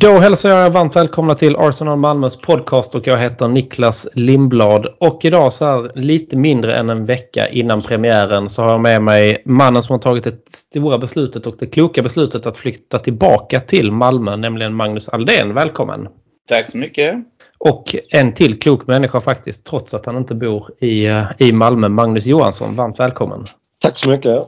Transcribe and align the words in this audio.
Då 0.00 0.18
hälsar 0.18 0.48
jag 0.50 0.66
er 0.66 0.70
varmt 0.70 0.96
välkomna 0.96 1.34
till 1.34 1.56
Arsenal 1.56 1.98
Malmös 1.98 2.36
podcast 2.40 2.94
och 2.94 3.06
jag 3.06 3.18
heter 3.18 3.48
Niklas 3.48 4.08
Lindblad. 4.14 4.86
Och 5.00 5.24
idag 5.24 5.52
så 5.52 5.64
här 5.64 5.90
lite 5.94 6.36
mindre 6.36 6.78
än 6.78 6.90
en 6.90 7.06
vecka 7.06 7.48
innan 7.48 7.80
premiären 7.80 8.48
så 8.48 8.62
har 8.62 8.70
jag 8.70 8.80
med 8.80 9.02
mig 9.02 9.42
mannen 9.44 9.82
som 9.82 9.92
har 9.92 9.98
tagit 10.00 10.24
det 10.24 10.48
stora 10.48 10.98
beslutet 10.98 11.46
och 11.46 11.54
det 11.58 11.66
kloka 11.66 12.02
beslutet 12.02 12.46
att 12.46 12.56
flytta 12.56 12.98
tillbaka 12.98 13.60
till 13.60 13.92
Malmö, 13.92 14.36
nämligen 14.36 14.74
Magnus 14.74 15.08
Aldén. 15.08 15.54
Välkommen! 15.54 16.08
Tack 16.48 16.70
så 16.70 16.78
mycket! 16.78 17.14
Och 17.58 17.96
en 18.10 18.34
till 18.34 18.58
klok 18.60 18.86
människa 18.86 19.20
faktiskt, 19.20 19.64
trots 19.66 19.94
att 19.94 20.06
han 20.06 20.16
inte 20.16 20.34
bor 20.34 20.70
i, 20.80 21.08
i 21.38 21.52
Malmö, 21.52 21.88
Magnus 21.88 22.26
Johansson. 22.26 22.76
Varmt 22.76 23.00
välkommen! 23.00 23.44
Tack 23.82 23.96
så 23.96 24.10
mycket! 24.10 24.38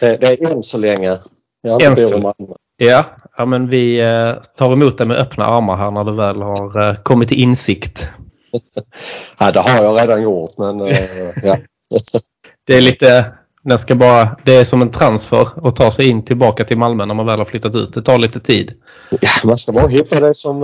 Det, 0.00 0.16
det 0.20 0.26
är 0.26 0.56
än 0.56 0.62
så 0.62 0.78
länge. 0.78 1.18
Jag 1.62 1.82
inte 1.82 1.94
så- 1.94 2.10
bor 2.10 2.18
i 2.18 2.22
Malmö. 2.22 2.54
Ja, 2.76 3.04
ja 3.36 3.46
men 3.46 3.68
vi 3.68 4.00
eh, 4.00 4.34
tar 4.56 4.72
emot 4.72 4.98
dig 4.98 5.06
med 5.06 5.16
öppna 5.16 5.44
armar 5.44 5.76
här 5.76 5.90
när 5.90 6.04
du 6.04 6.12
väl 6.12 6.42
har 6.42 6.88
eh, 6.88 6.96
kommit 6.96 7.28
till 7.28 7.42
insikt. 7.42 8.08
Ja, 9.38 9.52
det 9.52 9.60
har 9.60 9.84
jag 9.84 10.02
redan 10.02 10.22
gjort 10.22 10.58
men 10.58 10.80
eh, 10.80 11.08
ja. 11.42 11.56
Det 12.66 12.76
är 12.76 12.80
lite, 12.80 13.32
den 13.62 13.78
ska 13.78 13.94
bara, 13.94 14.36
det 14.44 14.54
är 14.56 14.64
som 14.64 14.82
en 14.82 14.90
transfer 14.90 15.68
att 15.68 15.76
ta 15.76 15.90
sig 15.90 16.08
in 16.08 16.24
tillbaka 16.24 16.64
till 16.64 16.78
Malmö 16.78 17.06
när 17.06 17.14
man 17.14 17.26
väl 17.26 17.38
har 17.38 17.44
flyttat 17.44 17.74
ut. 17.74 17.94
Det 17.94 18.02
tar 18.02 18.18
lite 18.18 18.40
tid. 18.40 18.72
ja, 19.10 19.28
man 19.44 19.58
ska 19.58 19.72
bara 19.72 19.88
hitta 19.88 20.20
det 20.20 20.34
som 20.34 20.60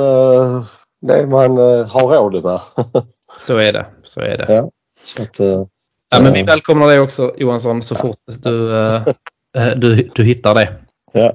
det 1.02 1.26
man 1.26 1.56
har 1.88 2.16
råd 2.16 2.44
med. 2.44 2.60
Så 3.38 3.56
är 3.56 3.72
det. 3.72 3.86
Så 4.04 4.20
är 4.20 4.38
det. 4.38 4.46
Ja. 4.48 4.70
Så 5.02 5.22
att, 5.22 5.40
Ja, 6.10 6.20
men 6.22 6.32
vi 6.32 6.42
välkomnar 6.42 6.88
dig 6.88 7.00
också 7.00 7.34
Johansson 7.36 7.82
så 7.82 7.94
fort 7.94 8.18
du, 8.26 8.68
du, 9.76 10.08
du 10.14 10.24
hittar 10.24 10.54
det. 10.54 10.72
ja. 11.12 11.32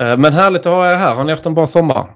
Eh, 0.00 0.16
Men 0.16 0.32
härligt 0.32 0.66
att 0.66 0.72
ha 0.72 0.92
er 0.92 0.96
här. 0.96 1.14
Har 1.14 1.24
ni 1.24 1.32
haft 1.32 1.46
en 1.46 1.54
bra 1.54 1.66
sommar? 1.66 2.10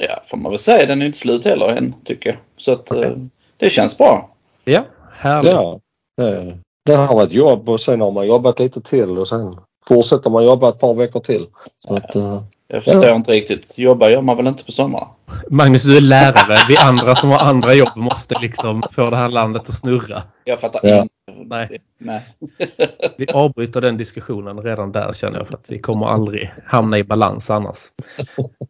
Ja, 0.00 0.20
får 0.24 0.36
man 0.36 0.52
väl 0.52 0.58
säga. 0.58 0.86
Den 0.86 1.02
är 1.02 1.06
inte 1.06 1.18
slut 1.18 1.44
heller 1.44 1.68
än, 1.68 1.94
tycker 2.04 2.30
jag. 2.30 2.38
Så 2.56 2.72
att 2.72 2.90
eh, 2.90 3.10
det 3.56 3.70
känns 3.70 3.98
bra. 3.98 4.30
Ja, 4.64 4.84
härligt. 5.12 5.50
ja. 5.50 5.80
Det, 6.16 6.54
det 6.86 6.94
har 6.94 7.14
varit 7.14 7.32
jobb 7.32 7.68
och 7.68 7.80
sen 7.80 8.00
har 8.00 8.10
man 8.10 8.26
jobbat 8.26 8.58
lite 8.58 8.80
till 8.80 9.18
och 9.18 9.28
sen 9.28 9.54
fortsätter 9.88 10.30
man 10.30 10.44
jobba 10.44 10.68
ett 10.68 10.80
par 10.80 10.94
veckor 10.94 11.20
till. 11.20 11.46
Så 11.88 11.96
att, 11.96 12.14
eh, 12.16 12.42
Jag 12.68 12.84
förstår 12.84 13.10
inte 13.12 13.32
riktigt. 13.32 13.78
Jobba 13.78 14.10
gör 14.10 14.20
man 14.22 14.36
väl 14.36 14.46
inte 14.46 14.64
på 14.64 14.72
sommaren? 14.72 15.08
Magnus, 15.50 15.82
du 15.82 15.96
är 15.96 16.00
lärare. 16.00 16.58
Vi 16.68 16.76
andra 16.76 17.16
som 17.16 17.30
har 17.30 17.38
andra 17.38 17.74
jobb 17.74 17.96
måste 17.96 18.34
liksom 18.40 18.82
få 18.94 19.10
det 19.10 19.16
här 19.16 19.28
landet 19.28 19.68
att 19.68 19.74
snurra. 19.78 20.22
Jag 20.44 20.60
fattar 20.60 20.80
Ja. 20.82 20.96
inte. 21.02 21.08
Nej. 21.36 21.80
Nej. 21.98 22.22
Vi 23.18 23.26
avbryter 23.32 23.80
den 23.80 23.96
diskussionen 23.96 24.62
redan 24.62 24.92
där 24.92 25.12
känner 25.12 25.38
jag 25.38 25.46
för 25.46 25.54
att 25.54 25.64
vi 25.66 25.78
kommer 25.78 26.06
aldrig 26.06 26.52
hamna 26.66 26.98
i 26.98 27.04
balans 27.04 27.50
annars. 27.50 27.78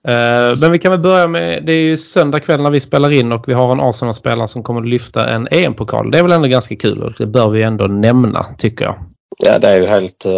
Eh, 0.08 0.54
Men 0.60 0.72
vi 0.72 0.78
kan 0.78 0.92
väl 0.92 1.00
börja 1.00 1.28
med, 1.28 1.66
det 1.66 1.72
är 1.72 1.78
ju 1.78 1.96
söndag 1.96 2.40
kväll 2.40 2.62
när 2.62 2.70
vi 2.70 2.80
spelar 2.80 3.10
in 3.12 3.32
och 3.32 3.48
vi 3.48 3.52
har 3.52 3.72
en 3.72 3.80
Arsenal-spelare 3.80 4.48
som 4.48 4.62
kommer 4.62 4.80
att 4.80 4.88
lyfta 4.88 5.28
en 5.28 5.48
EM-pokal. 5.50 6.10
Det 6.10 6.18
är 6.18 6.22
väl 6.22 6.32
ändå 6.32 6.48
ganska 6.48 6.76
kul 6.76 7.02
och 7.02 7.12
det 7.18 7.26
bör 7.26 7.50
vi 7.50 7.62
ändå 7.62 7.84
nämna 7.84 8.46
tycker 8.58 8.84
jag. 8.84 8.94
ja, 9.46 9.58
det 9.58 9.68
är 9.68 9.80
ju 9.80 9.86
helt, 9.86 10.24
eh, 10.24 10.32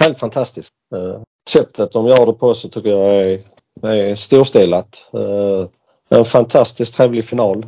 helt 0.00 0.18
fantastiskt. 0.18 0.68
Eh, 0.96 1.20
sättet 1.50 1.92
de 1.92 2.06
gör 2.06 2.26
det 2.26 2.32
på 2.32 2.54
så 2.54 2.68
tycker 2.68 2.90
jag 2.90 3.14
är, 3.14 3.40
är 3.82 4.14
storstilat. 4.14 5.10
En 6.10 6.24
fantastiskt 6.24 6.94
trevlig 6.94 7.24
final. 7.24 7.66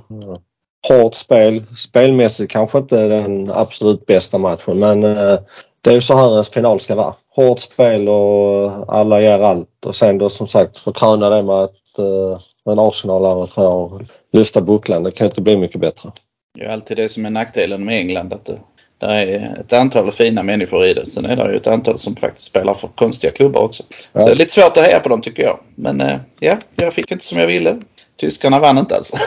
Hårt 0.89 1.15
spel. 1.15 1.63
Spelmässigt 1.79 2.53
kanske 2.53 2.79
inte 2.79 3.09
den 3.09 3.51
absolut 3.51 4.07
bästa 4.07 4.39
matchen 4.39 4.79
men 4.79 5.05
eh, 5.05 5.39
det 5.83 5.91
är 5.91 5.95
ju 5.95 6.01
så 6.01 6.15
här 6.15 6.39
en 6.39 6.45
final 6.45 6.81
ska 6.81 6.95
vara. 6.95 7.15
Hårt 7.29 7.61
spel 7.61 8.09
och 8.09 8.95
alla 8.95 9.21
ger 9.21 9.39
allt 9.39 9.85
och 9.87 9.97
sen 9.97 10.19
då 10.19 10.31
som 10.31 10.47
sagt 10.47 10.79
förkröna 10.79 11.31
det 11.31 11.43
med 11.43 11.55
att 11.55 11.99
eh, 11.99 12.73
en 12.73 12.79
Arsenalare 12.79 13.47
får 13.47 14.03
lyfta 14.33 14.61
bucklan. 14.61 15.03
Det 15.03 15.11
kan 15.11 15.27
inte 15.27 15.43
bli 15.43 15.57
mycket 15.57 15.81
bättre. 15.81 16.11
Det 16.55 16.65
är 16.65 16.69
alltid 16.69 16.97
det 16.97 17.09
som 17.09 17.27
är 17.27 17.31
nackdelen 17.31 17.85
med 17.85 17.99
England. 17.99 18.33
Att 18.33 18.45
det, 18.45 18.59
där 18.99 19.09
är 19.09 19.57
ett 19.61 19.73
antal 19.73 20.13
fina 20.13 20.43
människor 20.43 20.87
i 20.87 20.95
det. 20.95 21.07
Sen 21.07 21.27
är 21.27 21.37
det 21.37 21.51
ju 21.51 21.57
ett 21.57 21.67
antal 21.67 21.99
som 21.99 22.17
faktiskt 22.17 22.47
spelar 22.47 22.75
för 22.75 22.89
konstiga 22.89 23.33
klubbar 23.33 23.61
också. 23.61 23.83
Ja. 24.13 24.21
Så 24.21 24.27
det 24.27 24.33
är 24.33 24.37
lite 24.37 24.53
svårt 24.53 24.77
att 24.77 24.85
heja 24.85 25.01
på 25.01 25.09
dem 25.09 25.21
tycker 25.21 25.43
jag. 25.43 25.59
Men 25.75 26.01
eh, 26.01 26.17
ja, 26.41 26.57
jag 26.77 26.93
fick 26.93 27.13
inte 27.13 27.25
som 27.25 27.41
jag 27.41 27.47
ville. 27.47 27.77
Tyskarna 28.21 28.59
vann 28.59 28.79
inte 28.79 28.97
alltså. 28.97 29.17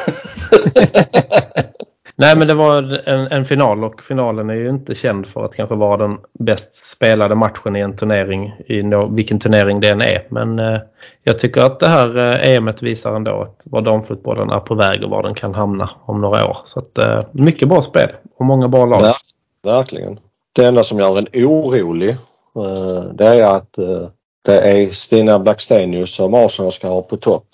Nej 2.16 2.38
men 2.38 2.48
det 2.48 2.54
var 2.54 3.08
en, 3.10 3.28
en 3.28 3.46
final 3.46 3.84
och 3.84 4.02
finalen 4.02 4.50
är 4.50 4.54
ju 4.54 4.70
inte 4.70 4.96
känd 4.96 5.28
för 5.28 5.46
att 5.46 5.56
kanske 5.56 5.76
vara 5.76 5.98
den 5.98 6.18
bäst 6.40 6.76
spelade 6.76 7.36
matchen 7.36 7.76
i 7.76 7.80
en 7.80 7.96
turnering, 7.96 8.54
i 8.68 8.84
nå, 8.84 9.08
vilken 9.08 9.40
turnering 9.40 9.80
det 9.80 9.90
än 9.90 10.02
är. 10.02 10.28
Men 10.30 10.60
eh, 10.60 10.80
jag 11.24 11.40
tycker 11.40 11.62
att 11.62 11.80
det 11.80 11.88
här 11.88 12.18
eh, 12.18 12.56
EMet 12.56 12.82
visar 12.82 13.16
ändå 13.16 13.42
att 13.42 13.62
var 13.66 13.82
damfotbollen 13.82 14.50
är 14.50 14.60
på 14.60 14.76
väg 14.76 15.04
och 15.04 15.10
var 15.10 15.24
den 15.24 15.34
kan 15.34 15.54
hamna 15.54 15.90
om 16.06 16.22
några 16.22 16.50
år. 16.50 16.58
Så 16.66 16.80
att 16.80 16.98
eh, 16.98 17.20
mycket 17.32 17.70
bra 17.70 17.82
spel 17.82 18.10
och 18.38 18.46
många 18.46 18.68
bra 18.68 18.86
lag. 18.86 19.02
Ja, 19.02 19.16
verkligen. 19.64 20.20
Det 20.56 20.66
enda 20.66 20.84
som 20.84 21.00
gör 21.00 21.18
en 21.18 21.28
orolig 21.34 22.10
eh, 22.10 23.04
det 23.14 23.26
är 23.26 23.46
att 23.46 23.78
eh, 23.78 24.08
det 24.46 24.60
är 24.60 24.88
Stina 24.88 25.40
Blackstenius 25.40 26.16
som 26.16 26.34
Arsenal 26.34 26.72
ska 26.72 26.88
ha 26.88 27.02
på 27.02 27.18
topp. 27.18 27.46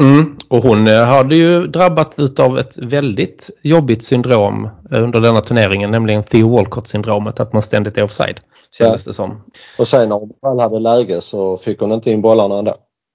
Mm. 0.00 0.36
Och 0.48 0.62
hon 0.62 0.88
eh, 0.88 1.04
hade 1.04 1.36
ju 1.36 1.66
drabbats 1.66 2.40
av 2.40 2.58
ett 2.58 2.78
väldigt 2.78 3.50
jobbigt 3.62 4.04
syndrom 4.04 4.68
eh, 4.92 5.02
under 5.02 5.20
denna 5.20 5.40
turneringen, 5.40 5.90
nämligen 5.90 6.22
Theo 6.22 6.56
Walcott-syndromet, 6.56 7.40
att 7.40 7.52
man 7.52 7.62
ständigt 7.62 7.98
är 7.98 8.02
offside. 8.02 8.40
Kändes 8.78 9.04
det 9.04 9.12
som. 9.12 9.42
Och 9.78 9.88
sen 9.88 10.08
när 10.08 10.16
hon 10.16 10.32
väl 10.42 10.60
hade 10.60 10.78
läge 10.78 11.20
så 11.20 11.56
fick 11.56 11.80
hon 11.80 11.92
inte 11.92 12.10
in 12.10 12.22
bollarna 12.22 12.58
ändå. 12.58 12.74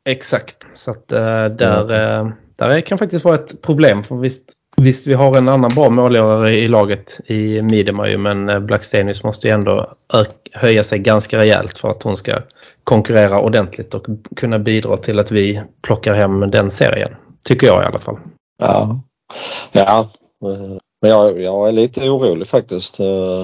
Exakt. 0.09 0.67
Så 0.75 0.91
att 0.91 1.11
eh, 1.11 1.45
där, 1.45 2.19
eh, 2.19 2.29
där 2.55 2.81
kan 2.81 2.97
faktiskt 2.97 3.25
vara 3.25 3.35
ett 3.35 3.61
problem. 3.61 4.03
För 4.03 4.16
visst, 4.16 4.43
visst, 4.78 5.07
vi 5.07 5.13
har 5.13 5.38
en 5.38 5.49
annan 5.49 5.72
bra 5.75 5.89
målgörare 5.89 6.53
i 6.53 6.67
laget 6.67 7.19
i 7.25 7.61
Miedema 7.61 8.09
ju, 8.09 8.17
men 8.17 8.66
Blackstenius 8.66 9.23
måste 9.23 9.47
ju 9.47 9.53
ändå 9.53 9.93
höja 10.51 10.83
sig 10.83 10.99
ganska 10.99 11.38
rejält 11.38 11.78
för 11.78 11.89
att 11.89 12.03
hon 12.03 12.17
ska 12.17 12.33
konkurrera 12.91 13.41
ordentligt 13.41 13.94
och 13.94 14.06
kunna 14.35 14.59
bidra 14.59 14.97
till 14.97 15.19
att 15.19 15.31
vi 15.31 15.62
plockar 15.81 16.13
hem 16.13 16.52
den 16.52 16.72
serien. 16.72 17.16
Tycker 17.46 17.68
jag 17.68 17.84
i 17.84 17.85
alla 17.85 18.00
fall. 18.00 18.18
Ja. 18.59 19.00
Ja. 19.72 20.07
Men 21.02 21.12
jag, 21.12 21.41
jag 21.41 21.68
är 21.68 21.72
lite 21.72 22.09
orolig 22.09 22.47
faktiskt 22.47 23.00
eh, 23.00 23.41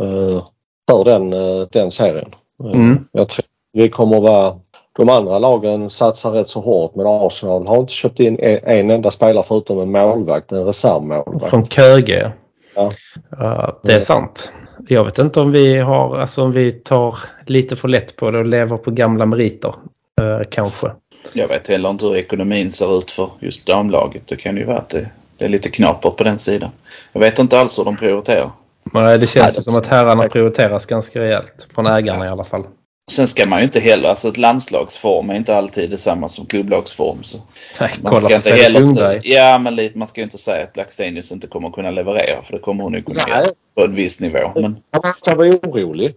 eh, 0.00 0.42
för 0.90 1.04
den, 1.04 1.32
eh, 1.32 1.66
den 1.72 1.90
serien. 1.90 2.30
Mm. 2.74 3.04
Jag 3.12 3.28
tror 3.28 3.44
vi 3.72 3.88
kommer 3.88 4.16
att 4.16 4.22
vara 4.22 4.54
de 4.96 5.08
andra 5.08 5.38
lagen 5.38 5.90
satsar 5.90 6.30
rätt 6.30 6.48
så 6.48 6.60
hårt 6.60 6.94
men 6.94 7.06
Arsenal 7.06 7.68
har 7.68 7.78
inte 7.78 7.92
köpt 7.92 8.20
in 8.20 8.38
en, 8.40 8.58
en 8.62 8.90
enda 8.90 9.10
spelare 9.10 9.44
förutom 9.48 9.80
en 9.80 9.92
målvakt, 9.92 10.52
en 10.52 10.64
reservmålvakt. 10.64 11.50
Från 11.50 11.66
Köge. 11.66 12.32
Ja. 12.74 12.92
Ja, 13.30 13.80
det 13.82 13.92
är 13.92 14.00
sant. 14.00 14.52
Jag 14.88 15.04
vet 15.04 15.18
inte 15.18 15.40
om 15.40 15.52
vi 15.52 15.78
har, 15.78 16.18
alltså 16.18 16.42
om 16.42 16.52
vi 16.52 16.72
tar 16.72 17.18
lite 17.46 17.76
för 17.76 17.88
lätt 17.88 18.16
på 18.16 18.30
det 18.30 18.38
och 18.38 18.46
lever 18.46 18.76
på 18.76 18.90
gamla 18.90 19.26
meriter. 19.26 19.74
Eh, 20.20 20.40
kanske. 20.50 20.90
Jag 21.32 21.48
vet 21.48 21.68
heller 21.68 21.90
inte 21.90 22.06
hur 22.06 22.16
ekonomin 22.16 22.70
ser 22.70 22.98
ut 22.98 23.10
för 23.10 23.30
just 23.40 23.66
damlaget. 23.66 24.26
Det 24.26 24.36
kan 24.36 24.56
ju 24.56 24.64
vara 24.64 24.78
att 24.78 24.88
det, 24.88 25.06
det 25.36 25.44
är 25.44 25.48
lite 25.48 25.68
knapert 25.70 26.16
på 26.16 26.24
den 26.24 26.38
sidan. 26.38 26.70
Jag 27.12 27.20
vet 27.20 27.38
inte 27.38 27.58
alls 27.60 27.78
hur 27.78 27.84
de 27.84 27.96
prioriterar. 27.96 28.50
Nej, 28.92 29.18
det 29.18 29.26
känns 29.26 29.46
Nej, 29.46 29.52
det- 29.56 29.70
som 29.70 29.80
att 29.80 29.86
herrarna 29.86 30.28
prioriteras 30.28 30.86
ganska 30.86 31.20
rejält. 31.20 31.66
Från 31.74 31.86
ägarna 31.86 32.26
i 32.26 32.28
alla 32.28 32.44
fall. 32.44 32.64
Sen 33.10 33.28
ska 33.28 33.48
man 33.48 33.58
ju 33.58 33.64
inte 33.64 33.80
heller, 33.80 34.08
alltså 34.08 34.28
ett 34.28 34.36
landslagsform 34.36 35.30
är 35.30 35.34
inte 35.34 35.56
alltid 35.56 35.90
detsamma 35.90 36.28
som 36.28 36.46
klubblagsform. 36.46 37.22
Så 37.22 37.38
Nej, 37.80 37.90
man 38.02 38.10
kolla 38.14 38.28
ska 38.28 38.36
inte 38.36 38.52
heller 38.52 38.82
säga, 38.82 39.20
ja 39.24 39.58
men 39.58 39.76
lite, 39.76 39.98
man 39.98 40.08
ska 40.08 40.20
ju 40.20 40.24
inte 40.24 40.38
säga 40.38 40.64
att 40.64 40.72
Blackstenius 40.72 41.32
inte 41.32 41.46
kommer 41.46 41.70
kunna 41.70 41.90
leverera 41.90 42.42
för 42.42 42.52
det 42.52 42.58
kommer 42.58 42.84
hon 42.84 42.94
ju 42.94 43.02
kunna 43.02 43.22
Nej. 43.28 43.36
göra 43.38 43.46
på 43.74 43.84
en 43.84 43.94
viss 43.94 44.20
nivå. 44.20 44.52
Men 44.54 44.62
Man 44.62 45.12
kan 45.24 45.36
vara 45.36 45.48
orolig. 45.48 46.14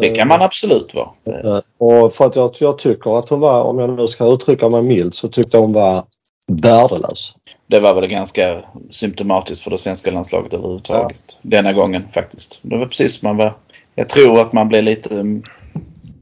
det 0.00 0.08
kan 0.08 0.28
man 0.28 0.42
absolut 0.42 0.94
vara. 0.94 1.62
Och 1.78 2.14
för 2.14 2.26
att 2.26 2.36
jag, 2.36 2.54
jag 2.58 2.78
tycker 2.78 3.18
att 3.18 3.28
hon 3.28 3.40
var, 3.40 3.62
om 3.62 3.78
jag 3.78 3.90
nu 3.90 4.08
ska 4.08 4.32
uttrycka 4.32 4.68
mig 4.68 4.82
milt, 4.82 5.14
så 5.14 5.28
tyckte 5.28 5.56
jag 5.56 5.62
hon 5.62 5.72
var 5.72 6.04
värdelös. 6.46 7.34
Det 7.66 7.80
var 7.80 7.94
väl 7.94 8.06
ganska 8.06 8.56
symptomatiskt 8.90 9.64
för 9.64 9.70
det 9.70 9.78
svenska 9.78 10.10
landslaget 10.10 10.54
överhuvudtaget. 10.54 11.38
Denna 11.42 11.72
gången 11.72 12.04
faktiskt. 12.12 12.60
Det 12.62 12.76
var 12.76 12.86
precis 12.86 13.18
som 13.20 13.28
man 13.28 13.36
var. 13.36 13.56
Jag 13.94 14.08
tror 14.08 14.40
att 14.40 14.52
man 14.52 14.68
blev 14.68 14.82
lite 14.84 15.24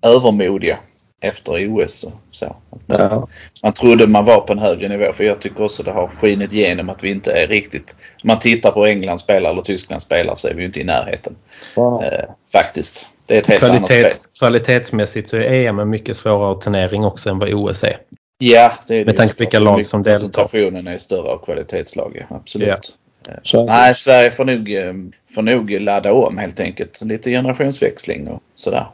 övermodiga 0.04 0.78
efter 1.20 1.68
OS. 1.68 2.06
Så. 2.30 2.56
Ja. 2.86 3.28
man 3.62 3.72
trodde 3.72 4.06
man 4.06 4.24
var 4.24 4.40
på 4.40 4.52
en 4.52 4.58
högre 4.58 4.88
nivå 4.88 5.12
för 5.12 5.24
jag 5.24 5.40
tycker 5.40 5.64
också 5.64 5.82
det 5.82 5.90
har 5.90 6.08
skinit 6.08 6.52
igenom 6.52 6.90
att 6.90 7.04
vi 7.04 7.10
inte 7.10 7.32
är 7.32 7.46
riktigt. 7.46 7.96
Om 8.22 8.28
man 8.28 8.38
tittar 8.38 8.70
på 8.70 8.86
England 8.86 9.18
spelar 9.18 9.50
eller 9.50 9.62
Tyskland 9.62 10.02
spelar 10.02 10.34
så 10.34 10.48
är 10.48 10.54
vi 10.54 10.60
ju 10.60 10.66
inte 10.66 10.80
i 10.80 10.84
närheten. 10.84 11.36
Ja. 11.76 12.04
Eh, 12.04 12.24
faktiskt. 12.52 13.06
Det 13.26 13.34
är 13.34 13.38
ett 13.38 13.46
helt 13.46 13.62
annat 13.62 13.84
spel. 13.84 14.00
Kvalitet, 14.02 14.18
kvalitetsmässigt 14.38 15.28
så 15.28 15.36
är 15.36 15.52
EM 15.52 15.78
en 15.78 15.90
mycket 15.90 16.16
svårare 16.16 16.62
turnering 16.62 17.04
också 17.04 17.30
än 17.30 17.38
vad 17.38 17.54
OS 17.54 17.84
är. 17.84 17.96
Ja, 18.38 18.72
det 18.86 18.94
är 18.94 18.98
det 18.98 19.04
Med 19.04 19.16
tanke 19.16 19.34
på 19.34 19.38
vilka 19.38 19.60
lag 19.60 19.86
som 19.86 20.02
deltar. 20.02 20.20
Koncentrationen 20.20 20.86
är 20.86 20.98
större 20.98 21.28
av 21.28 21.44
kvalitetslag, 21.44 22.26
absolut. 22.30 22.68
Ja. 22.68 23.32
Eh, 23.32 23.38
Så, 23.42 23.64
Nej, 23.64 23.94
Sverige 23.94 24.30
får 24.30 24.44
nog, 24.44 24.72
eh, 24.72 24.94
får 25.34 25.42
nog 25.42 25.70
ladda 25.70 26.12
om 26.12 26.38
helt 26.38 26.60
enkelt. 26.60 27.00
Lite 27.02 27.30
generationsväxling 27.30 28.28
och 28.28 28.40
sådär. 28.54 28.86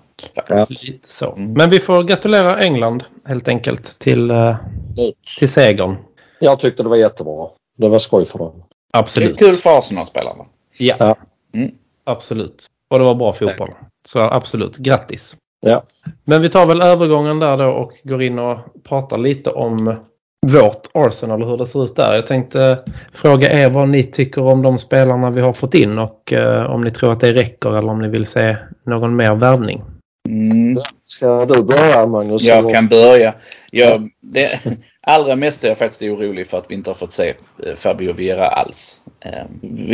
Lite 0.82 1.08
så. 1.08 1.32
Mm. 1.32 1.52
Men 1.52 1.70
vi 1.70 1.80
får 1.80 2.02
gratulera 2.02 2.58
England 2.58 3.04
helt 3.24 3.48
enkelt 3.48 3.98
till, 3.98 4.30
eh, 4.30 4.56
till 5.38 5.48
segern. 5.48 5.96
Jag 6.38 6.58
tyckte 6.58 6.82
det 6.82 6.88
var 6.88 6.96
jättebra. 6.96 7.46
Det 7.78 7.88
var 7.88 7.98
skoj 7.98 8.24
för 8.24 8.38
dem. 8.38 8.52
Det 8.92 8.98
är 8.98 9.00
Absolut. 9.02 9.38
kul 9.38 9.56
för 9.56 9.78
Arsenal-spelarna. 9.78 10.44
Ja, 10.78 10.94
Ja. 10.98 11.16
Mm. 11.54 11.70
absolut. 12.04 12.66
Och 12.88 12.98
det 12.98 13.04
var 13.04 13.14
bra 13.14 13.32
fotboll. 13.32 13.70
Så 14.06 14.20
absolut, 14.20 14.76
grattis. 14.76 15.36
Ja. 15.66 15.82
Men 16.24 16.42
vi 16.42 16.48
tar 16.48 16.66
väl 16.66 16.82
övergången 16.82 17.38
där 17.38 17.56
då 17.56 17.64
och 17.66 17.92
går 18.04 18.22
in 18.22 18.38
och 18.38 18.58
pratar 18.84 19.18
lite 19.18 19.50
om 19.50 19.94
vårt 20.46 20.86
Arsenal 20.94 21.42
och 21.42 21.48
hur 21.48 21.56
det 21.56 21.66
ser 21.66 21.84
ut 21.84 21.96
där. 21.96 22.14
Jag 22.14 22.26
tänkte 22.26 22.78
fråga 23.12 23.50
er 23.64 23.70
vad 23.70 23.88
ni 23.88 24.02
tycker 24.02 24.42
om 24.42 24.62
de 24.62 24.78
spelarna 24.78 25.30
vi 25.30 25.40
har 25.40 25.52
fått 25.52 25.74
in 25.74 25.98
och 25.98 26.32
eh, 26.32 26.70
om 26.70 26.80
ni 26.80 26.90
tror 26.90 27.12
att 27.12 27.20
det 27.20 27.32
räcker 27.32 27.70
eller 27.78 27.88
om 27.88 28.02
ni 28.02 28.08
vill 28.08 28.26
se 28.26 28.56
någon 28.86 29.16
mer 29.16 29.34
värvning. 29.34 29.82
Ska 31.20 31.46
du 31.46 31.62
börja 31.62 32.06
Magnus? 32.06 32.42
Jag 32.42 32.74
kan 32.74 32.88
börja. 32.88 33.34
Jag, 33.72 34.10
det, 34.20 34.60
allra 35.02 35.36
mest 35.36 35.64
är 35.64 35.68
jag 35.68 35.78
faktiskt 35.78 36.02
orolig 36.02 36.46
för 36.46 36.58
att 36.58 36.70
vi 36.70 36.74
inte 36.74 36.90
har 36.90 36.94
fått 36.94 37.12
se 37.12 37.34
eh, 37.66 37.74
Fabio 37.76 38.12
Vieira 38.12 38.48
alls. 38.48 39.00
Eh, 39.20 39.44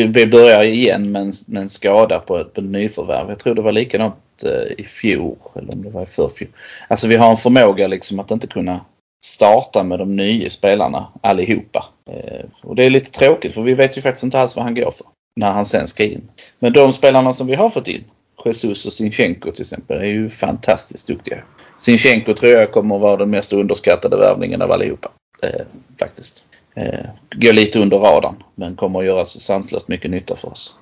Vi, 0.08 0.26
börjar 0.26 0.62
igen 0.62 1.12
med 1.12 1.23
en, 1.23 1.32
med 1.49 1.62
en 1.62 1.69
skada 1.69 2.19
på 2.19 2.38
ett, 2.38 2.55
på 2.55 2.61
ett 2.61 2.67
nyförvärv. 2.67 3.28
Jag 3.28 3.38
tror 3.38 3.55
det 3.55 3.62
var 3.62 3.73
likadant 3.73 4.14
eh, 4.44 4.73
i 4.78 4.84
fjol 4.84 5.37
eller 5.55 5.75
om 5.75 5.82
det 5.82 5.90
var 5.90 6.02
i 6.02 6.06
förfjol. 6.06 6.49
Alltså 6.88 7.06
vi 7.08 7.17
har 7.17 7.31
en 7.31 7.37
förmåga 7.37 7.87
liksom 7.87 8.20
att 8.20 8.31
inte 8.31 8.46
kunna 8.46 8.81
starta 9.25 9.82
med 9.82 9.99
de 9.99 10.17
nya 10.17 10.50
spelarna 10.50 11.06
allihopa. 11.20 11.84
Eh, 12.11 12.44
Och 12.62 12.76
det 12.76 12.84
är 12.84 12.90
lite 12.90 13.11
tråkigt 13.11 13.55
för 13.55 13.62
vi 13.62 13.75
vet 13.75 13.99
ju 13.99 14.02
faktiskt 14.02 14.25
inte 14.25 14.40
alls 14.40 14.56
vad 14.56 14.64
han 14.64 14.75
går 14.75 14.90
för 14.90 15.06
när 15.40 15.50
han 15.50 15.67
sen 15.67 15.87
ska 15.87 16.05
in. 16.05 16.29
Men 16.58 16.72
de 16.72 16.93
spelarna 16.93 17.32
som 17.32 17.46
vi 17.46 17.55
har 17.55 17.70
fått 17.70 17.88
in, 17.88 18.05
Jesus 18.44 18.86
och 18.86 18.92
Sinchenko 18.92 19.52
till 19.52 19.62
exempel, 19.62 19.98
är 19.98 20.04
ju 20.04 20.28
fantastiskt 20.28 21.06
duktiga. 21.06 21.42
Sinchenko 21.78 22.34
tror 22.34 22.52
jag 22.52 22.72
kommer 22.72 22.94
att 22.94 23.00
vara 23.00 23.16
den 23.16 23.30
mest 23.30 23.52
underskattade 23.52 24.16
värvningen 24.16 24.62
av 24.62 24.72
allihopa. 24.72 25.10
Eh, 25.42 25.60
faktiskt. 26.00 26.44
Eh, 26.74 27.06
går 27.36 27.52
lite 27.52 27.78
under 27.78 27.98
radarn 27.98 28.42
men 28.54 28.76
kommer 28.76 28.98
att 28.98 29.04
göra 29.04 29.24
så 29.24 29.40
sanslöst 29.40 29.88
mycket 29.88 30.10
nytta 30.10 30.36
för 30.36 30.48
oss. 30.48 30.74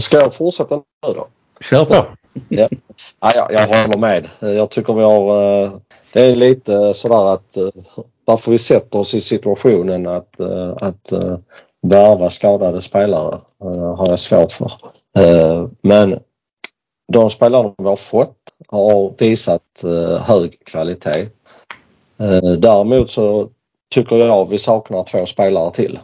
Ska 0.00 0.16
jag 0.16 0.34
fortsätta 0.34 0.76
nu 0.76 1.14
då? 1.14 1.28
Kör 1.60 1.84
på! 1.84 2.06
Ja, 2.48 2.68
jag, 3.20 3.52
jag 3.52 3.66
håller 3.68 3.98
med. 3.98 4.28
Jag 4.40 4.70
tycker 4.70 4.92
vi 4.92 5.02
har... 5.02 5.62
eh, 5.64 5.70
Det 6.12 6.20
är 6.20 6.34
lite 6.34 6.94
sådär 6.94 7.32
att 7.32 7.56
eh, 7.56 7.68
varför 8.24 8.52
vi 8.52 8.58
sätter 8.58 8.98
oss 8.98 9.14
i 9.14 9.20
situationen 9.20 10.06
att, 10.06 10.40
eh, 10.40 10.74
att 10.80 11.12
värva 11.82 12.30
skadade 12.30 12.82
spelare 12.82 13.38
har 13.96 14.08
jag 14.08 14.18
svårt 14.18 14.52
för. 14.52 14.70
Men 15.80 16.18
de 17.12 17.30
spelarna 17.30 17.74
vi 17.78 17.84
har 17.84 17.96
fått 17.96 18.36
har 18.68 19.14
visat 19.18 19.84
eh, 19.84 20.22
hög 20.22 20.64
kvalitet. 20.64 21.28
Eh, 22.20 22.52
däremot 22.58 23.10
så 23.10 23.48
tycker 23.94 24.16
jag 24.16 24.48
vi 24.48 24.58
saknar 24.58 25.04
två 25.04 25.26
spelare 25.26 25.70
till. 25.70 25.98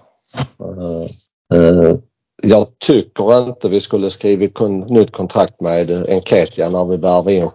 Eh, 1.54 1.96
jag 2.42 2.66
tycker 2.78 3.48
inte 3.48 3.68
vi 3.68 3.80
skulle 3.80 4.10
skrivit 4.10 4.60
nytt 4.88 5.12
kontrakt 5.12 5.60
med 5.60 5.90
Enketia 6.08 6.70
när 6.70 6.84
vi 6.84 6.96
värvade 6.96 7.34
in 7.34 7.48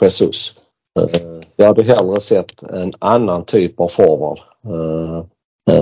Jesus. 0.00 0.54
Jag 1.56 1.66
hade 1.66 1.82
hellre 1.82 2.20
sett 2.20 2.62
en 2.62 2.92
annan 2.98 3.44
typ 3.44 3.80
av 3.80 3.88
forward 3.88 4.38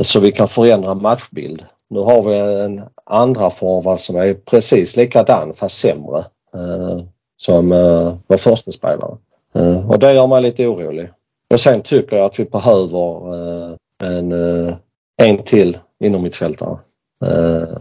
så 0.02 0.20
vi 0.20 0.32
kan 0.32 0.48
förändra 0.48 0.94
matchbild. 0.94 1.64
Nu 1.90 2.00
har 2.00 2.22
vi 2.22 2.38
en 2.38 2.82
andra 3.04 3.50
forward 3.50 4.00
som 4.00 4.16
är 4.16 4.34
precis 4.34 4.96
likadan 4.96 5.54
fast 5.54 5.78
sämre 5.78 6.24
Eh, 6.56 7.00
som 7.36 7.72
eh, 7.72 8.14
vår 8.26 8.36
första 8.36 8.72
spelare. 8.72 9.16
Eh, 9.54 9.90
Och 9.90 9.98
det 9.98 10.12
gör 10.12 10.26
mig 10.26 10.42
lite 10.42 10.66
orolig. 10.66 11.10
Och 11.52 11.60
sen 11.60 11.82
tycker 11.82 12.16
jag 12.16 12.26
att 12.26 12.38
vi 12.38 12.44
behöver 12.44 13.34
eh, 13.34 13.76
en, 14.04 14.32
eh, 14.32 14.74
en 15.22 15.38
till 15.38 15.78
inom 16.04 16.22
mittfältare. 16.22 16.78
Eh, 17.24 17.78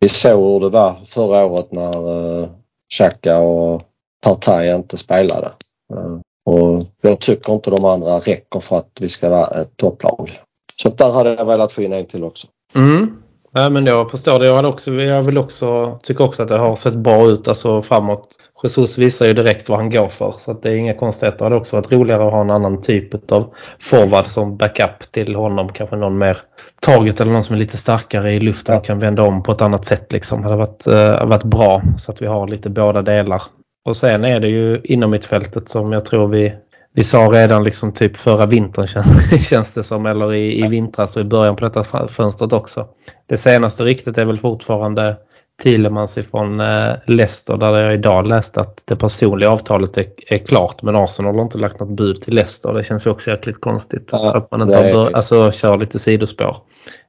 vi 0.00 0.08
såg 0.08 0.52
hur 0.52 0.60
det 0.60 0.68
var 0.68 0.94
förra 1.06 1.44
året 1.46 1.72
när 1.72 2.08
uh, 2.08 2.48
Xhaka 2.92 3.38
och 3.38 3.82
Partaj 4.22 4.74
inte 4.74 4.96
spelade. 4.98 5.46
Eh, 5.94 6.18
och 6.46 6.82
jag 7.00 7.20
tycker 7.20 7.52
inte 7.52 7.70
de 7.70 7.84
andra 7.84 8.18
räcker 8.18 8.60
för 8.60 8.78
att 8.78 8.90
vi 9.00 9.08
ska 9.08 9.30
vara 9.30 9.46
ett 9.60 9.76
topplag. 9.76 10.40
Så 10.82 10.88
där 10.88 11.10
hade 11.10 11.34
jag 11.34 11.44
velat 11.44 11.72
få 11.72 11.82
in 11.82 11.92
en 11.92 12.06
till 12.06 12.24
också. 12.24 12.46
Mm. 12.74 13.22
Ja, 13.54 13.70
men 13.70 13.86
jag 13.86 14.10
förstår 14.10 14.38
det. 14.38 14.46
Jag, 14.46 14.56
hade 14.56 14.68
också, 14.68 14.92
jag 14.92 15.22
vill 15.22 15.38
också, 15.38 15.98
tycker 16.02 16.24
också 16.24 16.42
att 16.42 16.48
det 16.48 16.58
har 16.58 16.76
sett 16.76 16.94
bra 16.94 17.26
ut 17.26 17.48
alltså 17.48 17.82
framåt. 17.82 18.28
Jesus 18.62 18.98
visar 18.98 19.26
ju 19.26 19.32
direkt 19.32 19.68
vad 19.68 19.78
han 19.78 19.90
går 19.90 20.08
för 20.08 20.34
så 20.38 20.52
det 20.52 20.68
är 20.68 20.74
inga 20.74 20.94
konstigheter. 20.94 21.38
Det 21.38 21.44
hade 21.44 21.56
också 21.56 21.76
varit 21.76 21.92
roligare 21.92 22.26
att 22.26 22.32
ha 22.32 22.40
en 22.40 22.50
annan 22.50 22.82
typ 22.82 23.32
av 23.32 23.54
forward 23.80 24.26
som 24.26 24.56
backup 24.56 25.12
till 25.12 25.34
honom. 25.34 25.68
Kanske 25.68 25.96
någon 25.96 26.18
mer 26.18 26.36
taget 26.80 27.20
eller 27.20 27.32
någon 27.32 27.44
som 27.44 27.54
är 27.54 27.58
lite 27.58 27.76
starkare 27.76 28.32
i 28.32 28.40
luften 28.40 28.76
och 28.76 28.84
kan 28.84 28.98
vända 28.98 29.22
om 29.22 29.42
på 29.42 29.52
ett 29.52 29.62
annat 29.62 29.84
sätt. 29.84 30.12
Liksom. 30.12 30.42
Det 30.42 30.44
hade 30.44 30.56
varit, 30.56 30.86
uh, 30.88 31.28
varit 31.28 31.44
bra 31.44 31.82
så 31.98 32.12
att 32.12 32.22
vi 32.22 32.26
har 32.26 32.48
lite 32.48 32.70
båda 32.70 33.02
delar. 33.02 33.42
Och 33.84 33.96
sen 33.96 34.24
är 34.24 34.40
det 34.40 34.48
ju 34.48 34.80
inom 34.84 35.10
mitt 35.10 35.24
fältet 35.24 35.68
som 35.68 35.92
jag 35.92 36.04
tror 36.04 36.28
vi 36.28 36.54
vi 36.94 37.04
sa 37.04 37.18
redan 37.18 37.64
liksom 37.64 37.92
typ 37.92 38.16
förra 38.16 38.46
vintern 38.46 38.86
känns, 39.40 39.74
det 39.74 39.82
som 39.82 40.06
eller 40.06 40.32
i, 40.32 40.64
i 40.64 40.68
vintras 40.68 41.16
och 41.16 41.22
i 41.22 41.24
början 41.24 41.56
på 41.56 41.64
detta 41.64 42.08
fönstret 42.08 42.52
också. 42.52 42.86
Det 43.26 43.36
senaste 43.36 43.84
riktigt 43.84 44.18
är 44.18 44.24
väl 44.24 44.38
fortfarande 44.38 45.16
Thielemans 45.62 46.18
ifrån 46.18 46.60
eh, 46.60 46.92
Leicester 47.06 47.56
där 47.56 47.80
jag 47.80 47.94
idag 47.94 48.26
läste 48.26 48.60
att 48.60 48.82
det 48.86 48.96
personliga 48.96 49.50
avtalet 49.50 49.98
är, 49.98 50.06
är 50.26 50.38
klart 50.38 50.82
men 50.82 50.96
Arsenal 50.96 51.34
har 51.34 51.42
inte 51.42 51.58
lagt 51.58 51.80
något 51.80 51.96
bud 51.96 52.22
till 52.22 52.34
Leicester. 52.34 52.72
Det 52.72 52.84
känns 52.84 53.06
ju 53.06 53.10
också 53.10 53.30
jäkligt 53.30 53.60
konstigt 53.60 54.08
Ja, 54.12 54.36
att 54.36 54.50
man 54.50 54.62
inte 54.62 54.76
har 54.76 54.92
bör, 54.92 55.16
alltså, 55.16 55.52
kör 55.52 55.76
lite 55.76 55.98
sidospår 55.98 56.56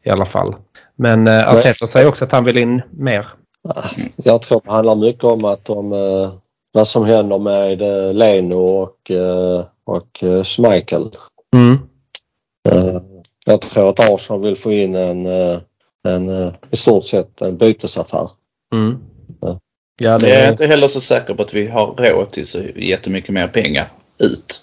i 0.06 0.09
alla 0.09 0.25
fall. 0.25 0.56
Men 0.95 1.27
eh, 1.27 1.54
Arteta 1.54 1.87
säger 1.87 2.07
också 2.07 2.25
att 2.25 2.31
han 2.31 2.44
vill 2.44 2.57
in 2.57 2.81
mer. 2.92 3.28
Jag 4.16 4.42
tror 4.42 4.61
det 4.66 4.71
handlar 4.71 4.95
mycket 4.95 5.23
om 5.23 5.45
att 5.45 5.66
de, 5.66 5.94
eh, 5.94 6.31
vad 6.73 6.87
som 6.87 7.06
händer 7.06 7.39
med 7.39 7.81
eh, 7.81 8.13
Leno 8.13 8.56
och, 8.57 9.11
eh, 9.11 9.65
och 9.85 10.23
Schmeichel. 10.45 11.09
Mm. 11.56 11.73
Eh, 12.69 13.01
Jag 13.45 13.61
tror 13.61 13.89
att 13.89 13.99
Arsenal 13.99 14.42
vill 14.42 14.56
få 14.56 14.71
in 14.71 14.95
en, 14.95 15.25
en 16.07 16.51
i 16.71 16.75
stort 16.77 17.03
sett 17.06 17.42
en 17.42 17.57
bytesaffär. 17.57 18.30
Mm. 18.73 18.97
Ja. 19.42 19.59
Det 19.97 20.30
Jag 20.30 20.39
är 20.39 20.51
inte 20.51 20.65
heller 20.68 20.87
så 20.87 21.01
säker 21.01 21.33
på 21.33 21.44
att 21.44 21.53
vi 21.53 21.68
har 21.68 21.87
råd 21.97 22.30
till 22.30 22.45
så 22.47 22.59
jättemycket 22.75 23.30
mer 23.30 23.47
pengar 23.47 23.92
ut. 24.19 24.61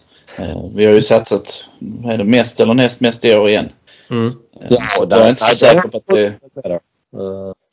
Vi 0.74 0.86
har 0.86 0.92
ju 0.92 1.00
satsat, 1.02 1.64
vad 1.78 2.12
är 2.14 2.18
det, 2.18 2.24
mest 2.24 2.60
eller 2.60 2.74
näst 2.74 3.00
mest 3.00 3.24
i 3.24 3.34
år 3.34 3.48
igen. 3.48 3.68
mm. 4.10 4.32
Ja, 4.68 4.76
så 4.80 5.04
där- 5.04 5.16
jag 5.16 5.26
är 5.26 5.30
inte 5.30 5.42
så 5.44 5.54
säker 5.56 5.88
på 5.88 5.96
att 5.98 6.04
det, 6.06 6.26
Eh, 6.64 6.78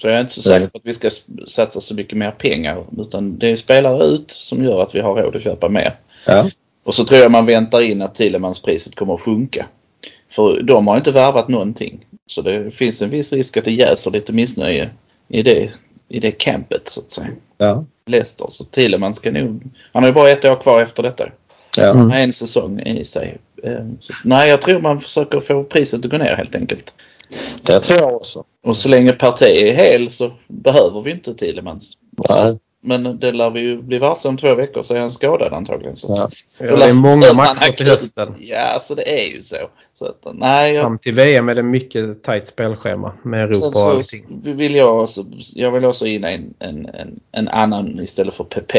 så 0.01 0.07
jag 0.07 0.13
är 0.13 0.21
inte 0.21 0.33
så 0.33 0.41
säker 0.41 0.67
på 0.67 0.77
att 0.77 0.85
vi 0.85 0.93
ska 0.93 1.09
satsa 1.47 1.81
så 1.81 1.95
mycket 1.95 2.17
mer 2.17 2.31
pengar. 2.31 2.85
Utan 2.97 3.37
det 3.39 3.49
är 3.49 3.55
spelare 3.55 4.03
ut 4.03 4.31
som 4.31 4.63
gör 4.63 4.81
att 4.81 4.95
vi 4.95 4.99
har 4.99 5.15
råd 5.15 5.35
att 5.35 5.43
köpa 5.43 5.69
mer. 5.69 5.95
Ja. 6.25 6.49
Och 6.83 6.93
så 6.95 7.05
tror 7.05 7.19
jag 7.19 7.31
man 7.31 7.45
väntar 7.45 7.81
in 7.81 8.01
att 8.01 8.15
Thielemans-priset 8.15 8.95
kommer 8.95 9.13
att 9.13 9.21
sjunka. 9.21 9.65
För 10.29 10.61
de 10.61 10.87
har 10.87 10.97
inte 10.97 11.11
värvat 11.11 11.47
någonting. 11.47 12.05
Så 12.25 12.41
det 12.41 12.71
finns 12.71 13.01
en 13.01 13.09
viss 13.09 13.33
risk 13.33 13.57
att 13.57 13.65
det 13.65 13.71
jäser 13.71 14.11
lite 14.11 14.33
missnöje 14.33 14.89
i 15.27 15.43
det, 15.43 15.69
i 16.09 16.19
det 16.19 16.31
campet 16.31 16.87
så 16.87 16.99
att 16.99 17.11
säga. 17.11 17.27
Ja. 17.57 17.85
Leicester. 18.05 18.45
Så 18.49 18.63
Thielemans 18.63 19.17
ska 19.17 19.31
nog... 19.31 19.63
Han 19.93 20.03
har 20.03 20.09
ju 20.09 20.13
bara 20.13 20.29
ett 20.29 20.45
år 20.45 20.61
kvar 20.61 20.81
efter 20.81 21.03
detta. 21.03 21.29
Ja. 21.77 21.91
Mm. 21.91 22.11
En 22.11 22.33
säsong 22.33 22.79
i 22.79 23.03
sig. 23.03 23.37
Eh, 23.63 23.85
Så, 23.99 24.13
nej, 24.23 24.49
jag 24.49 24.61
tror 24.61 24.81
man 24.81 25.01
försöker 25.01 25.39
få 25.39 25.63
priset 25.63 26.05
att 26.05 26.11
gå 26.11 26.17
ner 26.17 26.35
helt 26.35 26.55
enkelt. 26.55 26.93
Det 27.63 27.79
tror 27.79 27.99
jag 27.99 28.15
också. 28.15 28.43
Och 28.63 28.77
så 28.77 28.89
länge 28.89 29.11
Partey 29.11 29.69
är 29.69 29.73
hel 29.73 30.11
så 30.11 30.31
behöver 30.47 31.01
vi 31.01 31.11
inte 31.11 31.33
Thielemans. 31.33 31.93
Nej. 32.29 32.57
Men 32.81 33.19
det 33.19 33.31
lär 33.31 33.49
vi 33.49 33.59
ju 33.59 33.81
bli 33.81 33.97
varse 33.97 34.27
om 34.27 34.37
två 34.37 34.55
veckor 34.55 34.81
så 34.81 34.93
är 34.93 34.99
han 34.99 35.11
skadad 35.11 35.53
antagligen. 35.53 35.95
Så 35.95 36.07
Ja. 36.09 36.29
ja, 36.57 36.75
det 36.75 36.85
är 36.85 36.93
många 36.93 37.33
matcher 37.33 37.71
till 37.71 37.85
hösten. 37.85 38.35
Ja, 38.39 38.77
så 38.81 38.95
det 38.95 39.21
är 39.21 39.35
ju 39.35 39.41
så. 39.41 39.55
så 39.99 40.05
att, 40.05 40.27
nej, 40.33 40.73
jag, 40.73 40.81
Fram 40.83 40.99
till 40.99 41.13
VM 41.13 41.49
är 41.49 41.55
det 41.55 41.63
mycket 41.63 42.23
tajt 42.23 42.47
spelschema 42.47 43.13
med 43.23 43.43
Europa 43.43 43.55
sen 43.55 43.67
och 43.67 43.75
så 43.75 43.89
allting. 43.89 44.57
vill 44.57 44.75
jag 44.75 45.03
också, 45.03 45.25
jag 45.55 45.71
vill 45.71 45.85
också 45.85 46.05
in 46.05 46.23
en, 46.23 46.53
en, 46.59 46.85
en, 46.85 47.19
en 47.31 47.47
annan 47.47 47.99
istället 47.99 48.33
för 48.33 48.43
PP. 48.43 48.75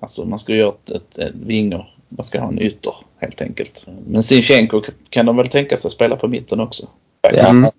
Alltså 0.00 0.24
man 0.24 0.38
ska 0.38 0.54
göra 0.54 0.74
ett, 0.84 0.90
ett, 0.90 1.18
ett 1.18 1.34
vinger. 1.34 1.88
Man 2.08 2.24
ska 2.24 2.40
ha 2.40 2.48
en 2.48 2.62
ytter 2.62 2.94
helt 3.20 3.42
enkelt. 3.42 3.86
Men 4.06 4.22
Sinchenko 4.22 4.82
kan 5.10 5.26
de 5.26 5.36
väl 5.36 5.48
tänka 5.48 5.76
sig 5.76 5.88
att 5.88 5.94
spela 5.94 6.16
på 6.16 6.28
mitten 6.28 6.60
också. 6.60 6.86
Ja. 7.32 7.48
Mm. 7.48 7.70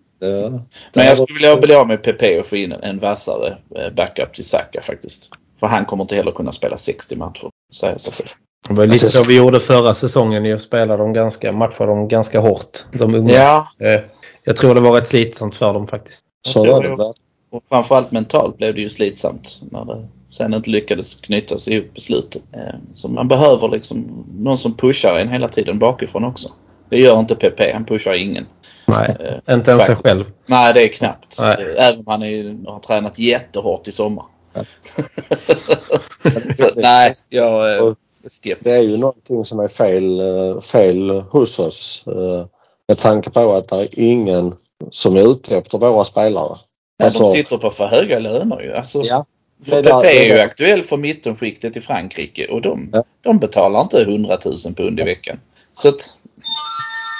Men 0.94 1.06
jag 1.06 1.18
skulle 1.18 1.34
vilja 1.40 1.58
bli 1.58 1.76
av 1.76 1.88
med 1.88 2.04
PP 2.04 2.40
och 2.40 2.46
få 2.48 2.56
in 2.56 2.72
en, 2.72 2.84
en 2.84 3.00
vassare 3.00 3.58
eh, 3.76 3.94
backup 3.94 4.34
till 4.34 4.46
Saka 4.46 4.82
faktiskt. 4.82 5.30
För 5.60 5.68
han 5.68 5.86
kommer 5.86 6.04
inte 6.04 6.16
heller 6.16 6.32
kunna 6.32 6.52
spela 6.52 6.78
60 6.78 7.16
matcher, 7.16 7.50
säger 7.74 7.98
sig 7.98 8.14
själv. 8.14 8.28
Det 8.68 8.74
var 8.74 8.86
lite 8.86 9.10
så 9.10 9.24
vi 9.24 9.38
gjorde 9.38 9.60
förra 9.60 9.94
säsongen. 9.94 10.46
Jag 10.46 10.62
spelade 10.62 11.04
dem 11.04 11.14
ganska, 11.14 11.52
matchade 11.52 11.92
dem 11.92 12.08
ganska 12.08 12.40
hårt. 12.40 12.86
De 12.94 13.16
unga. 13.16 13.34
Ja, 13.34 13.68
Eh, 13.80 14.00
Jag 14.44 14.58
tror 14.58 14.76
det 14.76 14.82
var 14.82 14.92
rätt 14.92 15.08
slitsamt 15.08 15.56
för 15.56 15.74
dem 15.74 15.88
faktiskt. 15.88 16.26
Så 16.48 16.66
var 16.66 16.84
det. 16.84 17.14
och 17.52 17.64
framförallt 17.70 18.12
mentalt 18.12 18.58
blev 18.58 18.76
det 18.76 18.82
ju 18.82 18.90
slitsamt 18.90 19.62
när 19.72 19.86
det 19.86 20.08
sen 20.30 20.54
inte 20.54 20.70
lyckades 20.70 21.16
knytas 21.16 21.68
ihop 21.68 21.94
på 21.94 22.02
slutet. 22.02 22.42
Eh, 22.54 22.76
Så 22.94 23.08
man 23.08 23.28
behöver 23.28 23.68
liksom 23.68 24.26
någon 24.40 24.58
som 24.58 24.74
pushar 24.74 25.18
en 25.20 25.30
hela 25.30 25.48
tiden 25.48 25.80
bakifrån 25.80 26.24
också. 26.26 26.50
Det 26.90 26.98
gör 27.00 27.20
inte 27.20 27.36
PP, 27.36 27.72
han 27.74 27.86
pushar 27.86 28.14
ingen. 28.14 28.46
Nej, 28.88 29.16
Eh, 29.48 29.54
inte 29.56 29.72
ens 29.72 29.86
sig 29.86 29.96
själv. 29.96 30.22
Nej, 30.46 30.74
det 30.74 30.84
är 30.84 30.88
knappt. 30.88 31.38
Nej. 31.40 31.76
Även 31.78 32.00
om 32.00 32.06
han 32.08 32.24
är, 32.24 32.70
har 32.72 32.80
tränat 32.80 33.20
jättehårt 33.20 33.88
i 33.88 33.92
sommar. 33.92 34.26
Ja. 34.54 34.64
så, 36.58 36.70
nej, 36.76 37.14
jag 37.30 37.74
är 37.74 37.96
skeptisk. 38.30 38.64
Det 38.64 38.72
är 38.78 38.82
ju 38.82 38.98
någonting 38.98 39.46
som 39.46 39.60
är 39.60 39.68
fel, 39.68 40.20
eh, 40.20 40.60
fel 40.62 41.10
hos 41.10 41.60
oss. 41.60 42.04
eh, 42.08 42.46
Med 42.88 42.98
tanke 42.98 43.30
på 43.30 43.52
att 43.54 43.70
det 43.70 43.76
är 43.76 44.00
ingen 44.00 44.56
som 44.92 45.16
är 45.16 45.32
ute 45.32 45.58
efter 45.58 45.78
våra 45.78 46.04
spelare. 46.04 46.56
Men 47.00 47.14
de 47.14 47.28
sitter 47.30 47.58
på 47.58 47.72
för 47.72 47.88
höga 47.88 48.20
löner 48.20 48.62
ju. 48.62 48.74
Alltså, 48.76 49.02
ja, 49.04 49.26
för 49.66 49.84
det 49.84 50.20
är 50.22 50.26
ju 50.36 50.40
aktuell 50.40 50.84
för 50.84 50.98
mittenskiktet 50.98 51.78
i 51.78 51.82
Frankrike 51.82 52.48
och 52.48 52.62
de, 52.62 52.90
Ja. 52.94 53.04
de 53.22 53.40
betalar 53.40 53.82
inte 53.82 54.02
100 54.02 54.38
000 54.66 54.74
pund 54.76 55.00
i 55.00 55.04
veckan. 55.04 55.40
Så 55.74 55.90
att, 55.90 56.18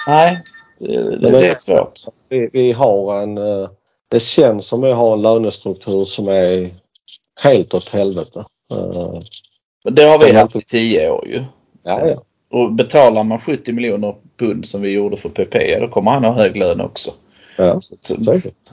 nej, 0.08 0.38
det, 0.80 1.18
det, 1.18 1.32
det 1.32 1.48
är 1.50 1.56
svårt. 1.56 2.00
vi, 2.30 2.50
vi 2.54 2.72
har 2.72 3.22
en... 3.24 3.38
eh, 3.38 3.70
Det 4.12 4.20
känns 4.20 4.68
som 4.68 4.82
vi 4.82 4.92
har 4.92 5.14
en 5.14 5.22
lönestruktur 5.22 6.06
som 6.06 6.28
är 6.28 6.70
helt 7.42 7.74
åt 7.74 7.90
helvete. 7.90 8.46
Eh, 8.72 9.20
Det 9.92 10.04
har 10.04 10.20
vi 10.20 10.32
haft 10.32 10.56
i 10.56 10.62
10 10.62 11.10
år 11.10 11.28
ju. 11.28 11.44
Ja, 11.84 12.08
ja. 12.08 12.16
Och 12.52 12.74
betalar 12.74 13.24
man 13.24 13.40
70 13.40 13.74
miljoner 13.74 14.16
pund 14.40 14.68
som 14.68 14.82
vi 14.82 14.90
gjorde 14.92 15.18
för 15.18 15.30
PP, 15.30 15.80
då 15.80 15.88
kommer 15.88 16.12
han 16.12 16.24
ha 16.24 16.32
hög 16.34 16.58
lön 16.58 16.82
också. 16.82 17.12
ja 17.58 17.80
Så 18.02 18.16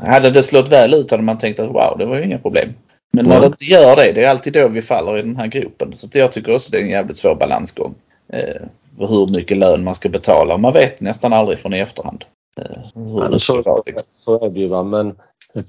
hade 0.06 0.30
det 0.30 0.42
slått 0.42 0.68
väl 0.68 0.94
ut 0.94 1.11
hade 1.11 1.23
man 1.23 1.38
tänkt 1.38 1.61
att 1.61 1.68
wow, 1.68 1.96
det 1.99 2.06
var 2.06 2.16
ju 2.16 2.25
inga 2.25 2.38
problem. 2.38 2.68
Men 3.12 3.25
när 3.25 3.32
Nej. 3.32 3.40
det 3.40 3.46
inte 3.46 3.64
gör 3.64 3.96
det, 3.96 4.12
det 4.12 4.25
är 4.25 4.28
alltid 4.28 4.52
då 4.52 4.68
vi 4.68 4.82
faller 4.82 5.18
i 5.18 5.23
den 5.23 5.37
här 5.37 5.46
gropen. 5.46 5.96
Så 5.96 6.08
jag 6.12 6.32
tycker 6.32 6.54
också 6.54 6.70
det 6.73 6.78
är 6.78 6.82
en 6.82 6.88
jävligt 6.90 7.16
svår 7.18 7.34
balansgång. 7.34 7.94
Eh, 8.33 8.62
för 8.99 9.07
hur 9.07 9.37
mycket 9.37 9.57
lön 9.57 9.85
man 9.85 9.95
ska 9.95 10.09
betala. 10.09 10.57
Man 10.57 10.73
vet 10.73 11.00
nästan 11.00 11.33
aldrig 11.33 11.59
från 11.59 11.75
i 11.75 11.78
efterhand. 11.78 12.25
Eh, 12.61 12.64
hur 12.95 13.28
det 13.28 13.38
ska 13.38 13.52
Så, 13.52 13.62
vara. 13.62 13.83
Liksom. 13.87 14.12
så 14.19 14.45
är 14.47 14.50
det 14.50 14.61
ju. 14.61 14.69
Va? 14.69 14.83
Men 14.83 15.14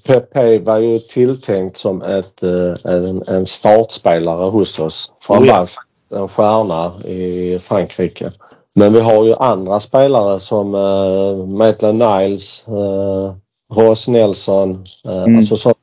Pepe 0.07 0.59
var 0.59 0.77
ju 0.77 0.99
tilltänkt 0.99 1.77
som 1.77 2.01
ett, 2.01 2.43
eh, 2.43 2.91
en, 2.93 3.23
en 3.27 3.45
startspelare 3.45 4.49
hos 4.49 4.79
oss. 4.79 5.11
För 5.23 5.33
han 5.33 5.43
Oh 5.43 5.47
ja. 5.47 5.67
var 6.09 6.19
en 6.21 6.27
stjärna 6.27 6.91
i 7.05 7.59
Frankrike. 7.59 8.29
Men 8.75 8.93
vi 8.93 8.99
har 9.01 9.25
ju 9.25 9.35
andra 9.35 9.79
spelare 9.79 10.39
som 10.39 10.75
uh, 10.75 11.45
Maitland 11.45 11.97
Niles, 11.99 12.65
uh, 12.69 13.33
Ross 13.75 14.07
Nelson. 14.07 14.83
eh, 15.05 15.23
Mm. 15.23 15.37
Alltså 15.37 15.55
som, 15.55 15.73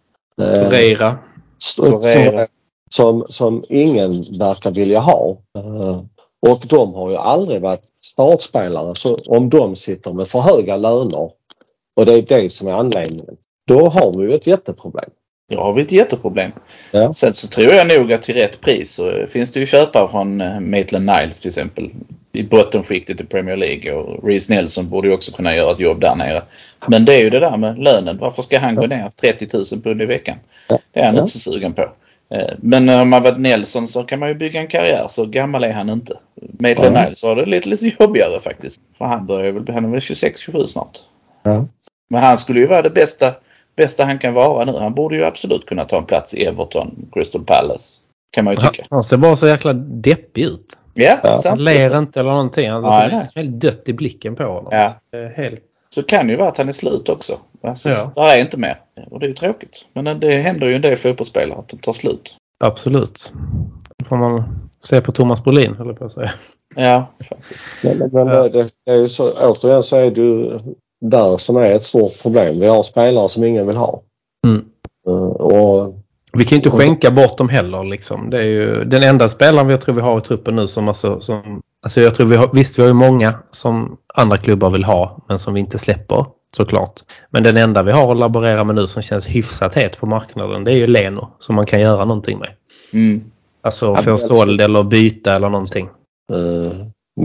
eh, 0.43 0.47
Torreira. 0.65 1.19
Torreira. 1.77 2.47
som, 2.91 3.25
som 3.29 3.63
ingen 3.69 4.11
verkar 4.39 4.71
vilja 4.71 5.01
ha. 5.01 5.37
Eh, 5.59 6.01
och 6.51 6.63
de 6.69 6.95
har 6.95 7.11
ju 7.11 7.17
aldrig 7.17 7.61
varit 7.61 7.85
startspelare. 8.03 8.95
Så 8.95 9.17
om 9.27 9.51
de 9.51 9.77
sitter 9.77 10.13
med 10.13 10.29
för 10.29 10.39
höga 10.41 10.77
löner 10.77 11.31
och 11.97 12.07
det 12.07 12.13
är 12.13 12.23
det 12.43 12.53
som 12.53 12.69
är 12.69 12.73
anledningen. 12.73 13.37
Då 13.69 13.89
har 13.89 14.19
vi 14.19 14.25
ju 14.25 14.35
ett 14.35 14.47
jätteproblem. 14.47 15.11
Då 15.53 15.61
har 15.61 15.73
vi 15.73 15.83
ett 15.83 15.93
jätteproblem. 15.93 16.53
Ja. 16.91 17.13
Sen 17.13 17.35
så 17.35 17.49
tror 17.49 17.73
jag 17.75 17.89
nog 17.89 18.13
att 18.13 18.23
till 18.23 18.35
rätt 18.35 18.61
pris 18.61 18.95
så 18.95 19.27
finns 19.29 19.53
det 19.53 19.61
ju 19.61 19.67
köpare 19.67 20.09
från 20.09 20.41
eh, 20.41 20.61
Maitland 20.61 21.07
Niles 21.07 21.41
till 21.41 21.49
exempel. 21.49 21.91
I 22.33 22.43
bottenskiktet 22.43 23.21
i 23.21 23.25
Premier 23.25 23.57
League 23.57 23.93
och 23.93 24.25
Reece 24.29 24.49
Nelson 24.49 24.89
borde 24.89 25.09
ju 25.09 25.15
också 25.15 25.33
kunna 25.33 25.57
göra 25.57 25.73
ett 25.73 25.81
jobb 25.81 26.01
där 26.01 26.15
nere. 26.15 26.43
Men 26.87 27.05
det 27.05 27.15
är 27.15 27.19
ju 27.21 27.31
det 27.31 27.41
där 27.41 27.57
med 27.57 27.79
lönen. 27.79 28.19
Varför 28.19 28.43
ska 28.43 28.59
han 28.59 28.75
gå 28.75 28.87
ner 28.87 29.11
30 29.21 29.47
000 29.57 29.65
pund 29.83 30.03
i 30.03 30.07
veckan? 30.07 30.37
Det 30.93 31.01
är 31.01 31.05
han 31.05 31.15
Ja. 31.15 31.21
inte 31.21 31.33
så 31.33 31.39
sugen 31.53 31.73
på. 31.73 31.83
Eh, 32.35 32.55
Men 32.59 32.89
om 32.89 33.09
man 33.09 33.23
varit 33.23 33.39
Nelson 33.41 33.89
så 33.89 34.03
kan 34.03 34.19
man 34.19 34.29
ju 34.29 34.35
bygga 34.35 34.61
en 34.61 34.69
karriär. 34.69 35.07
Så 35.09 35.27
gammal 35.27 35.65
är 35.65 35.73
han 35.73 35.91
inte. 35.91 36.15
Maitland 36.59 36.97
Ja. 36.97 37.03
Niles 37.05 37.23
har 37.23 37.37
det 37.37 37.47
lite, 37.47 37.69
lite 37.69 37.93
jobbigare 38.01 38.41
faktiskt. 38.41 38.81
För 38.99 39.05
han 39.05 39.27
börjar 39.27 39.53
väl, 39.53 39.75
han 39.75 39.85
är 39.85 39.89
väl 39.89 40.01
26-27 40.01 40.67
snart. 40.67 40.99
Ja. 41.43 41.67
Men 42.11 42.23
han 42.23 42.39
skulle 42.39 42.61
ju 42.61 42.67
vara 42.67 42.83
det 42.83 42.91
bästa, 42.91 43.35
bästa 43.77 44.05
han 44.05 44.19
kan 44.19 44.35
vara 44.35 44.65
nu. 44.65 44.79
Han 44.79 44.95
borde 44.95 45.17
ju 45.17 45.25
absolut 45.25 45.67
kunna 45.67 45.85
ta 45.85 45.99
en 45.99 46.05
plats 46.05 46.35
i 46.35 46.45
Everton, 46.45 47.09
Crystal 47.13 47.45
Palace. 47.45 48.01
Kan 48.31 48.45
man 48.45 48.55
ju 48.55 48.61
tycka. 48.61 48.85
han 48.91 49.03
ser 49.03 49.17
bara 49.17 49.37
så 49.37 49.47
jäkla 49.49 49.73
deppig 49.73 50.43
ut. 50.43 50.79
Ja, 50.95 51.19
Ja. 51.23 51.41
Han 51.45 51.65
ler 51.65 51.99
inte 51.99 52.21
eller 52.21 52.31
någonting. 52.31 52.71
Han 52.71 52.85
är 52.85 53.09
nej. 53.09 53.29
helt 53.35 53.61
dött 53.61 53.83
i 53.87 53.93
blicken 53.93 54.37
på 54.37 54.45
honom. 54.45 54.69
Ja. 54.71 54.93
Helt. 55.37 55.61
Så 55.95 56.03
kan 56.03 56.29
ju 56.29 56.37
vara 56.37 56.49
att 56.49 56.59
han 56.59 56.69
är 56.69 56.73
slut 56.73 57.09
också. 57.09 57.39
Alltså, 57.63 57.89
Ja. 57.89 58.13
Där 58.15 58.37
är 58.37 58.41
inte 58.41 58.57
mer. 58.57 58.81
Och 59.11 59.21
det 59.21 59.27
är 59.27 59.29
ju 59.29 59.35
tråkigt. 59.35 59.87
Men 59.93 60.21
det 60.21 60.37
händer 60.37 60.67
ju 60.67 60.75
en 60.75 60.83
del 60.83 60.99
fotbollsspelare 60.99 61.59
att 61.59 61.69
de 61.69 61.77
tar 61.79 61.93
slut. 61.93 62.37
Absolut. 62.65 63.33
Får 64.05 64.17
man 64.17 64.43
se 64.83 65.01
på 65.01 65.13
Thomas 65.13 65.45
Brolin, 65.45 65.75
höll 65.75 65.87
jag 65.87 65.99
på 65.99 66.05
att 66.05 66.13
säga. 66.13 66.31
Ja, 66.77 67.11
faktiskt. 67.29 67.85
Men, 67.85 67.99
men 67.99 68.27
Ja. 68.27 68.49
det, 68.49 68.93
är 68.93 68.97
ju 68.97 69.09
så, 69.09 69.25
återigen 69.51 69.83
så 69.83 69.97
är 69.97 70.11
det 70.11 70.21
ju 70.21 70.59
där 71.01 71.37
som 71.37 71.57
är 71.57 71.71
ett 71.71 71.85
stort 71.85 72.23
problem. 72.23 72.61
Vi 72.61 72.67
har 72.67 72.83
spelare 72.83 73.29
som 73.29 73.45
ingen 73.45 73.67
vill 73.67 73.77
ha. 73.77 74.03
Mm. 74.47 74.65
Eh, 75.07 75.31
och 75.31 75.95
Vi 76.33 76.45
kan 76.45 76.51
ju 76.51 76.57
inte 76.57 76.71
skänka 76.71 77.11
bort 77.11 77.39
dem 77.39 77.49
heller. 77.49 77.85
Liksom. 77.85 78.31
Det 78.31 78.39
är 78.39 78.43
ju 78.43 78.85
den 78.85 79.03
enda 79.03 79.29
spelaren 79.29 79.67
vi 79.67 79.73
jag 79.73 79.81
tror 79.81 79.95
vi 79.95 80.01
har 80.01 80.19
i 80.19 80.21
truppen 80.21 80.57
nu 80.57 80.67
som 80.67 80.89
alltså, 80.89 81.21
som, 81.21 81.63
alltså 81.83 82.01
jag 82.01 82.15
tror 82.15 82.27
vi 82.27 82.37
har, 82.37 82.51
visst 82.53 82.79
vi 82.79 82.83
har 82.83 82.89
ju 82.89 82.95
många 82.95 83.35
som 83.51 83.97
andra 84.15 84.39
klubbar 84.39 84.71
vill 84.71 84.85
ha 84.85 85.19
men 85.29 85.39
som 85.39 85.55
vi 85.55 85.61
inte 85.61 85.79
släpper 85.79 86.27
såklart. 86.57 87.01
Men 87.31 87.43
den 87.43 87.57
enda 87.57 87.83
vi 87.83 87.93
har 87.93 88.13
att 88.13 88.19
laborera 88.19 88.65
med 88.65 88.75
nu 88.75 88.87
som 88.87 89.03
känns 89.03 89.27
hyfsat 89.27 89.75
het 89.75 90.01
på 90.01 90.07
marknaden 90.07 90.65
det 90.65 90.73
är 90.73 90.77
ju 90.77 90.87
Leno 90.87 91.29
som 91.39 91.55
man 91.55 91.67
kan 91.67 91.81
göra 91.81 92.05
någonting 92.05 92.39
med. 92.39 92.51
Mm. 92.93 93.25
Alltså 93.63 93.87
Ja, 93.87 93.97
få 93.97 94.19
såld 94.19 94.61
eller 94.61 94.83
byta 94.83 95.33
eller 95.33 95.49
någonting. 95.49 95.89
uh, 96.33 96.73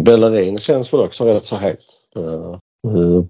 Bellerin 0.03 0.57
känns 0.57 0.93
väl 0.93 0.99
också 1.01 1.23
rätt 1.25 1.43
så 1.45 1.55
het. 1.55 1.79
Uh, 2.17 2.57
uh, 2.97 3.23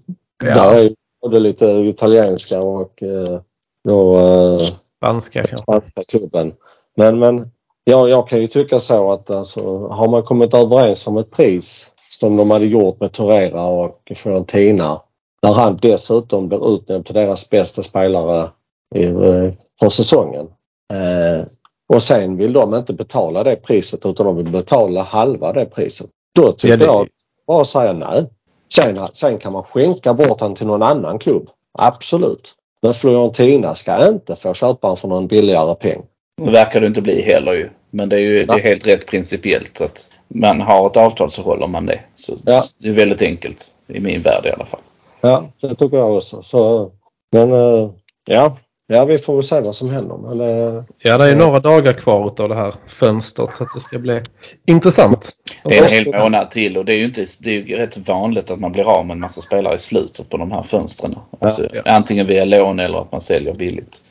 Ja. 0.44 0.54
Där 0.54 0.74
är 0.78 0.90
både 1.22 1.40
lite 1.40 1.66
italienska 1.66 2.60
och 2.60 3.02
uh, 3.02 3.40
då, 3.88 4.18
uh, 4.18 4.58
Spanska 4.98 5.44
spanska 5.44 6.02
klubben. 6.08 6.54
Men, 6.96 7.18
men 7.18 7.50
ja, 7.84 8.08
jag 8.08 8.28
kan 8.28 8.40
ju 8.40 8.46
tycka 8.46 8.80
så 8.80 9.12
att 9.12 9.30
alltså, 9.30 9.88
har 9.88 10.08
man 10.08 10.22
kommit 10.22 10.54
överens 10.54 11.06
om 11.06 11.16
ett 11.16 11.30
pris 11.30 11.90
som 12.20 12.36
de 12.36 12.50
hade 12.50 12.66
gjort 12.66 13.00
med 13.00 13.12
Torreira 13.12 13.66
och 13.66 14.12
Fiorentina 14.16 15.00
där 15.42 15.52
han 15.52 15.76
dessutom 15.82 16.48
blir 16.48 16.74
utnämnd 16.74 17.06
till 17.06 17.14
deras 17.14 17.50
bästa 17.50 17.82
spelare 17.82 18.48
i, 18.94 19.04
eh, 19.04 19.52
för 19.80 19.88
säsongen. 19.88 20.46
Eh, 20.92 21.46
och 21.88 22.02
sen 22.02 22.36
vill 22.36 22.52
de 22.52 22.74
inte 22.74 22.92
betala 22.92 23.44
det 23.44 23.56
priset 23.56 24.06
utan 24.06 24.26
de 24.26 24.36
vill 24.36 24.50
betala 24.52 25.02
halva 25.02 25.52
det 25.52 25.66
priset. 25.66 26.06
Då 26.34 26.52
tycker 26.52 26.68
Ja, 26.68 26.76
det- 26.76 26.84
jag 26.84 27.08
bara 27.46 27.64
säga 27.64 27.92
nej. 27.92 28.26
Sen, 28.74 28.96
sen 29.12 29.38
kan 29.38 29.52
man 29.52 29.62
skänka 29.62 30.14
bort 30.14 30.40
han 30.40 30.54
till 30.54 30.66
någon 30.66 30.82
annan 30.82 31.18
klubb. 31.18 31.48
Absolut. 31.78 32.54
Men 32.82 32.94
Fiorentina 32.94 33.74
ska 33.74 34.08
inte 34.08 34.36
få 34.36 34.54
köpa 34.54 34.86
honom 34.86 34.96
för 34.96 35.08
någon 35.08 35.26
billigare 35.26 35.74
peng. 35.74 36.02
Det 36.42 36.50
verkar 36.50 36.80
det 36.80 36.86
inte 36.86 37.02
bli 37.02 37.22
heller 37.22 37.52
ju. 37.54 37.70
Men 37.90 38.08
det 38.08 38.16
är 38.16 38.20
ju 38.20 38.44
det 38.46 38.54
är 38.54 38.58
helt 38.58 38.86
rätt 38.86 39.06
principiellt. 39.06 39.80
Att 39.80 40.10
man 40.34 40.60
har 40.60 40.86
ett 40.90 40.96
avtal 40.96 41.30
så 41.30 41.42
håller 41.42 41.66
man 41.66 41.86
det. 41.86 42.00
Så 42.14 42.32
Ja. 42.44 42.62
Det 42.82 42.88
är 42.88 42.92
väldigt 42.92 43.22
enkelt. 43.22 43.74
I 43.86 44.00
min 44.00 44.22
värld 44.22 44.46
i 44.46 44.50
alla 44.50 44.64
fall. 44.64 44.80
Ja, 45.20 45.44
det 45.60 45.74
tycker 45.74 45.96
jag 45.96 46.16
också. 46.16 46.42
Så, 46.42 46.90
men 47.32 47.52
eh, 47.52 47.90
ja, 48.28 48.56
ja, 48.88 49.04
vi 49.04 49.18
får 49.18 49.34
väl 49.34 49.42
se 49.42 49.60
vad 49.60 49.74
som 49.74 49.90
händer. 49.90 50.16
Men, 50.16 50.40
eh, 50.40 50.82
Ja, 50.98 51.18
det 51.18 51.24
är 51.24 51.28
ju 51.28 51.34
några 51.36 51.60
dagar 51.60 51.92
kvar 51.92 52.32
av 52.40 52.48
det 52.48 52.54
här 52.54 52.74
fönstret 52.86 53.54
så 53.54 53.64
att 53.64 53.70
det 53.74 53.80
ska 53.80 53.98
bli 53.98 54.20
intressant. 54.66 55.30
Det 55.64 55.78
är 55.78 55.82
en 55.82 55.88
hel 55.88 56.18
månad 56.22 56.50
till 56.50 56.76
och 56.76 56.84
det 56.84 56.92
är 56.92 56.96
ju 56.96 57.04
inte, 57.04 57.24
det 57.40 57.50
är 57.56 57.62
rätt 57.76 58.08
vanligt 58.08 58.50
att 58.50 58.60
man 58.60 58.72
blir 58.72 58.90
av 58.90 59.06
med 59.06 59.14
en 59.14 59.20
massa 59.20 59.40
spelare 59.40 59.74
i 59.74 59.78
slutet 59.78 60.28
på 60.28 60.36
de 60.36 60.52
här 60.52 60.62
fönstren. 60.62 61.14
Alltså, 61.40 61.66
Ja. 61.72 61.82
Antingen 61.84 62.26
via 62.26 62.44
lån 62.44 62.80
eller 62.80 62.98
att 63.02 63.12
man 63.12 63.20
säljer 63.20 63.54
billigt. 63.54 64.02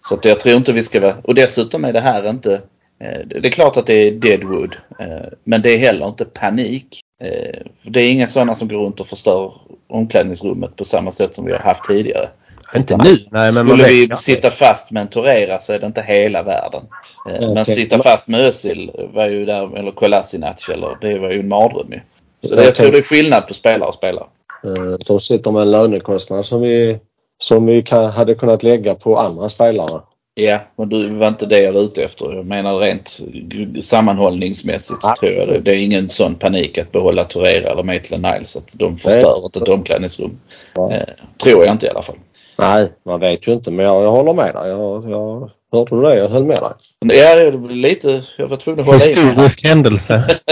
Så 0.00 0.14
att 0.14 0.24
jag 0.24 0.40
tror 0.40 0.56
inte 0.56 0.72
vi 0.72 0.82
ska 0.82 1.00
vara... 1.00 1.14
Och 1.22 1.34
dessutom 1.34 1.84
är 1.84 1.92
det 1.92 2.00
här 2.00 2.30
inte... 2.30 2.54
eh, 3.00 3.26
Det 3.26 3.48
är 3.48 3.50
klart 3.52 3.76
att 3.76 3.86
det 3.86 3.94
är 3.94 4.12
deadwood. 4.12 4.76
eh, 5.00 5.06
Men 5.44 5.62
det 5.62 5.70
är 5.70 5.78
heller 5.78 6.06
inte 6.08 6.24
panik. 6.24 7.00
Eh, 7.22 7.60
Det 7.82 8.00
är 8.00 8.10
inga 8.10 8.26
sådana 8.26 8.54
som 8.54 8.68
går 8.68 8.78
runt 8.84 9.00
och 9.00 9.06
förstör 9.06 9.52
omklädningsrummet 9.88 10.76
på 10.76 10.84
samma 10.84 11.10
sätt 11.10 11.34
som 11.34 11.44
vi 11.44 11.52
har 11.52 11.58
haft 11.58 11.84
tidigare. 11.84 12.28
Inte 12.74 12.96
nu, 12.96 13.04
nej 13.10 13.26
men 13.30 13.52
Skulle 13.52 13.82
vet 13.82 13.92
vi 13.92 14.02
inte. 14.02 14.16
sitta 14.16 14.50
fast 14.50 14.90
med 14.90 15.00
en 15.00 15.08
Torera 15.08 15.60
så 15.60 15.72
är 15.72 15.78
det 15.78 15.86
inte 15.86 16.02
hela 16.02 16.42
världen. 16.42 16.82
Eh, 17.24 17.54
Men 17.54 17.64
sitta 17.64 18.02
fast 18.02 18.28
med 18.28 18.40
Özil 18.40 18.90
var 19.12 19.26
ju 19.26 19.44
där, 19.44 19.78
eller 19.78 19.90
Kolasinac 19.90 20.68
eller 20.68 20.96
det 21.00 21.18
var 21.18 21.30
ju 21.30 21.40
en 21.40 21.48
mardröm 21.48 21.92
ju. 21.92 22.00
Så 22.48 22.54
det, 22.54 22.60
Jag 22.60 22.66
jag 22.66 22.74
tror 22.74 22.92
det 22.92 22.98
är 22.98 23.02
skillnad 23.02 23.48
på 23.48 23.54
spelare 23.54 23.88
och 23.88 23.94
spelare. 23.94 24.26
eh, 24.64 24.98
de 25.06 25.20
sitter 25.20 25.50
med 25.50 25.62
en 25.62 25.70
lönekostnad 25.70 26.44
som 26.46 26.60
vi, 26.60 26.98
som 27.38 27.66
vi 27.66 27.82
kan, 27.82 28.10
hade 28.10 28.34
kunnat 28.34 28.62
lägga 28.62 28.94
på 28.94 29.18
andra 29.18 29.48
spelare. 29.48 30.00
Ja, 30.38 30.60
men 30.78 30.88
du 30.88 31.08
var 31.08 31.28
inte 31.28 31.46
det 31.46 31.60
jag 31.60 31.72
var 31.72 31.80
ute 31.80 32.04
efter. 32.04 32.32
Jag 32.36 32.46
menar 32.46 32.78
rent 32.78 33.20
sammanhållningsmässigt 33.84 35.00
Ja. 35.02 35.14
tror 35.20 35.32
jag 35.32 35.48
det. 35.48 35.60
Det 35.60 35.70
är 35.70 35.78
ingen 35.78 36.08
sån 36.08 36.34
panik 36.34 36.78
att 36.78 36.92
behålla 36.92 37.24
Torreira 37.24 37.70
eller 37.70 37.82
Maitland 37.82 38.22
Niles 38.32 38.56
att 38.56 38.72
de 38.74 38.96
förstör 38.98 39.46
ett 39.62 39.68
omklädningsrum. 39.68 40.38
Ja. 40.74 40.92
Eh, 40.92 41.02
tror 41.42 41.64
jag 41.64 41.74
inte 41.74 41.86
i 41.86 41.88
alla 41.88 42.02
fall. 42.02 42.16
Nej, 42.58 42.88
man 43.04 43.20
vet 43.20 43.48
ju 43.48 43.52
inte 43.52 43.70
men 43.70 43.86
jag, 43.86 44.02
jag 44.02 44.10
håller 44.10 44.32
med 44.34 44.54
dig. 44.54 44.68
Jag, 44.70 45.10
jag, 45.10 45.50
hörde 45.72 45.96
du 45.96 46.02
det? 46.02 46.16
Jag 46.16 46.28
höll 46.28 46.44
med 46.44 46.56
dig. 46.56 46.72
Men 47.00 47.16
ja, 47.16 47.34
det 47.50 47.58
blir 47.58 47.76
lite... 47.76 48.22
Jag 48.38 48.48
var 48.48 48.56
tvungen 48.56 48.80
att 48.80 48.86
hålla 48.86 49.04
i. 49.04 49.08
Historisk 49.08 49.64
händelse. 49.64 50.38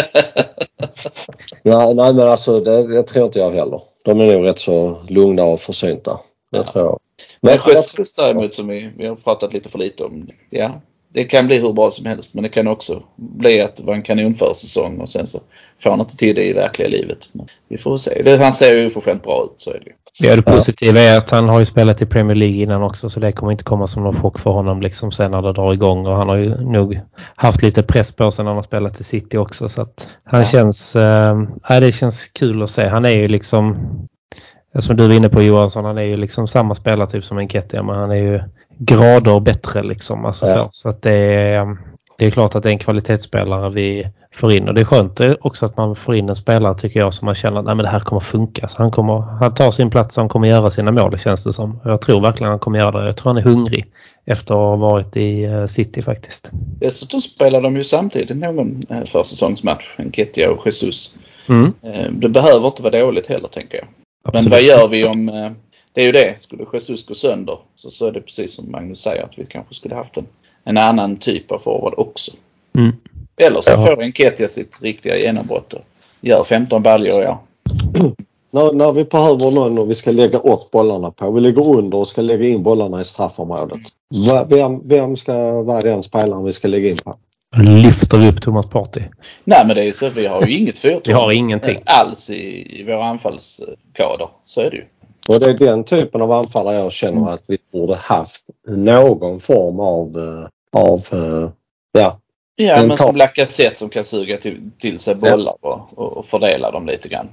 Nej, 1.63 1.95
nej 1.95 2.15
men 2.15 2.21
alltså 2.29 2.61
det, 2.61 2.87
det 2.87 3.03
tror 3.03 3.27
inte 3.27 3.39
jag 3.39 3.51
heller. 3.51 3.81
De 4.05 4.21
är 4.21 4.33
nog 4.33 4.47
rätt 4.47 4.59
så 4.59 4.97
lugna 5.09 5.45
och 5.45 5.61
försynta. 5.61 6.21
Det 6.53 6.59
Ja. 6.59 6.65
tror 6.65 6.85
jag. 6.85 7.01
Men 7.41 7.59
Jesus 7.67 8.15
däremot 8.15 8.55
som 8.55 8.69
vi, 8.69 8.91
vi 8.97 9.07
har 9.07 9.17
pratat 9.17 9.53
lite 9.53 9.69
för 9.69 9.79
lite 9.79 10.05
om. 10.05 10.29
Ja, 10.51 10.81
det 11.13 11.25
kan 11.25 11.47
bli 11.47 11.59
hur 11.59 11.73
bra 11.73 11.91
som 11.91 12.07
helst 12.07 12.35
men 12.35 12.43
det 12.43 12.49
kan 12.49 12.69
också 12.69 13.03
bli 13.17 13.61
att 13.61 13.77
det 13.77 13.85
var 13.85 13.95
en 13.95 14.03
kanonförsäsong 14.03 15.01
och 15.01 15.09
sen 15.09 15.27
så 15.27 15.39
får 15.79 15.91
han 15.91 16.01
inte 16.01 16.17
till 16.17 16.35
det 16.35 16.45
i 16.45 16.53
verkliga 16.53 16.89
livet. 16.89 17.29
Men 17.33 17.49
vi 17.69 17.79
får 17.79 17.97
se. 17.97 18.23
Det, 18.23 18.37
han 18.37 18.53
ser 18.53 18.77
ju 18.77 18.87
oförskämt 18.87 19.23
bra 19.23 19.45
ut 19.45 19.53
så 19.57 19.71
är 19.71 19.75
det 19.79 19.87
ju. 19.87 19.93
Ja, 20.19 20.37
det 20.37 20.43
positiva 20.43 21.01
är 21.01 21.19
att 21.19 21.31
han 21.31 21.49
har 21.49 21.59
ju 21.59 21.65
spelat 21.67 22.03
i 22.03 22.07
Premier 22.07 22.35
League 22.35 22.57
innan 22.57 22.83
också 22.83 23.09
så 23.11 23.21
det 23.21 23.33
kommer 23.33 23.53
inte 23.53 23.65
komma 23.65 23.87
som 23.87 24.03
någon 24.03 24.15
chock 24.23 24.39
för 24.39 24.51
honom 24.51 24.81
liksom 24.83 25.13
sen 25.13 25.31
när 25.31 25.43
det 25.43 25.53
drar 25.53 25.73
igång 25.73 26.07
och 26.07 26.17
han 26.17 26.29
har 26.29 26.37
ju 26.37 26.57
nog 26.61 27.01
haft 27.37 27.63
lite 27.63 27.83
press 27.83 28.17
på 28.17 28.31
sig 28.31 28.45
när 28.45 28.51
han 28.51 28.57
har 28.57 28.63
spelat 28.63 29.01
i 29.01 29.05
City 29.05 29.37
också 29.37 29.69
så 29.69 29.83
att 29.83 30.09
han 30.25 30.41
Ja. 30.41 30.47
känns, 30.47 30.97
eh, 30.97 31.43
nej, 31.71 31.81
det 31.81 31.93
känns 31.93 32.25
kul 32.25 32.63
att 32.63 32.71
se. 32.71 32.87
Han 32.89 33.05
är 33.05 33.11
ju 33.11 33.29
liksom, 33.29 33.77
som 34.79 34.97
du 34.97 35.07
var 35.09 35.15
inne 35.15 35.29
på 35.29 35.43
Johansson, 35.43 35.85
han 35.85 35.99
är 35.99 36.03
ju 36.03 36.17
liksom 36.17 36.47
samma 36.47 36.75
spelartyp 36.75 37.25
som 37.25 37.39
Enketia 37.39 37.83
men 37.83 37.97
han 37.97 38.11
är 38.11 38.15
ju 38.17 38.41
grader 38.79 39.41
bättre 39.41 39.83
liksom. 39.83 40.25
Alltså 40.25 40.47
Ja. 40.47 40.53
så, 40.53 40.69
så 40.73 40.89
att 40.89 41.03
det 41.03 41.13
är, 41.13 41.77
det 42.19 42.27
är 42.27 42.31
klart 42.31 42.55
att 42.55 42.63
det 42.63 42.69
är 42.69 42.73
en 42.73 42.79
kvalitetsspelare 42.79 43.71
vi 43.71 44.07
får 44.35 44.53
in 44.53 44.69
och 44.69 44.75
det 44.75 44.81
är 44.81 44.85
skönt 44.85 45.21
också 45.41 45.67
att 45.67 45.77
man 45.77 45.97
får 45.97 46.17
in 46.17 46.29
en 46.29 46.37
spelare 46.37 46.79
tycker 46.79 47.01
jag 47.01 47.15
som 47.15 47.27
man 47.27 47.35
känner 47.35 47.59
att 47.59 47.65
nej, 47.65 47.75
men 47.75 47.85
det 47.85 47.91
här 47.91 48.01
kommer 48.01 48.21
funka. 48.21 48.69
Så 48.69 48.83
han, 48.83 48.91
kommer, 48.91 49.21
han 49.21 49.55
tar 49.55 49.71
sin 49.71 49.91
plats 49.91 50.17
och 50.17 50.23
han 50.23 50.29
kommer 50.29 50.49
göra 50.49 50.71
sina 50.71 50.91
mål 50.91 51.19
känns 51.19 51.45
det 51.45 51.53
som. 51.53 51.81
Jag 51.85 52.01
tror 52.01 52.21
verkligen 52.21 52.51
han 52.51 52.59
kommer 52.59 52.79
göra 52.79 53.01
det. 53.01 53.07
Jag 53.07 53.17
tror 53.17 53.33
han 53.33 53.37
är 53.37 53.43
hungrig 53.43 53.87
efter 54.25 54.55
att 54.55 54.59
ha 54.59 54.77
varit 54.77 55.17
i 55.17 55.43
eh, 55.45 55.67
City 55.67 56.03
faktiskt. 56.03 56.51
Dessutom 56.81 57.21
spelar 57.21 57.61
de 57.61 57.77
ju 57.77 57.85
samtidigt 57.85 58.37
någon 58.37 58.83
eh, 58.89 59.05
försäsongsmatch, 59.05 59.95
Enketia 59.99 60.51
och 60.51 60.67
Jesus. 60.67 61.15
Mm, 61.49 61.73
Eh, 61.83 62.11
Det 62.11 62.29
behöver 62.29 62.67
inte 62.67 62.83
vara 62.83 63.01
dåligt 63.01 63.27
heller 63.27 63.49
tänker 63.49 63.79
jag. 63.79 63.87
Men 64.25 64.29
absolut. 64.29 64.51
vad 64.51 64.63
gör 64.63 64.89
vi 64.89 65.07
om... 65.07 65.55
Det 65.93 66.01
är 66.01 66.07
ju 66.07 66.13
det, 66.13 66.39
skulle 66.39 66.65
Jesus 66.73 67.07
gå 67.07 67.15
sönder 67.15 67.59
så, 67.75 67.91
så 67.91 68.07
är 68.07 68.13
det 68.13 68.21
precis 68.21 68.55
som 68.55 68.71
Magnus 68.71 68.99
säger 69.01 69.23
att 69.23 69.39
vi 69.39 69.47
kanske 69.47 69.75
skulle 69.75 69.95
haft 69.95 70.17
en, 70.17 70.27
en 70.65 70.79
annan 70.79 71.17
typ 71.17 71.53
av 71.53 71.59
forward 71.59 71.95
också. 71.97 72.33
Mm. 72.79 72.93
Eller 73.37 73.61
så 73.61 73.71
Ja. 73.71 73.77
får 73.87 74.03
Enketia 74.03 74.49
sitt 74.49 74.83
riktiga 74.83 75.19
genombrott 75.19 75.73
och 75.73 75.81
gör 76.21 76.45
15 76.45 76.83
baljor 76.83 77.23
ja. 77.23 77.41
När, 78.51 78.73
när 78.73 78.93
vi 78.93 79.05
behöver 79.05 79.55
någon 79.55 79.79
och 79.79 79.91
vi 79.91 79.95
ska 79.95 80.11
lägga 80.11 80.39
upp 80.39 80.71
bollarna 80.73 81.11
på. 81.11 81.31
Vi 81.31 81.41
ligger 81.41 81.69
under 81.77 81.99
och 81.99 82.09
ska 82.09 82.23
lägga 82.23 82.49
in 82.49 82.63
bollarna 82.63 83.01
i 83.01 83.05
straffområdet. 83.05 83.81
Va- 84.33 84.47
Vem, 84.51 84.89
vem 84.89 85.17
ska 85.17 85.63
vara 85.63 85.81
den 85.81 86.03
spelaren 86.03 86.45
vi 86.45 86.53
ska 86.53 86.69
lägga 86.69 86.89
in 86.89 86.97
på? 87.05 87.15
Nu 87.57 87.77
lyfter 87.79 88.19
vi 88.19 88.29
upp 88.29 88.43
Thomas 88.43 88.67
Party. 88.67 89.01
Nej 89.45 89.67
men 89.67 89.77
det 89.77 89.83
är 89.83 89.87
ju 89.87 89.93
så, 89.93 90.09
vi 90.11 90.27
har 90.27 90.47
ju 90.47 90.53
inget 90.59 90.79
fyrtorn 90.79 91.03
Vi 91.07 91.13
har 91.13 91.33
ingenting. 91.33 91.79
alls 91.87 92.31
i, 92.31 92.81
i 92.81 92.85
vår 92.85 93.03
anfallskader. 93.03 94.29
Så 94.45 94.61
är 94.61 94.71
det 94.71 94.77
ju. 94.77 94.85
Och 95.29 95.41
det 95.41 95.47
är 95.65 95.67
den 95.67 95.85
typen 95.85 96.23
av 96.23 96.33
anfallare 96.33 96.77
jag 96.77 96.93
känner 96.93 97.31
att 97.31 97.43
vi 97.49 97.59
borde 97.73 97.95
haft 97.97 98.45
någon 98.69 99.41
form 99.41 99.81
av, 99.81 100.09
eh, 100.19 100.81
av 100.83 101.01
eh, 101.13 101.51
ja, 101.93 102.19
Ja 102.57 102.77
Men 102.77 102.89
men 102.89 102.97
som 102.97 103.17
Lacazette 103.17 103.79
som 103.79 103.89
kan 103.89 104.05
suga 104.05 104.37
till, 104.37 104.71
till 104.79 104.99
sig 104.99 105.15
bollar 105.15 105.55
och, 105.61 105.89
och, 105.99 106.17
och 106.17 106.27
fördela 106.27 106.71
dem 106.71 106.87
lite 106.87 107.09
grann. 107.09 107.29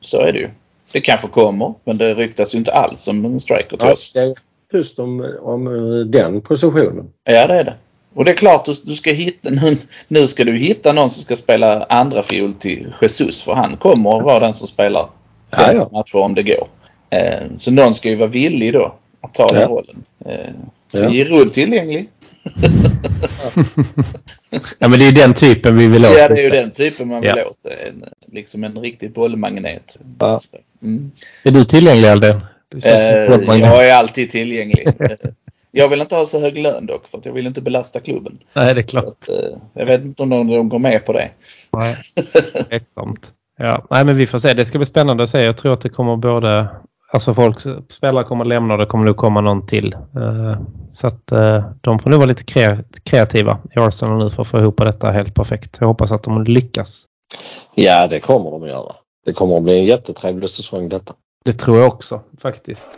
Så 0.00 0.20
är 0.20 0.32
det 0.32 0.38
ju. 0.38 0.50
Det 0.92 1.00
kanske 1.00 1.28
kommer 1.28 1.74
men 1.84 1.98
det 1.98 2.14
ryktas 2.14 2.54
ju 2.54 2.58
inte 2.58 2.72
alls 2.72 3.08
om 3.08 3.24
en 3.24 3.40
striker 3.40 3.76
till 3.76 3.88
oss. 3.88 4.12
det 4.12 4.20
är 4.20 4.34
just 4.72 4.98
om, 4.98 5.36
om 5.42 5.64
den 6.10 6.40
positionen. 6.40 7.10
Ja 7.24 7.46
det 7.46 7.54
är 7.54 7.64
det. 7.64 7.74
Och 8.14 8.24
det 8.24 8.30
är 8.30 8.34
klart 8.34 8.64
du, 8.64 8.72
du 8.84 8.96
ska 8.96 9.12
hitta, 9.12 9.50
nu, 9.50 9.76
nu 10.08 10.26
ska 10.26 10.44
du 10.44 10.56
hitta 10.56 10.92
någon 10.92 11.10
som 11.10 11.22
ska 11.22 11.36
spela 11.36 11.84
andra 11.84 12.22
fiol 12.22 12.54
till 12.54 12.92
Jesus 13.02 13.42
för 13.42 13.54
han 13.54 13.76
kommer 13.76 14.16
att 14.18 14.24
vara 14.24 14.40
den 14.40 14.54
som 14.54 14.66
spelar 14.66 15.06
Ja, 15.50 15.72
ja. 15.72 15.88
matcher 15.92 16.16
om 16.16 16.34
det 16.34 16.42
går. 16.42 16.68
Eh, 17.10 17.40
så 17.56 17.70
någon 17.70 17.94
ska 17.94 18.08
ju 18.08 18.16
vara 18.16 18.28
villig 18.28 18.72
då 18.72 18.94
att 19.20 19.34
ta 19.34 19.46
den 19.48 19.60
Ja. 19.60 19.66
rollen. 19.68 20.04
Eh, 20.26 20.50
Ja. 20.92 21.08
Giroud 21.10 21.48
tillgänglig. 21.48 22.08
Ja 24.78 24.88
men 24.88 24.98
det 24.98 25.08
är 25.08 25.12
den 25.12 25.34
typen 25.34 25.76
vi 25.76 25.88
vill 25.88 26.04
åt. 26.04 26.18
Ja, 26.18 26.28
det 26.28 26.40
är 26.40 26.44
ju 26.44 26.50
den 26.50 26.70
typen 26.70 27.08
man 27.08 27.20
vill 27.20 27.32
Ja. 27.36 27.44
åt. 27.44 27.66
En, 27.88 28.04
liksom 28.32 28.64
en 28.64 28.78
riktig 28.78 29.12
bollmagnet. 29.12 29.98
Ja. 30.18 30.40
Mm. 30.82 31.10
Är 31.44 31.50
du 31.50 31.64
tillgänglig 31.64 32.08
Alden? 32.08 32.40
Som 32.72 32.80
eh, 32.82 33.58
jag 33.58 33.88
är 33.88 33.94
alltid 33.94 34.30
tillgänglig. 34.30 34.88
Jag 35.72 35.88
vill 35.88 36.00
inte 36.00 36.14
ha 36.14 36.26
så 36.26 36.40
hög 36.40 36.58
lön 36.58 36.86
dock 36.86 37.08
för 37.08 37.18
att 37.18 37.24
jag 37.26 37.32
vill 37.32 37.46
inte 37.46 37.60
belasta 37.60 38.00
klubben. 38.00 38.38
Nej 38.52 38.74
det 38.74 38.80
är 38.80 38.86
klart. 38.86 39.04
att, 39.04 39.28
eh, 39.28 39.56
jag 39.74 39.86
vet 39.86 40.00
inte 40.00 40.22
om 40.22 40.28
de, 40.30 40.48
de 40.48 40.68
går 40.68 40.78
med 40.78 41.06
på 41.06 41.12
det. 41.12 41.28
Nej, 41.72 41.96
tveksamt. 42.68 43.32
Ja, 43.58 43.86
nej 43.90 44.04
men 44.04 44.16
vi 44.16 44.26
får 44.26 44.38
se. 44.38 44.54
Det 44.54 44.64
ska 44.64 44.78
bli 44.78 44.86
spännande 44.86 45.22
att 45.22 45.30
se. 45.30 45.42
Jag 45.42 45.56
tror 45.56 45.72
att 45.74 45.80
det 45.80 45.88
kommer 45.88 46.16
både... 46.16 46.68
Alltså 47.12 47.34
folk, 47.34 47.56
spelare 47.90 48.24
kommer 48.24 48.44
lämna 48.44 48.74
och 48.74 48.80
det 48.80 48.86
kommer 48.86 49.04
nog 49.06 49.16
komma 49.16 49.40
någon 49.40 49.66
till. 49.66 49.92
Eh, 49.94 50.56
Så 50.92 51.06
att 51.06 51.32
eh, 51.32 51.64
de 51.80 51.98
får 51.98 52.10
nog 52.10 52.18
vara 52.18 52.28
lite 52.28 52.42
kre- 52.42 52.84
kreativa 53.04 53.58
i 53.76 53.80
Arsenal 53.80 54.18
nu 54.18 54.30
för 54.30 54.42
att 54.42 54.48
få 54.48 54.58
ihop 54.58 54.76
detta 54.78 55.10
helt 55.10 55.34
perfekt. 55.34 55.76
Jag 55.80 55.86
hoppas 55.88 56.12
att 56.12 56.22
de 56.22 56.44
lyckas. 56.44 57.04
Ja, 57.74 58.06
det 58.06 58.20
kommer 58.20 58.50
de 58.50 58.62
att 58.62 58.68
göra. 58.68 58.92
Det 59.26 59.32
kommer 59.32 59.56
att 59.56 59.62
bli 59.62 59.78
en 59.78 59.84
jättetrevlig 59.84 60.50
säsong 60.50 60.88
detta. 60.88 61.12
Det 61.44 61.52
tror 61.52 61.78
jag 61.78 61.86
också 61.88 62.20
faktiskt. 62.40 62.88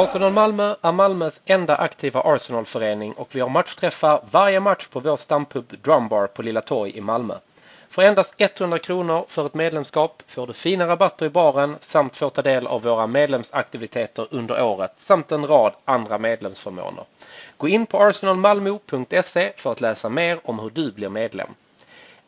Arsenal 0.00 0.32
Malmö 0.32 0.74
är 0.82 0.92
Malmös 0.92 1.40
enda 1.44 1.76
aktiva 1.76 2.20
Arsenalförening 2.20 3.12
och 3.12 3.28
vi 3.32 3.40
har 3.40 3.48
matchträffar 3.48 4.20
varje 4.30 4.60
match 4.60 4.86
på 4.86 5.00
vår 5.00 5.16
stampub 5.16 5.74
Drumbar 5.82 6.26
på 6.26 6.42
Lilla 6.42 6.60
Torg 6.60 6.96
i 6.96 7.00
Malmö. 7.00 7.34
För 7.90 8.02
endast 8.02 8.34
100 8.38 8.78
kronor 8.78 9.24
för 9.28 9.46
ett 9.46 9.54
medlemskap 9.54 10.22
får 10.26 10.46
du 10.46 10.52
fina 10.52 10.86
rabatter 10.86 11.26
i 11.26 11.28
baren 11.28 11.76
samt 11.80 12.16
får 12.16 12.30
ta 12.30 12.42
del 12.42 12.66
av 12.66 12.82
våra 12.82 13.06
medlemsaktiviteter 13.06 14.26
under 14.30 14.62
året 14.62 14.92
samt 14.96 15.32
en 15.32 15.46
rad 15.46 15.72
andra 15.84 16.18
medlemsförmåner. 16.18 17.04
Gå 17.56 17.68
in 17.68 17.86
på 17.86 18.02
arsenalmalmo.se 18.02 19.52
för 19.56 19.72
att 19.72 19.80
läsa 19.80 20.08
mer 20.08 20.40
om 20.44 20.58
hur 20.58 20.70
du 20.70 20.92
blir 20.92 21.08
medlem. 21.08 21.50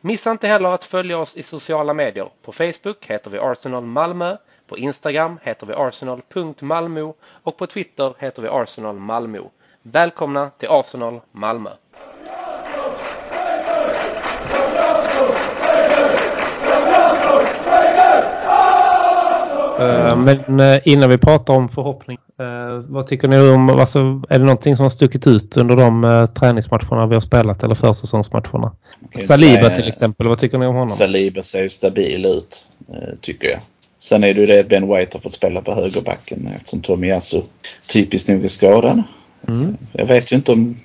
Missa 0.01 0.31
inte 0.31 0.49
heller 0.49 0.73
att 0.73 0.85
följa 0.85 1.19
oss 1.19 1.37
i 1.37 1.43
sociala 1.43 1.95
medier. 1.95 2.29
På 2.43 2.53
Facebook 2.53 3.07
heter 3.07 3.31
vi 3.31 3.39
Arsenal 3.39 3.85
Malmö, 3.85 4.37
på 4.73 4.79
Instagram 4.79 5.39
heter 5.43 5.67
vi 5.67 5.73
arsenal.malmo 5.75 7.15
och 7.43 7.57
på 7.57 7.67
Twitter 7.67 8.15
heter 8.19 8.43
vi 8.43 8.49
Arsenal 8.49 8.97
Malmö. 8.97 9.39
Välkomna 9.83 10.51
till 10.59 10.69
Arsenal 10.71 11.21
Malmö! 11.33 11.71
Eh, 19.81 20.17
Men 20.47 20.61
eh, 20.61 20.79
innan 20.85 21.11
vi 21.11 21.19
pratar 21.19 21.55
om 21.55 21.69
förhoppning, 21.69 22.19
eh, 22.41 22.85
vad 22.89 23.07
tycker 23.07 23.29
ni 23.29 23.39
om, 23.39 23.71
alltså, 23.71 23.99
är 24.29 24.39
det 24.39 24.45
någonting 24.45 24.77
som 24.77 24.83
har 24.83 24.91
stuckit 24.91 25.27
ut 25.27 25.57
under 25.57 25.77
de 25.77 26.29
träningsmatcherna 26.35 27.07
vi 27.07 27.15
har 27.15 27.21
spelat 27.21 27.63
eller 27.63 27.75
försäsongsmatcherna? 27.75 28.73
Saliba 29.27 29.63
säga- 29.65 29.77
till 29.77 29.89
exempel, 29.89 30.29
vad 30.29 30.39
tycker 30.39 30.59
ni 30.59 30.67
om 30.67 30.75
honom? 30.75 30.89
Saliba 30.89 31.43
ser 31.43 31.63
ju 31.63 31.69
stabil 31.69 32.27
ut, 32.27 32.69
tycker 33.21 33.49
jag. 33.49 33.61
Sen 34.03 34.25
är 34.25 34.35
det 34.35 34.41
ju 34.41 34.47
det 34.47 34.61
att 34.61 34.69
Ben 34.69 34.95
White 34.95 35.17
har 35.17 35.21
fått 35.21 35.33
spela 35.33 35.61
på 35.61 35.75
högerbacken 35.75 36.51
eftersom 36.57 36.81
Tomiyasu 36.81 37.43
typiskt 37.87 38.29
nog 38.29 38.45
är 38.45 38.49
skadad. 38.49 39.03
Mm. 39.49 39.77
Jag 39.93 40.07
vet 40.07 40.33
ju 40.33 40.37
inte 40.37 40.53
om... 40.53 40.77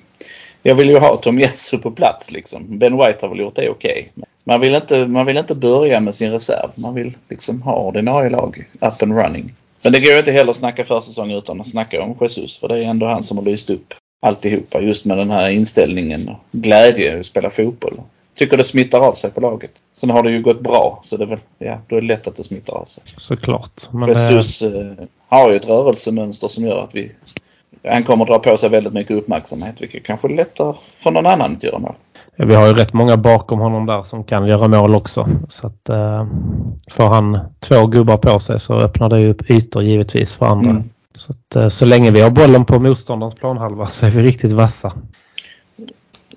Jag 0.62 0.74
vill 0.74 0.88
ju 0.88 0.98
ha 0.98 1.16
Tomiyasu 1.16 1.78
på 1.78 1.90
plats 1.90 2.30
liksom. 2.30 2.78
Ben 2.78 2.96
White 2.96 3.18
har 3.20 3.28
väl 3.28 3.38
gjort 3.38 3.56
det 3.56 3.68
okej. 3.68 4.12
Man, 4.44 4.60
vill 4.60 4.74
inte, 4.74 5.06
man 5.06 5.26
vill 5.26 5.36
inte 5.36 5.54
börja 5.54 6.00
med 6.00 6.14
sin 6.14 6.32
reserv. 6.32 6.70
Man 6.74 6.94
vill 6.94 7.16
liksom 7.28 7.62
ha 7.62 7.76
ordinarie 7.76 8.30
lag 8.30 8.64
up 8.80 9.02
and 9.02 9.18
running. 9.18 9.54
Men 9.82 9.92
det 9.92 10.00
går 10.00 10.12
ju 10.12 10.18
inte 10.18 10.32
heller 10.32 10.50
att 10.50 10.56
snacka 10.56 10.84
försäsong 10.84 11.32
utan 11.32 11.60
att 11.60 11.66
snacka 11.66 12.02
om 12.02 12.16
Jesus 12.20 12.56
för 12.56 12.68
det 12.68 12.78
är 12.78 12.82
ändå 12.82 13.06
han 13.06 13.22
som 13.22 13.38
har 13.38 13.44
lyst 13.44 13.70
upp 13.70 13.94
alltihopa 14.22 14.80
just 14.80 15.04
med 15.04 15.18
den 15.18 15.30
här 15.30 15.48
inställningen 15.48 16.28
och 16.28 16.38
glädje 16.52 17.20
att 17.20 17.26
spela 17.26 17.50
fotboll. 17.50 18.00
Tycker 18.38 18.56
det 18.56 18.64
smittar 18.64 19.00
av 19.00 19.12
sig 19.12 19.30
på 19.30 19.40
laget. 19.40 19.70
Sen 19.92 20.10
har 20.10 20.22
det 20.22 20.30
ju 20.30 20.42
gått 20.42 20.60
bra 20.60 20.98
så 21.02 21.16
det 21.16 21.24
är 21.24 21.26
väl, 21.26 21.38
ja, 21.58 21.78
då 21.86 21.96
är 21.96 22.00
det 22.00 22.06
lätt 22.06 22.28
att 22.28 22.36
det 22.36 22.42
smittar 22.42 22.74
av 22.74 22.84
sig. 22.84 23.02
Såklart. 23.16 23.88
Men, 23.90 24.02
eh, 24.02 24.08
Jesus 24.08 24.62
eh, 24.62 24.92
har 25.28 25.50
ju 25.50 25.56
ett 25.56 25.68
rörelsemönster 25.68 26.48
som 26.48 26.64
gör 26.64 26.82
att 26.82 26.94
vi 26.94 27.12
han 27.84 28.02
kommer 28.02 28.24
dra 28.24 28.38
på 28.38 28.56
sig 28.56 28.68
väldigt 28.68 28.92
mycket 28.92 29.16
uppmärksamhet 29.16 29.74
vilket 29.78 30.06
kanske 30.06 30.28
är 30.28 30.34
lättare 30.34 30.74
för 30.96 31.10
någon 31.10 31.26
annan 31.26 31.52
att 31.52 31.62
göra 31.62 31.78
mål. 31.78 31.94
Vi 32.36 32.54
har 32.54 32.66
ju 32.66 32.74
rätt 32.74 32.92
många 32.92 33.16
bakom 33.16 33.58
honom 33.58 33.86
där 33.86 34.02
som 34.02 34.24
kan 34.24 34.46
göra 34.46 34.68
mål 34.68 34.94
också. 34.94 35.28
Så 35.48 35.66
att 35.66 35.88
eh, 35.88 36.26
får 36.90 37.06
han 37.06 37.38
två 37.60 37.86
gubbar 37.86 38.16
på 38.16 38.38
sig 38.38 38.60
så 38.60 38.74
öppnar 38.74 39.08
det 39.08 39.28
upp 39.28 39.50
ytor 39.50 39.82
givetvis 39.82 40.34
för 40.34 40.46
andra. 40.46 40.70
Mm. 40.70 40.90
Så, 41.14 41.32
att, 41.32 41.56
eh, 41.56 41.68
så 41.68 41.84
länge 41.84 42.10
vi 42.10 42.20
har 42.20 42.30
bollen 42.30 42.64
på 42.64 42.78
motståndarens 42.78 43.34
planhalva 43.34 43.86
så 43.86 44.06
är 44.06 44.10
vi 44.10 44.22
riktigt 44.22 44.52
vassa. 44.52 44.92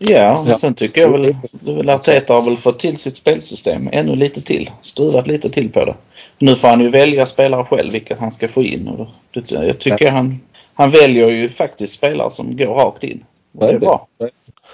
Ja, 0.03 0.43
ja. 0.47 0.55
sen 0.55 0.73
tycker 0.73 1.01
jag 1.01 1.11
väl, 1.11 1.35
väl 1.61 1.89
Arteta 1.89 2.33
har 2.33 2.41
väl 2.41 2.57
fått 2.57 2.79
till 2.79 2.97
sitt 2.97 3.15
spelsystem 3.15 3.89
ännu 3.91 4.15
lite 4.15 4.41
till. 4.41 4.69
Skruvat 4.81 5.27
lite 5.27 5.49
till 5.49 5.71
på 5.71 5.85
det. 5.85 5.95
Nu 6.39 6.55
får 6.55 6.67
han 6.67 6.81
ju 6.81 6.89
välja 6.89 7.25
spelare 7.25 7.65
själv 7.65 7.91
vilka 7.91 8.15
han 8.19 8.31
ska 8.31 8.47
få 8.47 8.63
in. 8.63 8.87
Och 8.87 9.07
det, 9.33 9.51
jag 9.51 9.79
tycker 9.79 10.05
ja. 10.05 10.11
han, 10.11 10.39
han 10.73 10.91
väljer 10.91 11.29
ju 11.29 11.49
faktiskt 11.49 11.93
spelare 11.93 12.31
som 12.31 12.57
går 12.57 12.73
rakt 12.73 13.03
in. 13.03 13.23
Och 13.57 13.67
det 13.67 13.73
är 13.73 13.79
bra. 13.79 14.07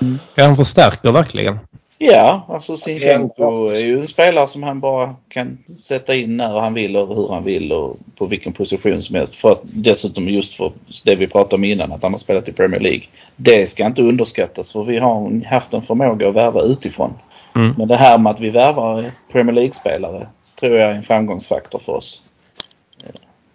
Mm. 0.02 0.20
Ja, 0.36 0.44
han 0.44 0.56
förstärker 0.56 1.12
verkligen. 1.12 1.60
Ja, 2.00 2.46
alltså 2.50 2.78
Sinchenko 2.78 3.68
är 3.68 3.86
ju 3.86 4.00
en 4.00 4.08
spelare 4.08 4.48
som 4.48 4.64
han 4.64 4.80
bara 4.80 5.16
kan 5.30 5.58
sätta 5.88 6.16
in 6.16 6.38
när 6.38 6.60
han 6.60 6.74
vill 6.74 6.98
och 6.98 7.16
hur 7.16 7.30
han 7.34 7.44
vill 7.44 7.72
och 7.72 7.98
på 8.20 8.26
vilken 8.26 8.54
position 8.54 9.02
som 9.02 9.16
helst. 9.16 9.36
För 9.36 9.52
att 9.52 9.62
dessutom 9.64 10.30
just 10.30 10.54
för 10.54 10.72
det 11.06 11.16
vi 11.16 11.28
pratade 11.28 11.56
om 11.56 11.64
innan 11.64 11.92
att 11.92 12.04
han 12.04 12.14
har 12.14 12.20
spelat 12.20 12.50
i 12.50 12.54
Premier 12.54 12.82
League. 12.82 13.04
Det 13.36 13.70
ska 13.70 13.86
inte 13.86 14.02
underskattas 14.02 14.72
för 14.72 14.84
vi 14.84 14.98
har 14.98 15.46
haft 15.46 15.74
en 15.74 15.82
förmåga 15.82 16.30
att 16.30 16.36
värva 16.36 16.62
utifrån. 16.62 17.14
Mm. 17.56 17.74
Men 17.78 17.88
det 17.88 17.96
här 17.96 18.18
med 18.18 18.32
att 18.32 18.40
vi 18.40 18.50
värvar 18.50 19.12
Premier 19.32 19.56
League-spelare 19.56 20.28
tror 20.60 20.78
jag 20.78 20.92
är 20.92 20.96
en 20.96 21.04
framgångsfaktor 21.04 21.80
för 21.80 21.94
oss. 21.94 22.24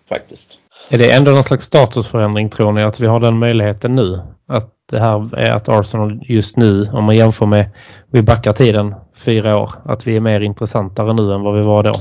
Faktiskt. 0.09 0.59
Är 0.91 0.99
det 0.99 1.13
ändå 1.13 1.31
någon 1.31 1.45
slags 1.45 1.67
statusförändring 1.67 2.51
tror 2.51 2.73
ni 2.73 2.83
att 2.83 3.01
vi 3.01 3.07
har 3.07 3.21
den 3.21 3.39
möjligheten 3.39 3.95
nu? 3.95 4.21
Att 4.49 4.71
det 4.91 4.99
här 4.99 5.39
är 5.39 5.53
att 5.53 5.69
Arsenal 5.69 6.21
just 6.23 6.57
nu, 6.57 6.89
om 6.93 7.05
man 7.05 7.17
jämför 7.17 7.47
med, 7.47 7.71
vi 8.13 8.23
backar 8.23 8.53
tiden 8.53 8.95
fyra 9.15 9.59
år, 9.59 9.71
att 9.85 10.07
vi 10.07 10.17
är 10.17 10.21
mer 10.21 10.41
intressantare 10.41 11.13
nu 11.13 11.33
än 11.33 11.43
vad 11.43 11.55
vi 11.55 11.63
var 11.63 11.83
då? 11.83 11.93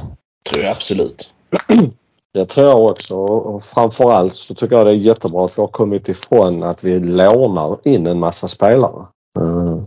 tror 0.50 0.64
jag 0.64 0.72
absolut. 0.72 1.34
Det 2.34 2.46
tror 2.46 2.68
jag 2.68 2.86
också 2.86 3.16
och 3.16 3.64
framförallt 3.64 4.34
så 4.34 4.54
tycker 4.54 4.76
jag 4.76 4.86
det 4.86 4.92
är 4.92 4.96
jättebra 4.96 5.46
att 5.46 5.58
vi 5.58 5.62
har 5.62 5.68
kommit 5.68 6.10
ifrån 6.10 6.64
att 6.64 6.84
vi 6.84 7.00
lånar 7.00 7.78
in 7.84 8.08
en 8.08 8.20
massa 8.20 8.48
spelare. 8.48 9.06
Mm. 9.40 9.86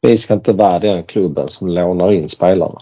Vi 0.00 0.18
ska 0.18 0.34
inte 0.34 0.52
vara 0.52 0.78
den 0.78 1.02
klubben 1.02 1.48
som 1.48 1.68
lånar 1.68 2.12
in 2.12 2.28
spelare. 2.28 2.72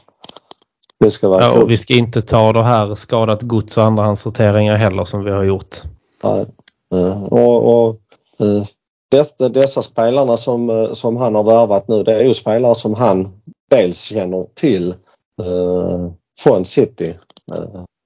Det 1.00 1.10
ska 1.10 1.28
vara 1.28 1.42
ja, 1.42 1.62
och 1.62 1.70
vi 1.70 1.78
ska 1.78 1.94
inte 1.94 2.22
ta 2.22 2.52
det 2.52 2.62
här 2.62 2.94
skadat 2.94 3.42
gods 3.42 3.76
och 3.76 3.84
andrahandssorteringar 3.84 4.76
heller 4.76 5.04
som 5.04 5.24
vi 5.24 5.30
har 5.30 5.44
gjort. 5.44 5.82
Nej. 6.24 6.46
Uh, 6.94 7.24
och, 7.24 7.86
och 7.86 7.96
uh, 8.40 8.64
det, 9.38 9.48
dessa 9.48 9.82
spelarna 9.82 10.36
som, 10.36 10.70
uh, 10.70 10.92
som 10.92 11.16
han 11.16 11.34
har 11.34 11.44
värvat 11.44 11.88
nu 11.88 12.02
det 12.02 12.14
är 12.14 12.24
ju 12.24 12.34
spelare 12.34 12.74
som 12.74 12.94
han 12.94 13.28
dels 13.70 14.00
känner 14.00 14.46
till 14.54 14.94
från 16.42 16.64
City. 16.64 17.14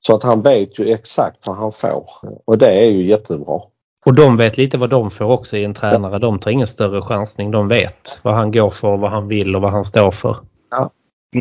så 0.07 0.15
att 0.15 0.23
han 0.23 0.43
vet 0.43 0.79
ju 0.79 0.93
exakt 0.93 1.47
vad 1.47 1.57
han 1.57 1.73
får 1.73 2.05
och 2.45 2.59
det 2.59 2.71
är 2.71 2.91
ju 2.91 3.07
jättebra. 3.07 3.61
Och 4.07 4.15
de 4.15 4.37
vet 4.37 4.57
lite 4.57 4.79
vad 4.79 4.91
de 4.91 5.11
får 5.11 5.25
också 5.25 5.57
i 5.57 5.65
en 5.65 5.75
tränare. 5.75 6.19
De 6.19 6.39
tar 6.39 6.51
ingen 6.51 6.67
större 6.67 7.03
chansning. 7.03 7.51
De 7.51 7.69
vet 7.69 8.21
vad 8.23 8.35
han 8.35 8.53
går 8.53 8.71
för, 8.71 8.97
vad 8.97 9.11
han 9.11 9.29
vill 9.29 9.57
och 9.57 9.63
vad 9.63 9.73
han 9.73 9.85
står 9.85 10.11
för. 10.11 10.37
Ja, 10.71 10.91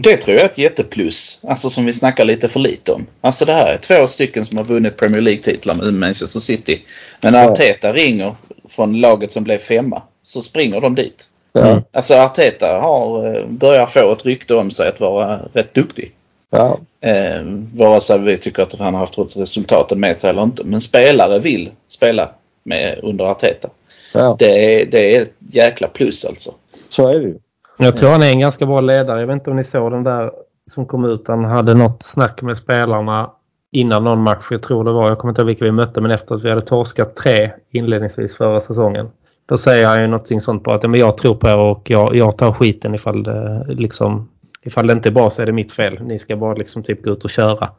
det 0.01 0.17
tror 0.17 0.35
jag 0.35 0.45
är 0.45 0.49
ett 0.49 0.57
jätteplus. 0.57 1.39
Alltså 1.47 1.69
som 1.69 1.85
vi 1.85 1.93
snackar 1.93 2.25
lite 2.25 2.49
för 2.49 2.59
lite 2.59 2.91
om. 2.91 3.05
Alltså 3.21 3.45
det 3.45 3.53
här 3.53 3.73
är 3.73 3.77
två 3.77 4.07
stycken 4.07 4.45
som 4.45 4.57
har 4.57 4.65
vunnit 4.65 4.97
Premier 4.97 5.21
League-titlar 5.21 5.75
med 5.75 5.93
Manchester 5.93 6.39
City. 6.39 6.85
Men 7.21 7.33
när 7.33 7.51
Arteta 7.51 7.93
ringer 7.93 8.35
från 8.79 9.01
laget 9.01 9.31
som 9.31 9.43
blev 9.43 9.57
femma 9.57 10.01
så 10.23 10.41
springer 10.41 10.81
de 10.81 10.95
dit. 10.95 11.29
Mm. 11.53 11.81
Alltså 11.93 12.13
Arteta 12.13 12.79
har, 12.79 13.35
eh, 13.35 13.45
börjar 13.45 13.85
få 13.85 14.11
ett 14.11 14.25
rykte 14.25 14.55
om 14.55 14.71
sig 14.71 14.89
att 14.89 14.99
vara 14.99 15.39
rätt 15.53 15.73
duktig. 15.73 16.11
Ja. 16.49 16.77
Eh, 17.01 17.41
vare 17.73 18.01
sig 18.01 18.19
vi 18.19 18.37
tycker 18.37 18.63
att 18.63 18.79
han 18.79 18.93
har 18.93 19.01
haft 19.01 19.37
resultaten 19.37 19.99
med 19.99 20.17
sig 20.17 20.29
eller 20.29 20.43
inte. 20.43 20.63
Men 20.65 20.81
spelare 20.81 21.39
vill 21.39 21.71
spela 21.87 22.29
med 22.63 22.99
under 23.03 23.25
Arteta. 23.25 23.69
Ja. 24.13 24.35
Det, 24.39 24.81
är, 24.81 24.85
det 24.85 25.15
är 25.15 25.21
ett 25.21 25.33
jäkla 25.51 25.87
plus 25.87 26.25
alltså. 26.25 26.51
Så 26.89 27.07
är 27.07 27.19
det 27.19 27.25
ju. 27.25 27.37
Jag 27.77 27.97
tror 27.97 28.09
han 28.09 28.23
är 28.23 28.29
en 28.29 28.39
ganska 28.39 28.65
bra 28.65 28.81
ledare. 28.81 29.19
Jag 29.19 29.27
vet 29.27 29.33
inte 29.33 29.49
om 29.49 29.55
ni 29.55 29.63
såg 29.63 29.91
den 29.91 30.03
där 30.03 30.31
som 30.71 30.85
kom 30.85 31.05
ut. 31.05 31.27
Han 31.27 31.45
hade 31.45 31.73
något 31.73 32.03
snack 32.03 32.41
med 32.41 32.57
spelarna 32.57 33.31
innan 33.71 34.03
någon 34.03 34.23
match. 34.23 34.47
Jag 34.51 34.63
tror 34.63 34.83
det 34.83 34.91
var, 34.91 35.09
jag 35.09 35.17
kommer 35.17 35.31
inte 35.31 35.41
ihåg 35.41 35.47
vilka 35.47 35.65
vi 35.65 35.71
mötte, 35.71 36.01
men 36.01 36.11
efter 36.11 36.35
att 36.35 36.43
vi 36.43 36.49
hade 36.49 36.61
torskat 36.61 37.15
tre 37.15 37.51
inledningsvis 37.71 38.35
förra 38.35 38.59
säsongen. 38.59 39.09
Då 39.45 39.57
säger 39.57 39.87
han 39.87 40.01
ju 40.01 40.07
någonting 40.07 40.41
sånt 40.41 40.63
på 40.63 40.71
att 40.71 40.89
men 40.89 40.99
jag 40.99 41.17
tror 41.17 41.35
på 41.35 41.47
er 41.47 41.57
och 41.57 41.89
jag, 41.89 42.15
jag 42.15 42.37
tar 42.37 42.53
skiten 42.53 42.95
ifall 42.95 43.23
det, 43.23 43.65
liksom, 43.67 44.29
ifall 44.61 44.87
det 44.87 44.93
inte 44.93 45.09
är 45.09 45.13
bra 45.13 45.29
så 45.29 45.41
är 45.41 45.45
det 45.45 45.51
mitt 45.51 45.71
fel. 45.71 46.01
Ni 46.01 46.19
ska 46.19 46.35
bara 46.35 46.53
liksom 46.53 46.83
typ 46.83 47.03
gå 47.03 47.11
ut 47.11 47.23
och 47.23 47.29
köra. 47.29 47.69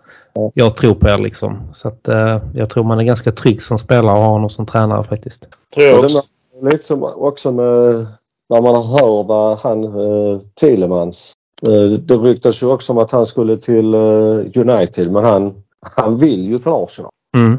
Jag 0.55 0.76
tror 0.76 0.94
på 0.94 1.09
er 1.09 1.18
liksom. 1.18 1.59
Så 1.74 1.88
att, 1.88 2.09
eh, 2.09 2.38
jag 2.55 2.70
tror 2.70 2.85
man 2.85 3.00
är 3.00 3.05
ganska 3.05 3.31
trygg 3.31 3.62
som 3.62 3.79
spelare 3.79 4.16
och 4.16 4.22
har 4.22 4.29
honom 4.29 4.50
som 4.50 4.66
tränare 4.66 5.05
faktiskt. 5.05 5.48
Tror 5.74 5.87
jag 5.87 5.98
också. 5.98 6.22
Lite 6.62 6.85
som 6.85 7.03
också 7.03 7.53
med 7.53 8.07
när 8.50 8.61
man 8.61 8.74
hör 8.74 9.24
vad 9.24 9.59
han 9.59 9.85
eh, 9.85 10.40
Thielemans 10.61 11.33
eh, 11.68 11.98
det 11.98 12.14
ryktas 12.14 12.62
ju 12.62 12.66
också 12.66 12.92
om 12.92 12.98
att 12.98 13.11
han 13.11 13.26
skulle 13.26 13.57
till 13.57 13.94
eh, 13.94 14.61
United 14.61 15.12
men 15.12 15.24
han, 15.24 15.62
han 15.87 16.19
vill 16.19 16.51
ju 16.51 16.59
till 16.59 16.73
Arsenal. 16.73 17.11
Mm. 17.37 17.59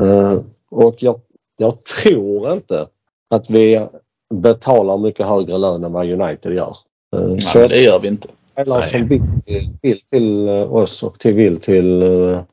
Eh, 0.00 0.40
och 0.70 0.96
jag, 0.98 1.20
jag 1.58 1.84
tror 1.84 2.52
inte 2.52 2.86
att 3.34 3.50
vi 3.50 3.86
betalar 4.34 4.98
mycket 4.98 5.26
högre 5.26 5.58
lön 5.58 5.84
än 5.84 5.92
vad 5.92 6.10
United 6.10 6.54
gör. 6.54 6.76
Eh, 7.16 7.22
Nej, 7.22 7.40
så 7.40 7.68
det 7.68 7.82
gör 7.82 8.00
vi 8.00 8.08
inte. 8.08 8.28
Spelare 8.52 8.82
som 8.82 9.08
vill, 9.08 9.22
vill 9.82 10.00
till 10.00 10.48
eh, 10.48 10.74
oss 10.74 11.02
och 11.02 11.18
till, 11.18 11.36
vill 11.36 11.60
till 11.60 12.02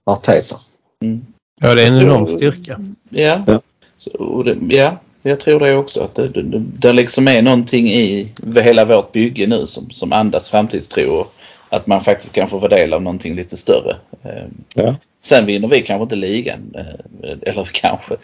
Arteta. 0.03 0.55
Mm. 1.03 1.25
Ja, 1.61 1.75
det 1.75 1.83
är 1.83 1.87
en 1.87 2.01
enorm 2.01 2.27
styrka. 2.27 2.81
Ja. 3.09 3.43
Ja. 3.47 3.61
Så, 3.97 4.43
det, 4.43 4.75
ja, 4.75 4.97
jag 5.21 5.39
tror 5.39 5.59
det 5.59 5.75
också. 5.75 6.03
Att 6.03 6.15
det, 6.15 6.27
det, 6.27 6.59
det 6.59 6.93
liksom 6.93 7.27
är 7.27 7.41
någonting 7.41 7.87
i 7.87 8.31
hela 8.55 8.85
vårt 8.85 9.11
bygge 9.11 9.47
nu 9.47 9.65
som, 9.65 9.89
som 9.89 10.13
andas 10.13 10.49
framtidstro. 10.49 11.11
Och 11.11 11.33
att 11.69 11.87
man 11.87 12.03
faktiskt 12.03 12.33
kan 12.35 12.49
få 12.49 12.57
vara 12.57 12.75
del 12.75 12.93
av 12.93 13.01
någonting 13.01 13.35
lite 13.35 13.57
större. 13.57 13.95
Ehm, 14.23 14.63
ja. 14.75 14.95
Sen 15.21 15.45
vinner 15.45 15.67
vi 15.67 15.81
kanske 15.81 16.03
inte 16.03 16.15
ligan. 16.15 16.75
Eh, 16.75 17.31
eller 17.41 17.63
kanske, 17.71 18.15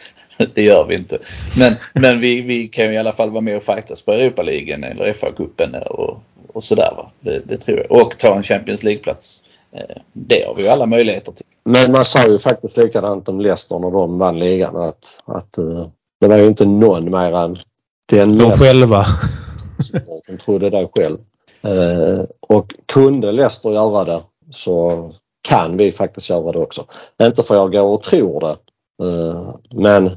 det 0.54 0.62
gör 0.62 0.86
vi 0.86 0.96
inte. 0.96 1.18
Men, 1.58 1.76
men 1.94 2.20
vi, 2.20 2.42
vi 2.42 2.68
kan 2.68 2.94
i 2.94 2.98
alla 2.98 3.14
fall 3.14 3.30
vara 3.30 3.42
med 3.42 3.58
och 3.58 3.64
fightas 3.64 4.02
på 4.02 4.12
Europaligan 4.12 4.84
eller 4.84 5.14
FA-cupen 5.14 5.84
och, 5.84 6.24
och 6.54 6.64
sådär. 6.64 6.94
Va? 6.98 7.12
Det, 7.20 7.40
det, 7.40 7.58
tror 7.58 7.78
jag. 7.78 7.92
Och 7.92 8.18
ta 8.18 8.36
en 8.36 8.44
Champions 8.44 8.84
League-plats. 8.84 9.42
Ehm, 9.74 10.02
det 10.14 10.46
har 10.48 10.56
vi 10.56 10.64
ju 10.64 10.70
alla 10.70 10.86
möjligheter 10.86 11.32
till. 11.32 11.46
Men 11.66 11.92
man 11.92 12.06
sa 12.06 12.28
ju 12.28 12.40
faktiskt 12.40 12.78
likadant 12.78 13.30
om 13.30 13.42
Leicester 13.42 13.80
när 13.80 13.92
de 13.92 14.20
vann 14.20 14.40
ligan 14.40 14.76
att, 14.76 15.06
att 15.26 15.58
eh, 15.58 15.88
det 16.22 16.28
var 16.28 16.38
ju 16.38 16.48
inte 16.48 16.66
någon 16.66 17.12
mer 17.12 17.36
än 17.36 17.56
den 18.10 18.38
De 18.38 18.52
själva. 18.58 19.06
som 20.22 20.38
trodde 20.38 20.70
det 20.70 20.90
själv. 20.98 21.18
Eh, 21.66 22.24
och 22.40 22.74
kunde 22.86 23.32
Leicester 23.32 23.72
göra 23.72 24.04
det 24.04 24.22
så 24.52 25.12
kan 25.48 25.78
vi 25.78 25.92
faktiskt 25.92 26.30
göra 26.30 26.52
det 26.52 26.60
också. 26.60 26.86
Inte 27.22 27.44
för 27.44 27.56
jag 27.56 27.72
går 27.72 27.88
och 27.88 28.04
tror 28.04 28.40
det. 28.40 28.56
Eh, 29.06 29.50
men 29.76 30.12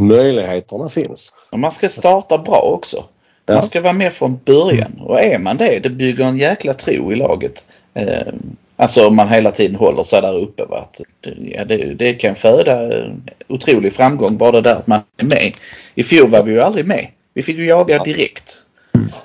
möjligheterna 0.00 0.88
finns. 0.88 1.32
Och 1.50 1.58
man 1.58 1.72
ska 1.72 1.88
starta 1.88 2.38
bra 2.38 2.60
också. 2.60 3.04
Ja. 3.46 3.54
Man 3.54 3.62
ska 3.62 3.80
vara 3.80 3.92
med 3.92 4.12
från 4.12 4.40
början 4.44 5.00
och 5.00 5.20
är 5.20 5.38
man 5.38 5.56
det, 5.56 5.78
det 5.78 5.90
bygger 5.90 6.24
en 6.24 6.38
jäkla 6.38 6.74
tro 6.74 7.12
i 7.12 7.16
laget. 7.16 7.66
Eh, 7.94 8.32
Alltså 8.78 9.06
om 9.06 9.16
man 9.16 9.28
hela 9.28 9.50
tiden 9.50 9.76
håller 9.76 10.02
sig 10.02 10.22
där 10.22 10.36
uppe. 10.36 10.64
Va? 10.64 10.78
Att, 10.78 11.00
ja, 11.38 11.64
det, 11.64 11.94
det 11.94 12.12
kan 12.12 12.34
föda 12.34 12.90
otrolig 13.48 13.92
framgång 13.92 14.36
bara 14.36 14.52
det 14.52 14.60
där 14.60 14.74
att 14.74 14.86
man 14.86 15.00
är 15.16 15.24
med. 15.24 15.52
I 15.94 16.02
fjol 16.02 16.30
var 16.30 16.42
vi 16.42 16.52
ju 16.52 16.60
aldrig 16.60 16.86
med. 16.86 17.06
Vi 17.34 17.42
fick 17.42 17.56
ju 17.56 17.66
jaga 17.66 17.98
direkt. 18.02 18.35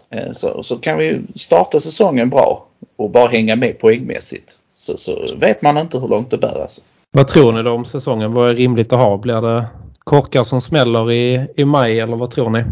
Eh, 0.09 0.31
så, 0.31 0.63
så 0.63 0.77
kan 0.77 0.97
vi 0.97 1.21
starta 1.35 1.79
säsongen 1.79 2.29
bra 2.29 2.65
och 2.97 3.09
bara 3.09 3.27
hänga 3.27 3.55
med 3.55 3.79
poängmässigt. 3.79 4.57
Så, 4.73 4.97
så 4.97 5.17
vet 5.39 5.61
man 5.61 5.77
inte 5.77 5.99
hur 5.99 6.07
långt 6.07 6.31
det 6.31 6.37
bär. 6.37 6.61
Alltså. 6.61 6.81
Vad 7.11 7.27
tror 7.27 7.51
ni 7.51 7.63
då 7.63 7.71
om 7.71 7.85
säsongen? 7.85 8.33
Vad 8.33 8.49
är 8.49 8.55
rimligt 8.55 8.93
att 8.93 8.99
ha? 8.99 9.17
Blir 9.17 9.41
det 9.41 9.65
korkar 10.03 10.43
som 10.43 10.61
smäller 10.61 11.11
i, 11.11 11.47
i 11.55 11.65
maj 11.65 11.99
eller 11.99 12.17
vad 12.17 12.31
tror 12.31 12.49
ni? 12.49 12.63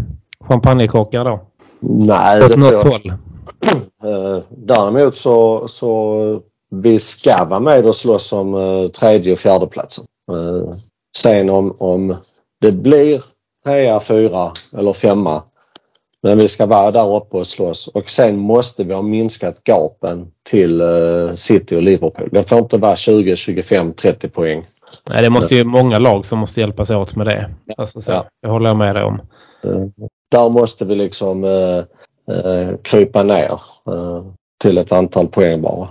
Champagnekorkar 0.47 1.25
då? 1.25 1.39
Nej, 1.81 2.39
det 2.39 2.53
tror 2.53 2.73
jag 2.73 2.95
inte. 2.95 3.17
Uh, 4.05 4.39
däremot 4.49 5.15
så, 5.15 5.67
så 5.67 6.41
vi 6.71 6.99
ska 6.99 7.45
vara 7.45 7.59
med 7.59 7.85
och 7.85 7.95
slåss 7.95 8.33
om 8.33 8.53
uh, 8.53 8.87
tredje 8.89 9.33
och 9.33 9.39
fjärde 9.39 9.67
platsen. 9.67 10.05
Sen 11.17 11.49
om, 11.49 11.75
om 11.79 12.15
det 12.61 12.71
blir 12.71 13.23
trea, 13.63 13.99
fyra 13.99 14.51
eller 14.77 14.93
femma. 14.93 15.43
Men 16.23 16.37
vi 16.37 16.47
ska 16.47 16.65
vara 16.65 16.91
där 16.91 17.15
uppe 17.15 17.37
och 17.37 17.47
slåss 17.47 17.87
och 17.87 18.09
sen 18.09 18.37
måste 18.37 18.83
vi 18.83 18.93
ha 18.93 19.01
minskat 19.01 19.63
gapen 19.63 20.27
till 20.49 20.81
uh, 20.81 21.35
City 21.35 21.75
och 21.75 21.81
Liverpool. 21.83 22.29
Det 22.31 22.49
får 22.49 22.59
inte 22.59 22.77
vara 22.77 22.95
20, 22.95 23.35
25, 23.35 23.93
30 23.93 24.29
poäng. 24.29 24.63
Nej, 25.13 25.23
det 25.23 25.29
måste 25.29 25.55
ju 25.55 25.63
många 25.63 25.99
lag 25.99 26.25
som 26.25 26.39
måste 26.39 26.59
hjälpas 26.59 26.89
åt 26.89 27.15
med 27.15 27.25
det. 27.27 27.49
Alltså, 27.77 28.01
så, 28.01 28.11
ja. 28.11 28.25
Jag 28.41 28.49
håller 28.49 28.75
med 28.75 28.95
dig 28.95 29.03
om. 29.03 29.21
där 30.31 30.49
måste 30.49 30.85
vi 30.85 30.95
liksom 30.95 31.43
eh, 31.43 32.75
krypa 32.81 33.23
ner 33.23 33.51
eh, 33.87 34.23
till 34.63 34.77
ett 34.77 34.91
antal 34.91 35.27
poäng 35.27 35.61
bara. 35.61 35.87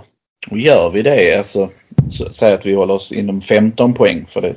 Och 0.51 0.57
gör 0.57 0.89
vi 0.89 1.01
det, 1.01 1.37
alltså 1.37 1.69
så, 2.09 2.25
säg 2.31 2.53
att 2.53 2.65
vi 2.65 2.73
håller 2.73 2.93
oss 2.93 3.11
inom 3.11 3.41
15 3.41 3.93
poäng 3.93 4.25
för 4.29 4.41
det. 4.41 4.55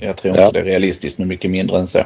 Jag 0.00 0.16
tror 0.16 0.30
inte 0.30 0.42
Ja. 0.42 0.50
det 0.50 0.58
är 0.58 0.64
realistiskt 0.64 1.18
med 1.18 1.28
mycket 1.28 1.50
mindre 1.50 1.78
än 1.78 1.86
så. 1.86 2.00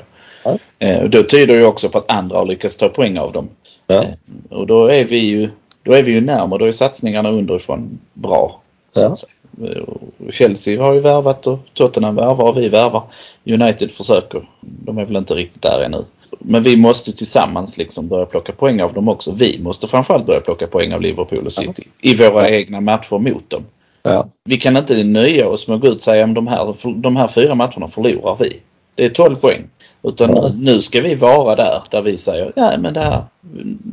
Ja. 0.44 0.58
Eh, 0.78 1.04
då 1.04 1.22
tyder 1.22 1.54
ju 1.54 1.64
också 1.64 1.88
på 1.88 1.98
att 1.98 2.12
andra 2.12 2.38
har 2.38 2.46
lyckats 2.46 2.76
ta 2.76 2.88
poäng 2.88 3.18
av 3.18 3.32
dem. 3.32 3.48
Ja. 3.86 4.02
Eh, 4.04 4.10
och 4.50 4.66
då 4.66 4.86
är 4.86 5.04
vi 5.04 5.18
ju, 5.18 5.50
då 5.82 5.92
är 5.92 6.02
vi 6.02 6.12
ju 6.12 6.20
närmare. 6.20 6.58
Då 6.58 6.64
är 6.64 6.72
satsningarna 6.72 7.30
underifrån 7.30 7.98
bra. 8.12 8.60
Ja. 8.94 9.16
Eh, 9.62 9.82
Chelsea 10.30 10.82
har 10.82 10.94
ju 10.94 11.00
värvat 11.00 11.46
och 11.46 11.58
Tottenham 11.74 12.16
värvar 12.16 12.48
och 12.48 12.56
vi 12.56 12.68
värvar. 12.68 13.02
United 13.44 13.90
försöker. 13.90 14.48
De 14.60 14.98
är 14.98 15.04
väl 15.04 15.16
inte 15.16 15.34
riktigt 15.34 15.62
där 15.62 15.80
ännu. 15.80 16.04
Men 16.38 16.62
vi 16.62 16.76
måste 16.76 17.12
tillsammans 17.12 17.76
liksom 17.76 18.08
börja 18.08 18.26
plocka 18.26 18.52
poäng 18.52 18.82
av 18.82 18.92
dem 18.92 19.08
också. 19.08 19.32
Vi 19.32 19.60
måste 19.62 19.86
framförallt 19.86 20.26
börja 20.26 20.40
plocka 20.40 20.66
poäng 20.66 20.94
av 20.94 21.00
Liverpool 21.00 21.46
och 21.46 21.52
City. 21.52 21.88
I 22.00 22.14
våra 22.14 22.50
egna 22.50 22.80
matcher 22.80 23.18
mot 23.18 23.50
dem. 23.50 23.64
Ja. 24.02 24.26
Vi 24.44 24.56
kan 24.56 24.76
inte 24.76 25.04
nöja 25.04 25.48
oss 25.48 25.68
med 25.68 25.74
att 25.74 25.80
gå 25.80 25.88
ut 25.88 25.94
och 25.94 26.02
säga 26.02 26.24
att 26.24 26.34
de 26.34 26.46
här, 26.46 26.74
de 26.96 27.16
här 27.16 27.28
fyra 27.28 27.54
matcherna 27.54 27.88
förlorar 27.88 28.36
vi. 28.40 28.60
Det 28.94 29.04
är 29.04 29.08
12 29.08 29.34
poäng. 29.36 29.64
Utan 30.02 30.30
Ja. 30.36 30.50
nu, 30.58 30.80
ska 30.80 31.00
vi 31.00 31.14
vara 31.14 31.56
där, 31.56 31.82
där 31.90 32.02
vi 32.02 32.18
säger 32.18 32.52
nej 32.56 32.78
men 32.78 32.94
det 32.94 33.00
här, 33.00 33.24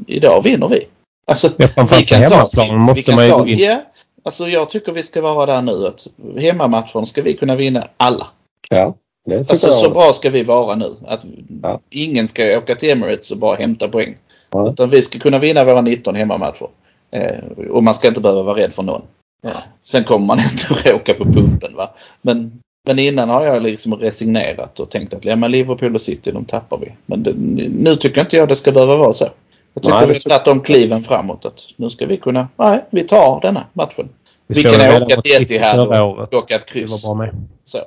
idag 0.08 0.44
vinner 0.44 0.68
vi. 0.68 0.88
Alltså, 1.28 1.50
Ja, 1.58 1.68
måste 1.78 1.96
vi 1.98 3.04
kan 3.04 3.16
man 3.16 3.26
ju 3.26 3.32
ta, 3.32 3.38
gå 3.38 3.48
in. 3.48 3.58
Ja, 3.60 3.82
alltså 4.24 4.48
jag 4.48 4.70
tycker 4.70 4.92
vi 4.92 5.04
ska 5.04 5.22
vara 5.22 5.46
där 5.46 5.62
nu 5.62 5.88
att 5.88 6.08
hemmamatchen 6.40 7.06
ska 7.06 7.22
vi 7.22 7.34
kunna 7.34 7.56
vinna 7.56 7.88
alla. 7.98 8.28
ja, 8.70 8.94
det 9.26 9.38
tycker 9.40 9.52
Alltså 9.52 9.68
jag. 9.68 9.76
så 9.76 9.90
bra 9.90 10.14
ska 10.14 10.30
vi 10.30 10.44
vara 10.44 10.76
nu. 10.76 10.90
Att 11.08 11.26
Ja. 11.64 11.80
ingen 11.90 12.28
ska 12.28 12.58
åka 12.58 12.76
till 12.76 12.90
Emirates 12.90 13.32
och 13.32 13.38
bara 13.38 13.56
hämta 13.56 13.88
poäng. 13.88 14.18
Ja. 14.52 14.70
Utan 14.70 14.90
vi 14.90 15.02
ska 15.02 15.20
kunna 15.20 15.40
vinna 15.40 15.64
våra 15.64 15.82
19 15.82 16.16
hemmamatcher. 16.16 16.68
Eh, 17.12 17.68
och 17.70 17.84
man 17.84 17.94
ska 17.96 18.08
inte 18.08 18.22
behöva 18.22 18.42
vara 18.44 18.58
rädd 18.58 18.74
för 18.74 18.84
någon. 18.84 19.02
Eh, 19.48 19.52
sen 19.82 20.04
kommer 20.04 20.26
man 20.26 20.40
ändå 20.40 20.96
åka 20.96 21.14
på 21.14 21.24
pumpen 21.24 21.76
va. 21.76 21.90
Men, 22.22 22.60
men 22.88 23.00
innan 23.00 23.30
har 23.30 23.46
jag 23.46 23.63
liksom 23.63 23.94
resignerat 23.96 24.80
och 24.80 24.89
tänkt 24.89 25.13
att 25.13 25.26
ja, 25.26 25.36
men 25.36 25.52
Liverpool 25.52 25.96
och 25.96 26.02
City 26.02 26.32
de 26.32 26.46
tappar 26.46 26.78
vi. 26.78 26.91
Men 27.06 27.24
det, 27.24 27.34
nu 27.70 27.96
tycker 27.96 28.22
inte 28.22 28.38
jag 28.38 28.50
det 28.50 28.56
ska 28.56 28.72
behöva 28.72 28.96
vara 28.96 29.13
så. 29.13 29.28
Jag 29.74 29.84
tycker 29.84 29.96
Nej, 29.96 30.22
vi 30.26 30.32
har 30.34 30.46
de 30.46 30.62
kliven 30.62 31.04
framåt. 31.04 31.46
Att 31.46 31.65
nu 31.76 31.89
ska 31.89 32.06
vi 32.06 32.17
kunna, 32.17 32.48
nej 32.56 32.86
vi 32.89 33.04
tar 33.04 33.41
denna 33.41 33.65
matchen. 33.74 34.10
Vi, 34.48 34.63
såg 34.63 34.74
kan 34.74 35.04
åka 35.04 35.22
till 35.22 35.41
Etihad 35.41 35.80
och 35.80 36.34
åka 36.34 36.56
ett 36.56 36.65
kryss. 36.65 36.91
var 36.91 37.15
bra 37.15 37.26
med. 37.26 37.48
Så. 37.63 37.80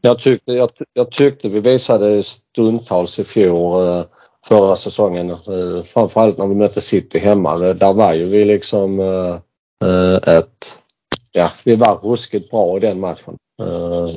Jag 0.00 0.18
tyckte, 0.18 0.52
jag, 0.52 0.70
jag 0.92 1.10
tyckte 1.10 1.48
vi 1.48 1.60
visade 1.60 2.22
stundtals 2.22 3.18
i 3.18 3.24
fjol 3.24 3.88
eh, 3.88 4.04
förra 4.46 4.76
säsongen. 4.76 5.30
Eh, 5.30 5.84
framförallt 5.86 6.38
när 6.38 6.46
vi 6.46 6.54
mötte 6.54 6.80
City 6.80 7.18
hemma. 7.18 7.56
Där 7.56 7.92
var 7.92 8.12
ju 8.12 8.24
vi 8.24 8.44
liksom 8.44 9.00
eh, 9.00 10.34
ett... 10.36 10.78
Ja, 11.32 11.48
vi 11.64 11.74
var 11.74 11.94
ruskigt 11.94 12.50
bra 12.50 12.76
i 12.76 12.80
den 12.80 13.00
matchen. 13.00 13.36
Eh, 13.66 14.08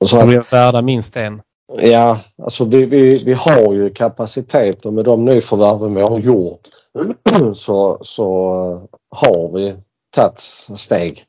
och 0.00 0.08
så 0.08 0.16
De 0.16 0.22
att, 0.22 0.28
blir 0.28 0.44
värda 0.50 0.82
minst 0.82 1.16
en. 1.16 1.42
ja, 1.82 2.20
alltså 2.42 2.64
vi, 2.64 2.84
vi, 2.86 3.24
vi 3.24 3.32
har 3.32 3.72
ju 3.74 3.90
kapacitet 3.90 4.86
och 4.86 4.92
med 4.92 5.04
de 5.04 5.24
nyförvärven 5.24 5.94
vi 5.94 6.00
har 6.02 6.18
gjort 6.18 6.60
så, 7.54 7.98
så 8.02 8.26
eh, 8.72 9.18
har 9.18 9.52
vi 9.58 9.74
tagit 10.16 10.38
steg. 10.76 11.24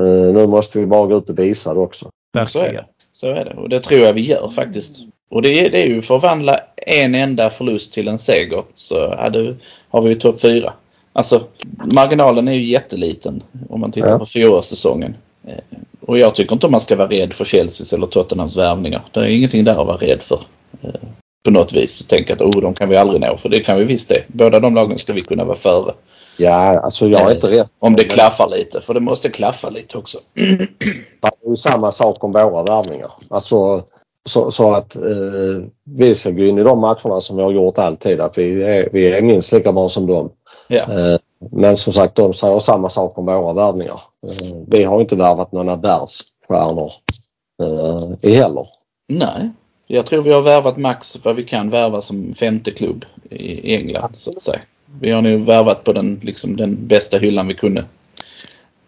Eh, 0.00 0.32
nu 0.34 0.46
måste 0.46 0.78
vi 0.78 0.86
bara 0.86 1.06
gå 1.06 1.16
ut 1.16 1.30
och 1.30 1.38
visa 1.38 1.74
det 1.74 1.80
också. 1.80 2.08
Så 2.48 2.58
är 2.58 2.72
det. 2.72 2.84
Så 3.12 3.26
är 3.26 3.44
det. 3.44 3.54
Och 3.54 3.68
det 3.68 3.80
tror 3.80 4.00
jag 4.00 4.12
vi 4.12 4.20
gör 4.20 4.50
faktiskt. 4.54 5.00
Och 5.30 5.42
det 5.42 5.48
är, 5.66 5.70
det 5.70 5.82
är 5.82 5.86
ju 5.86 6.02
förvandla 6.02 6.60
en 6.76 7.14
enda 7.14 7.50
förlust 7.50 7.92
till 7.92 8.08
en 8.08 8.18
seger. 8.18 8.62
Så 8.74 9.14
hade, 9.16 9.56
har 9.90 10.02
vi 10.02 10.08
ju 10.08 10.14
topp 10.14 10.40
fyra. 10.40 10.72
Alltså 11.12 11.40
marginalen 11.94 12.48
är 12.48 12.52
ju 12.52 12.62
jätteliten 12.64 13.42
om 13.70 13.80
man 13.80 13.92
tittar 13.92 14.08
Ja. 14.08 14.18
på 14.18 14.26
fjolårssäsongen. 14.26 15.16
Eh, 15.48 15.54
Och 16.06 16.18
jag 16.18 16.34
tycker 16.34 16.52
inte 16.52 16.68
man 16.68 16.80
ska 16.80 16.96
vara 16.96 17.08
rädd 17.08 17.32
för 17.32 17.44
Chelseas 17.44 17.92
eller 17.92 18.06
Tottenhams 18.06 18.56
värvningar. 18.56 19.02
Det 19.12 19.20
är 19.20 19.24
ingenting 19.24 19.64
där 19.64 19.80
att 19.80 19.86
vara 19.86 19.96
rädd 19.96 20.22
för. 20.22 20.40
eh, 20.82 20.90
På 21.44 21.50
något 21.50 21.72
vis. 21.72 22.06
Tänka 22.06 22.32
att 22.32 22.40
oh, 22.40 22.60
de 22.62 22.74
kan 22.74 22.88
vi 22.88 22.96
aldrig 22.96 23.20
nå. 23.20 23.36
För 23.36 23.48
det 23.48 23.60
kan 23.60 23.78
vi 23.78 23.84
visst 23.84 24.08
det. 24.08 24.22
Båda 24.26 24.60
de 24.60 24.74
lagen 24.74 24.98
ska 24.98 25.12
vi 25.12 25.22
kunna 25.22 25.44
vara 25.44 25.56
före. 25.58 25.92
Ja, 26.36 26.80
alltså 26.80 27.08
jag 27.08 27.30
är 27.30 27.34
inte 27.34 27.50
rädd. 27.50 27.68
Om 27.78 27.96
det 27.96 28.04
klaffar 28.04 28.48
lite. 28.48 28.80
För 28.80 28.94
det 28.94 29.00
måste 29.00 29.28
klaffa 29.28 29.70
lite 29.70 29.98
också. 29.98 30.18
Det 31.20 31.46
är 31.46 31.50
ju 31.50 31.56
samma 31.56 31.92
sak 31.92 32.24
om 32.24 32.32
våra 32.32 32.62
värvningar. 32.62 33.10
Alltså, 33.30 33.82
så, 34.28 34.50
så 34.50 34.74
att 34.74 34.96
eh, 34.96 35.02
vi 35.84 36.14
ska 36.14 36.30
gå 36.30 36.42
in 36.44 36.58
i 36.58 36.62
de 36.62 36.78
matcherna 36.80 37.20
som 37.20 37.36
vi 37.36 37.42
har 37.42 37.52
gjort 37.52 37.78
alltid. 37.78 38.20
Att 38.20 38.38
vi 38.38 38.62
är, 38.62 38.88
vi 38.92 39.12
är 39.12 39.22
minst 39.22 39.52
lika 39.52 39.72
bra 39.72 39.88
som 39.88 40.06
dem. 40.06 40.30
Ja. 40.68 40.82
Eh, 40.82 41.18
men 41.52 41.76
som 41.76 41.92
sagt, 41.92 42.14
de 42.14 42.32
säger 42.32 42.58
samma 42.58 42.90
sak 42.90 43.18
om 43.18 43.24
våra 43.24 43.52
värvningar. 43.52 44.00
Eh, 44.24 44.58
vi 44.66 44.84
har 44.84 45.00
inte 45.00 45.16
värvat 45.16 45.52
några 45.52 45.76
världsstjärnor 45.76 46.92
eh, 47.62 48.32
heller. 48.34 48.66
Nej, 49.08 49.50
jag 49.86 50.06
tror 50.06 50.22
vi 50.22 50.32
har 50.32 50.42
värvat 50.42 50.76
max 50.76 51.18
vad 51.24 51.36
vi 51.36 51.42
kan 51.42 51.70
värva 51.70 52.00
som 52.00 52.34
femte 52.34 52.70
klubb 52.70 53.04
i 53.30 53.74
England. 53.74 54.10
Så 54.14 54.30
att 54.30 54.42
säga. 54.42 54.60
Vi 55.00 55.10
har 55.10 55.22
nu 55.22 55.36
värvat 55.36 55.84
på 55.84 55.92
den, 55.92 56.20
liksom, 56.22 56.56
den 56.56 56.86
bästa 56.86 57.18
hyllan 57.18 57.46
vi 57.48 57.54
kunde. 57.54 57.84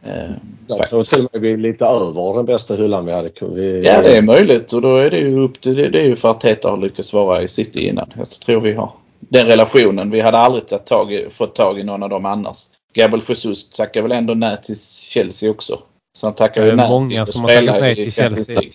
Eh, 0.03 0.31
Jag 0.67 0.89
tror 0.89 1.03
till 1.03 1.25
och 1.27 1.31
med 1.33 1.43
vi 1.43 1.53
är 1.53 1.57
lite 1.57 1.85
över 1.85 2.35
den 2.37 2.47
bästa 2.47 2.75
hyllan 2.75 3.07
vi 3.07 3.13
hade. 3.13 3.31
Vi, 3.51 3.83
Ja, 3.87 4.03
det 4.03 4.17
är 4.17 4.23
möjligt 4.23 4.73
och 4.73 4.83
då 4.83 4.97
är 4.97 5.11
det 5.11 5.19
ju 5.19 5.41
upp 5.41 5.61
till, 5.61 5.77
det, 5.77 5.89
det 5.89 6.01
är 6.01 6.05
ju 6.07 6.17
för 6.17 6.31
att 6.31 6.41
Teta 6.41 6.71
har 6.71 6.77
lyckats 6.77 7.13
vara 7.13 7.43
i 7.43 7.49
City 7.49 7.89
innan. 7.89 8.13
Jag 8.17 8.27
tror 8.27 8.61
vi 8.61 8.73
har 8.73 8.91
den 9.19 9.47
relationen. 9.47 10.11
Vi 10.11 10.21
hade 10.21 10.39
aldrig 10.39 10.85
tag 10.85 11.27
fått 11.31 11.55
tag 11.55 11.81
i 11.81 11.83
någon 11.83 12.03
av 12.03 12.09
dem 12.09 12.27
annars. 12.27 12.59
Gabriel 12.97 13.25
Jesus 13.29 13.71
tackar 13.71 14.03
väl 14.03 14.13
ändå 14.13 14.35
nej 14.35 14.57
till 14.63 14.77
Chelsea 15.11 15.51
också. 15.51 15.79
Så 16.19 16.27
han 16.27 16.35
tackar 16.35 16.67
ju 16.67 16.75
nej 16.77 16.89
många 16.91 17.07
till 17.07 17.21
att 17.21 17.35
spela 17.35 17.73
nej 17.81 17.93
i 17.93 17.95
till 17.95 18.13
Champions 18.13 18.47
Chelsea. 18.47 18.61
League. 18.61 18.73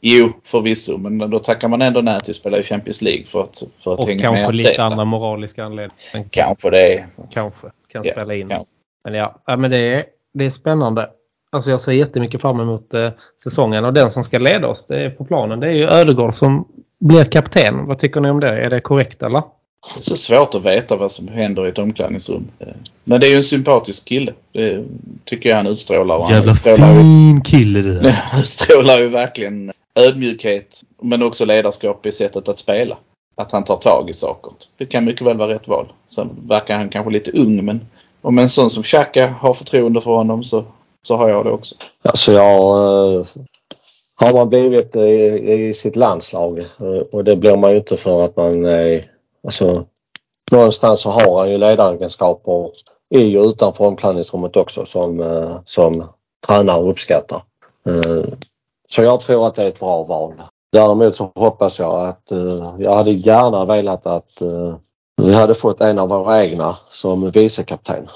Jo, 0.00 0.32
förvisso. 0.44 0.98
Men 0.98 1.30
då 1.30 1.38
tackar 1.38 1.68
man 1.68 1.82
ändå 1.82 2.00
nej 2.00 2.20
till 2.20 2.30
att 2.30 2.36
spela 2.36 2.58
i 2.58 2.62
Champions 2.62 3.02
League 3.02 3.24
för 3.24 3.42
att, 3.42 3.62
för 3.78 3.94
att 3.94 3.98
Och 4.00 4.06
hänga 4.08 4.18
kanske 4.20 4.42
med 4.46 4.54
lite 4.54 4.68
Arteta. 4.68 4.84
andra 4.84 5.04
moraliska 5.04 5.64
anledningar. 5.64 5.94
Kanske 6.30 6.70
det. 6.70 7.06
kanske 7.34 7.66
kan 7.92 8.02
Ja, 8.04 8.12
spela 8.12 8.34
in. 8.34 8.48
kanske. 8.48 8.74
Men 9.04 9.14
ja, 9.14 9.40
ja 9.46 9.56
men 9.56 9.70
det 9.70 9.78
är, 9.78 10.04
det 10.34 10.46
är 10.46 10.50
spännande. 10.50 11.10
Alltså 11.52 11.70
jag 11.70 11.80
ser 11.80 11.92
jättemycket 11.92 12.40
fram 12.40 12.60
emot 12.60 12.94
eh, 12.94 13.10
säsongen 13.42 13.84
och 13.84 13.92
den 13.92 14.10
som 14.10 14.24
ska 14.24 14.38
leda 14.38 14.68
oss 14.68 14.86
det 14.86 15.04
är 15.04 15.10
på 15.10 15.24
planen. 15.24 15.60
Det 15.60 15.66
är 15.66 15.72
ju 15.72 15.88
Ödegård 15.88 16.34
som 16.34 16.68
blir 17.00 17.24
kapten. 17.24 17.86
Vad 17.86 17.98
tycker 17.98 18.20
ni 18.20 18.30
om 18.30 18.40
det? 18.40 18.48
Är 18.64 18.70
det 18.70 18.80
korrekt 18.80 19.22
eller? 19.22 19.42
Det 19.82 20.00
är 20.00 20.02
så 20.02 20.16
svårt 20.16 20.54
att 20.54 20.66
veta 20.66 20.96
vad 20.96 21.12
som 21.12 21.28
händer 21.28 21.66
i 21.66 21.68
ett 21.68 21.78
omklädningsrum. 21.78 22.48
Men 23.04 23.20
det 23.20 23.26
är 23.26 23.30
ju 23.30 23.36
en 23.36 23.44
sympatisk 23.44 24.04
kille. 24.04 24.32
Det 24.52 24.84
tycker 25.24 25.48
jag 25.48 25.56
han 25.56 25.66
utstrålar. 25.66 26.16
Och 26.16 26.26
han 26.26 26.48
utstrålar 26.48 26.94
ju, 26.94 27.00
fin 27.00 27.40
kille 27.40 27.82
det 27.82 28.00
där. 28.00 28.10
han 28.30 28.40
utstrålar 28.40 28.98
ju 28.98 29.08
verkligen 29.08 29.72
ödmjukhet 29.94 30.82
men 31.02 31.22
också 31.22 31.44
ledarskap 31.44 32.06
i 32.06 32.12
sättet 32.12 32.48
att 32.48 32.58
spela. 32.58 32.96
Att 33.36 33.52
han 33.52 33.64
tar 33.64 33.76
tag 33.76 34.10
i 34.10 34.14
saker. 34.14 34.52
Det 34.76 34.86
kan 34.86 35.04
mycket 35.04 35.26
väl 35.26 35.36
vara 35.36 35.54
rätt 35.54 35.68
val. 35.68 35.86
Sen 36.08 36.28
verkar 36.42 36.76
han 36.76 36.88
kanske 36.88 37.10
lite 37.10 37.30
ung 37.30 37.64
men 37.64 37.80
om 38.22 38.38
en 38.38 38.48
sån 38.48 38.70
som 38.70 38.82
Xhaka 38.82 39.34
har 39.40 39.54
förtroende 39.54 40.00
för 40.00 40.10
honom 40.10 40.44
så, 40.44 40.64
så 41.02 41.16
har 41.16 41.28
jag 41.28 41.44
det 41.44 41.50
också. 41.50 41.74
Alltså 42.02 42.32
jag... 42.32 43.16
Eh, 43.16 43.26
har 44.14 44.34
man 44.34 44.48
blivit 44.48 44.96
i, 44.96 45.52
i 45.52 45.74
sitt 45.74 45.96
landslag 45.96 46.58
eh, 46.58 47.02
och 47.12 47.24
det 47.24 47.36
blir 47.36 47.56
man 47.56 47.70
ju 47.70 47.76
inte 47.76 47.96
för 47.96 48.24
att 48.24 48.36
man 48.36 48.64
är... 48.64 49.04
Alltså, 49.44 49.84
någonstans 50.52 51.00
så 51.00 51.10
har 51.10 51.38
han 51.38 51.50
ju 51.50 51.58
ledaregenskaper 51.58 52.70
i 53.14 53.36
och 53.36 53.44
utanför 53.44 53.84
omklädningsrummet 53.84 54.56
också 54.56 54.84
som, 54.84 55.20
eh, 55.20 55.58
som 55.64 56.04
tränare 56.46 56.82
uppskattar. 56.82 57.42
Eh, 57.86 58.24
så 58.88 59.02
jag 59.02 59.20
tror 59.20 59.46
att 59.46 59.54
det 59.54 59.64
är 59.64 59.68
ett 59.68 59.80
bra 59.80 60.02
val. 60.02 60.42
Däremot 60.72 61.16
så 61.16 61.32
hoppas 61.34 61.78
jag 61.78 62.08
att 62.08 62.30
eh, 62.30 62.74
jag 62.78 62.94
hade 62.94 63.10
gärna 63.10 63.64
velat 63.64 64.06
att 64.06 64.40
eh, 64.40 64.76
vi 65.22 65.34
hade 65.34 65.54
fått 65.54 65.80
en 65.80 65.98
av 65.98 66.08
våra 66.08 66.44
egna 66.44 66.76
som 66.90 67.30
vicekapten. 67.30 68.06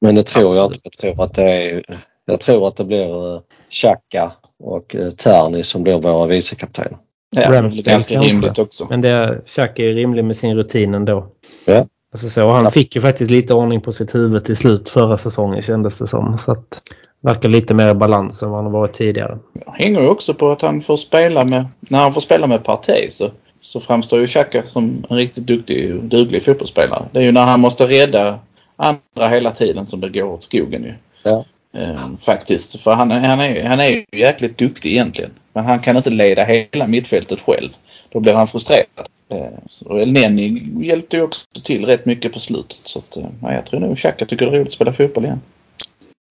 Men 0.00 0.14
det 0.14 0.22
tror 0.22 0.56
jag 0.56 0.74
inte. 0.74 0.80
Jag 0.82 0.92
tror 0.92 1.24
att 1.24 1.34
det 1.34 1.50
är 1.50 1.82
jag 2.30 2.40
tror 2.40 2.68
att 2.68 2.76
det 2.76 2.84
blir 2.84 3.34
eh, 3.34 3.40
Xhaka 3.70 4.32
och 4.64 4.94
eh, 4.94 5.10
Terni 5.10 5.62
som 5.62 5.82
blir 5.82 5.98
våra 5.98 6.26
vicekaptener. 6.26 6.98
Ja, 7.30 7.40
det 7.40 7.56
är 7.56 7.62
Ramsdale 7.62 7.82
ganska 7.82 8.14
kanske. 8.14 8.30
rimligt 8.30 8.58
också. 8.58 8.86
Men 8.90 9.00
det, 9.00 9.40
Xhaka 9.46 9.82
är 9.82 9.94
rimlig 9.94 10.24
med 10.24 10.36
sin 10.36 10.56
rutin 10.56 10.94
ändå. 10.94 11.26
Ja. 11.64 11.86
Alltså 12.12 12.30
så, 12.30 12.44
och 12.44 12.54
han 12.54 12.72
fick 12.72 12.96
ju 12.96 13.00
faktiskt 13.00 13.30
lite 13.30 13.54
ordning 13.54 13.80
på 13.80 13.92
sitt 13.92 14.14
huvud 14.14 14.44
till 14.44 14.56
slut 14.56 14.88
förra 14.88 15.16
säsongen 15.16 15.62
kändes 15.62 15.98
det 15.98 16.06
som. 16.06 16.38
Så 16.38 16.52
att 16.52 16.80
verkar 17.20 17.48
lite 17.48 17.74
mer 17.74 17.90
i 17.90 17.94
balans 17.94 18.42
än 18.42 18.50
vad 18.50 18.58
han 18.58 18.72
har 18.72 18.80
varit 18.80 18.92
tidigare. 18.92 19.38
hänger 19.66 20.00
ju 20.00 20.08
också 20.08 20.34
på 20.34 20.52
att 20.52 20.62
han 20.62 20.80
får 20.80 20.96
spela 20.96 21.44
med, 21.44 21.66
när 21.80 21.98
han 21.98 22.14
får 22.14 22.20
spela 22.20 22.46
med 22.46 22.64
Partey 22.64 23.10
så, 23.10 23.30
så 23.60 23.80
framstår 23.80 24.20
ju 24.20 24.26
Xhaka 24.26 24.62
som 24.66 25.04
en 25.10 25.16
riktigt 25.16 25.46
duktig 25.46 25.94
och 25.94 26.04
duglig 26.04 26.44
fotbollsspelare. 26.44 27.02
Det 27.12 27.18
är 27.18 27.22
ju 27.22 27.32
när 27.32 27.44
han 27.44 27.60
måste 27.60 27.86
rädda 27.86 28.38
andra 28.76 29.28
hela 29.28 29.50
tiden 29.50 29.86
som 29.86 30.00
det 30.00 30.08
går 30.08 30.24
åt 30.24 30.42
skogen 30.42 30.82
ju. 30.82 30.94
Ja. 31.22 31.44
Eh, 31.74 32.08
faktiskt. 32.20 32.80
För 32.80 32.92
han, 32.92 33.10
är- 33.10 33.20
han, 33.28 33.40
är, 33.40 33.64
han 33.64 33.80
är 33.80 33.88
ju 33.88 34.04
jäkligt 34.12 34.58
duktig 34.58 34.90
egentligen. 34.92 35.30
Men 35.52 35.64
han 35.64 35.78
kan 35.78 35.96
inte 35.96 36.10
leda 36.10 36.44
hela 36.44 36.86
mittfältet 36.86 37.40
själv. 37.40 37.68
Då 38.12 38.20
blir 38.20 38.34
han 38.34 38.48
frustrerad. 38.48 38.86
Eh, 39.30 39.58
och 39.84 40.00
Elneny 40.00 40.62
hjälpte 40.86 41.16
ju 41.16 41.22
också 41.22 41.46
till 41.64 41.86
rätt 41.86 42.06
mycket 42.06 42.32
på 42.32 42.38
slutet. 42.38 42.80
Så 42.84 42.98
att, 42.98 43.16
eh, 43.16 43.24
ja, 43.42 43.52
jag 43.54 43.66
tror 43.66 43.80
nog 43.80 43.96
Xhaka 43.98 44.26
tycker 44.26 44.46
det 44.46 44.52
är 44.52 44.56
roligt 44.56 44.66
att 44.68 44.72
spela 44.72 44.92
fotboll 44.92 45.24
igen. 45.24 45.40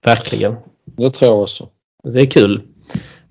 Verkligen. 0.06 0.56
Det 0.86 1.10
tror 1.10 1.32
jag 1.32 1.42
också. 1.42 1.68
Det 2.04 2.20
är 2.20 2.26
kul. 2.26 2.62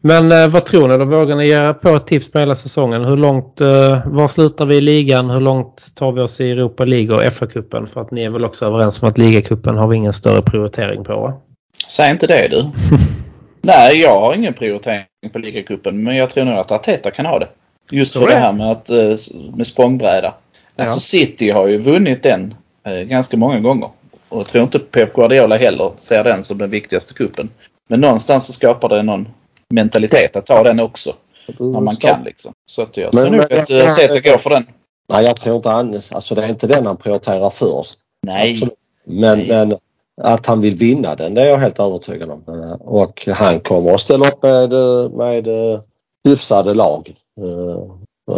Men 0.01 0.33
eh, 0.33 0.49
vad 0.49 0.65
tror 0.67 0.89
ni 0.89 0.97
då? 0.97 1.05
Vågar 1.05 1.37
ni 1.37 1.49
ge 1.49 1.75
på 1.75 1.89
ett 1.89 2.07
tips 2.07 2.31
på 2.31 2.39
hela 2.39 2.55
säsongen? 2.55 3.05
Hur 3.05 3.17
långt, 3.17 3.61
eh, 3.61 4.07
var 4.07 4.29
slutar 4.29 4.67
vi 4.67 4.77
i 4.77 4.81
ligan? 4.81 5.31
Hur 5.31 5.41
långt 5.41 5.95
tar 5.95 6.13
vi 6.13 6.21
oss 6.21 6.41
i 6.41 6.51
Europa 6.51 6.85
League 6.85 7.15
och 7.17 7.23
FA-cupen? 7.23 7.87
För 7.87 8.01
att 8.01 8.11
ni 8.11 8.23
är 8.25 8.31
väl 8.31 8.45
också 8.45 8.67
överens 8.67 9.03
om 9.03 9.09
att 9.09 9.19
ligacupen 9.19 9.77
har 9.77 9.89
vi 9.89 9.97
ingen 9.97 10.13
större 10.13 10.43
prioritering 10.43 11.05
på 11.05 11.21
va? 11.21 11.41
Säg 11.89 12.11
inte 12.11 12.27
det 12.27 12.49
du. 12.49 12.71
Nej, 13.63 14.01
jag 14.01 14.21
har 14.21 14.35
ingen 14.35 14.55
prioritering 14.55 15.05
på 15.33 15.39
ligacupen 15.39 16.03
men 16.05 16.17
jag 16.17 16.31
tror 16.31 16.45
nog 16.45 16.59
att 16.59 16.73
Arteta 16.73 17.11
kan 17.11 17.27
ha 17.27 17.39
det. 17.39 17.49
Just 17.91 18.13
för 18.13 18.21
det 18.27 18.35
det? 18.35 18.41
här 18.41 18.53
med, 18.53 18.71
att, 18.71 18.91
eh, 18.91 19.17
med 19.55 19.67
språngbräda. 19.67 20.35
Ja. 20.77 20.83
Alltså 20.85 21.01
City 21.01 21.51
har 21.51 21.67
ju 21.67 21.79
vunnit 21.79 22.23
den 22.23 22.55
eh, 22.87 22.93
ganska 22.93 23.37
många 23.37 23.61
gånger. 23.61 23.91
Och 24.29 24.39
jag 24.39 24.47
tror 24.47 24.65
inte 24.65 24.79
Pep 24.79 25.13
Guardiola 25.15 25.57
heller 25.57 25.91
ser 25.99 26.25
den 26.25 26.43
som 26.43 26.59
den 26.59 26.71
viktigaste 26.71 27.15
kuppen. 27.15 27.51
Men 27.89 28.01
någonstans 28.01 28.47
så 28.47 28.53
skapar 28.53 28.89
det 28.89 29.03
någon 29.03 29.29
mentalitet 29.75 30.37
att 30.37 30.47
ta 30.47 30.63
den 30.63 30.81
också. 30.81 31.13
När 31.59 31.81
man 31.81 31.97
kan 31.97 32.25
liksom. 32.25 32.53
Så 32.71 32.83
att 32.83 32.97
jag 32.97 33.13
tror 33.13 33.23
Men- 33.23 33.33
nog 33.33 33.53
att 33.53 33.71
eh, 33.71 33.93
Arteta 33.93 34.21
går 34.21 34.39
för 34.39 34.51
den. 34.51 34.67
Nej, 35.09 35.25
jag 35.25 35.37
tror 35.37 35.57
inte 35.57 35.69
han, 35.69 35.95
alltså 36.11 36.35
det 36.35 36.43
är 36.45 36.49
inte 36.49 36.67
den 36.67 36.87
han 36.87 36.97
prioriterar 36.97 37.51
först. 37.51 37.99
Nej. 38.27 38.53
Absolut. 38.53 38.75
Men, 39.05 39.39
Nej. 39.39 39.49
men 39.49 39.77
att 40.23 40.47
han 40.47 40.61
vill 40.61 40.77
vinna 40.77 41.15
den, 41.15 41.35
det 41.35 41.43
är 41.43 41.47
jag 41.47 41.57
helt 41.57 41.81
övertygad 41.81 42.31
om. 42.31 42.43
Och 42.81 43.29
han 43.35 43.61
kommer 43.61 43.95
att 43.95 44.01
ställa 44.01 44.29
upp 44.29 44.43
med, 44.43 44.71
med 45.13 45.47
eh, 45.47 45.81
hyfsade 46.29 46.75
lag 46.75 47.13
eh, 47.41 48.37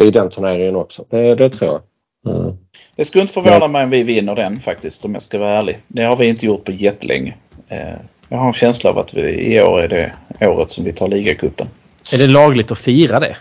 eh, 0.00 0.06
i 0.06 0.10
den 0.10 0.30
turneringen 0.30 0.76
också. 0.76 1.04
Det, 1.10 1.34
det 1.34 1.48
tror 1.48 1.70
jag. 1.70 1.80
Eh, 2.34 2.52
Det 2.96 3.04
skulle 3.04 3.22
inte 3.22 3.34
förvåna 3.34 3.68
mig 3.68 3.84
om 3.84 3.90
vi 3.90 4.02
vinner 4.02 4.34
den 4.34 4.60
faktiskt 4.60 5.04
om 5.04 5.12
jag 5.12 5.22
ska 5.22 5.38
vara 5.38 5.58
ärlig. 5.58 5.78
Det 5.88 6.02
har 6.02 6.16
vi 6.16 6.26
inte 6.26 6.46
gjort 6.46 6.64
på 6.64 6.72
jättelänge. 6.72 7.36
Jag 8.28 8.38
har 8.38 8.46
en 8.46 8.52
känsla 8.52 8.90
av 8.90 8.98
att 8.98 9.14
vi, 9.14 9.54
i 9.54 9.62
år 9.62 9.82
är 9.82 9.88
det 9.88 10.12
året 10.46 10.70
som 10.70 10.84
vi 10.84 10.92
tar 10.92 11.08
ligacupen. 11.08 11.66
Är 12.12 12.18
det 12.18 12.26
lagligt 12.26 12.70
att 12.70 12.78
fira 12.78 13.20
det? 13.20 13.36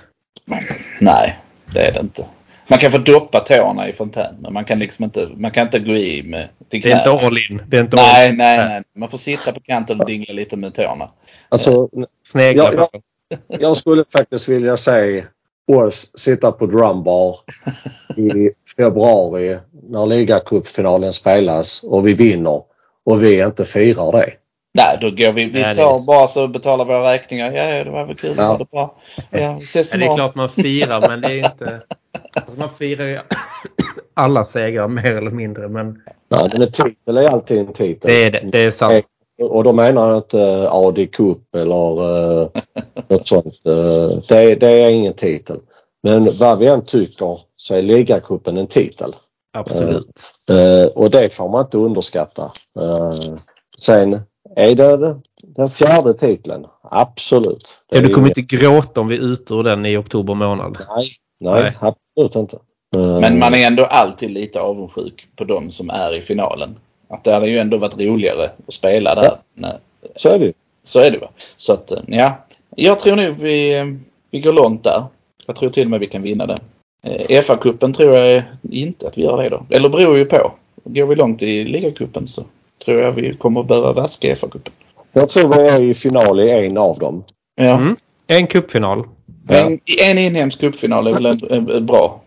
Nej, 1.02 1.40
det 1.74 1.80
är 1.88 1.94
det 1.94 2.00
inte. 2.00 2.26
Man 2.68 2.80
kan 2.80 2.92
få 2.92 2.98
doppa 2.98 3.40
tårna 3.40 3.90
i 3.90 3.94
fontän 3.94 4.36
men 4.40 4.54
man 4.54 4.66
kan 4.66 4.80
liksom 4.80 5.06
inte, 5.06 5.30
man 5.36 5.52
kan 5.52 5.66
inte 5.66 5.80
gå 5.80 5.92
i 5.96 6.24
med 6.24 6.50
Det 6.70 6.78
är 6.86 6.98
inte 6.98 7.26
all 7.28 7.38
in. 7.38 7.62
Det 7.68 7.78
är 7.78 7.82
inte 7.82 7.98
all 7.98 8.04
Nej, 8.14 8.30
in. 8.30 8.38
nej, 8.38 8.58
nej. 8.58 8.82
Man 8.96 9.10
får 9.10 9.18
sitta 9.18 9.52
på 9.52 9.60
kanten 9.60 10.00
och 10.00 10.06
dingla 10.06 10.34
lite 10.34 10.58
med 10.58 10.74
tårna. 10.74 11.10
Alltså, 11.50 11.90
Snegla 12.28 12.64
Ja, 12.64 12.70
på 12.72 12.76
ja. 12.78 13.00
det. 13.48 13.58
jag 13.62 13.78
skulle 13.78 14.04
faktiskt 14.14 14.50
vilja 14.50 14.78
se 14.78 15.24
oss 15.72 16.12
sitta 16.18 16.52
på 16.52 16.66
drumbar 16.66 17.36
i 18.18 18.50
februari 18.78 19.58
när 19.90 20.06
ligacupfinalen 20.06 21.14
spelas 21.14 21.84
och 21.84 22.08
vi 22.08 22.14
vinner 22.14 22.62
och 23.06 23.24
vi 23.24 23.44
inte 23.44 23.66
firar 23.66 24.12
det. 24.12 24.30
Nej, 24.78 24.98
då 25.02 25.10
går 25.12 25.32
vi, 25.32 25.46
vi 25.46 25.62
Nej, 25.62 25.76
tar 25.76 25.96
är- 25.96 26.06
bara 26.06 26.28
så 26.28 26.48
betalar 26.48 26.86
våra 26.86 27.14
räkningar. 27.14 27.52
Ja, 27.52 27.64
ja, 27.70 27.84
det 27.84 27.92
var 27.92 28.06
väl 28.06 28.16
kul. 28.16 28.34
Ja. 28.38 28.56
Det 28.60 28.66
bra. 28.72 28.96
Ja, 29.32 29.58
vi 29.60 29.64
ses 29.64 29.94
Ja, 29.94 30.00
det 30.00 30.06
är 30.12 30.16
klart 30.16 30.36
man 30.36 30.50
firar 30.50 31.02
men 31.10 31.22
det 31.22 31.28
är 31.28 31.38
inte... 31.38 31.82
Alltså 32.36 32.60
man 32.60 32.74
firar 32.74 33.06
ju 33.06 33.20
alla 34.14 34.46
segrar 34.46 34.88
mer 34.88 35.16
eller 35.16 35.32
mindre 35.32 35.68
men 35.68 36.02
Nej, 36.30 36.50
men 36.52 36.62
en 36.62 36.72
titel 36.72 37.18
är 37.18 37.28
alltid 37.28 37.60
en 37.60 37.74
titel. 37.74 38.12
det 38.12 38.24
är 38.26 38.32
det. 38.32 38.40
Det 38.52 38.62
är 38.64 38.72
sant. 38.72 39.06
Och 39.42 39.64
då 39.64 39.74
menar 39.74 40.10
jag 40.10 40.18
inte 40.18 40.70
AD 40.70 41.08
Cup 41.08 41.56
eller 41.56 42.02
uh, 42.02 42.48
något 43.08 43.28
sånt. 43.28 43.66
Eh, 43.66 44.18
det, 44.30 44.56
det 44.56 44.68
är 44.68 44.90
ingen 44.90 45.14
titel. 45.14 45.60
Men 46.04 46.30
vad 46.40 46.60
vi 46.60 46.68
än 46.68 46.82
tycker 46.82 47.40
så 47.56 47.76
är 47.76 47.82
ligacupen 47.82 48.58
en 48.58 48.68
titel. 48.68 49.12
Absolut. 49.54 50.22
Eh, 50.52 50.86
och 50.86 51.10
det 51.10 51.34
får 51.34 51.50
man 51.50 51.66
inte 51.66 51.78
underskatta. 51.78 52.44
Eh, 52.80 53.36
sen 53.80 54.20
är 54.56 54.76
det 54.76 55.16
den 55.42 55.70
fjärde 55.70 56.14
titeln. 56.14 56.66
Absolut. 56.84 57.68
Ja, 57.90 58.02
du 58.02 58.14
kommer 58.14 58.28
inte 58.28 58.42
gråta 58.42 59.02
om 59.02 59.08
vi 59.08 59.16
är 59.16 59.22
ute 59.22 59.54
ur 59.54 59.64
den 59.64 59.86
i 59.86 59.98
oktober 59.98 60.34
månad. 60.34 60.78
Nej, 60.96 61.10
nej, 61.44 61.64
Nej. 61.64 61.74
absolut 61.80 62.36
inte. 62.36 62.58
Eh, 62.96 63.20
Men 63.20 63.40
man 63.40 63.54
är 63.54 63.68
ändå 63.68 63.86
alltid 63.86 64.32
lite 64.32 64.62
avundsjuk 64.62 65.28
på 65.36 65.44
de 65.44 65.72
som 65.72 65.90
är 65.90 66.16
i 66.16 66.22
finalen. 66.22 66.76
Att 67.10 67.24
det 67.24 67.34
hade 67.34 67.50
ju 67.50 67.58
ändå 67.58 67.78
varit 67.78 68.00
roligare 68.00 68.52
att 68.68 68.74
spela 68.74 69.16
där. 69.16 69.36
Nej. 69.54 69.78
Så 70.16 70.30
är 70.30 70.40
det 70.40 70.46
ju. 70.46 70.54
Så 70.84 71.00
är 71.00 71.12
det 71.12 71.18
va. 71.18 71.30
Så 71.56 71.74
att, 71.74 71.92
eh, 71.92 72.00
ja. 72.08 72.46
Jag 72.76 73.00
tror 73.00 73.16
nog 73.16 73.36
vi, 73.36 73.78
eh, 73.78 73.86
vi 74.32 74.40
går 74.40 74.54
långt 74.54 74.84
där. 74.84 75.04
Jag 75.46 75.56
tror 75.56 75.70
till 75.70 75.84
och 75.84 75.92
med 75.92 76.00
vi 76.00 76.08
kan 76.08 76.22
vinna 76.22 76.46
den. 76.46 76.58
Eh, 77.04 77.42
FA-cupen 77.42 77.94
tror 77.94 78.16
jag 78.16 78.44
inte 78.72 79.08
att 79.08 79.18
vi 79.18 79.22
gör 79.22 79.44
det 79.44 79.50
då. 79.50 79.66
Eller 79.70 79.90
beror 79.90 80.18
ju 80.18 80.26
på. 80.26 80.52
Går 80.84 81.06
vi 81.06 81.16
långt 81.16 81.42
i 81.44 81.66
ligacupen 81.66 82.28
så 82.28 82.42
tror 82.86 83.00
jag 83.00 83.12
vi 83.12 83.34
kommer 83.34 83.62
att 83.62 83.68
behöva 83.68 83.94
vaska 83.94 84.36
FA-cupen. 84.36 84.72
Jag 85.14 85.30
tror 85.30 85.50
vi 85.50 85.70
är 85.70 85.84
i 85.84 85.94
final 85.94 86.40
i 86.40 86.50
en 86.50 86.78
av 86.78 87.00
dem. 87.00 87.24
Ja. 87.56 87.64
Mm. 87.64 87.96
En 88.28 88.48
cupfinal. 88.48 89.04
En, 89.50 89.80
en 90.02 90.18
inhemsk 90.18 90.60
cupfinal 90.60 91.08
är 91.08 91.14
väl 91.14 91.26
en, 91.26 91.38
en, 91.50 91.70
en 91.70 91.86
bra. 91.86 92.22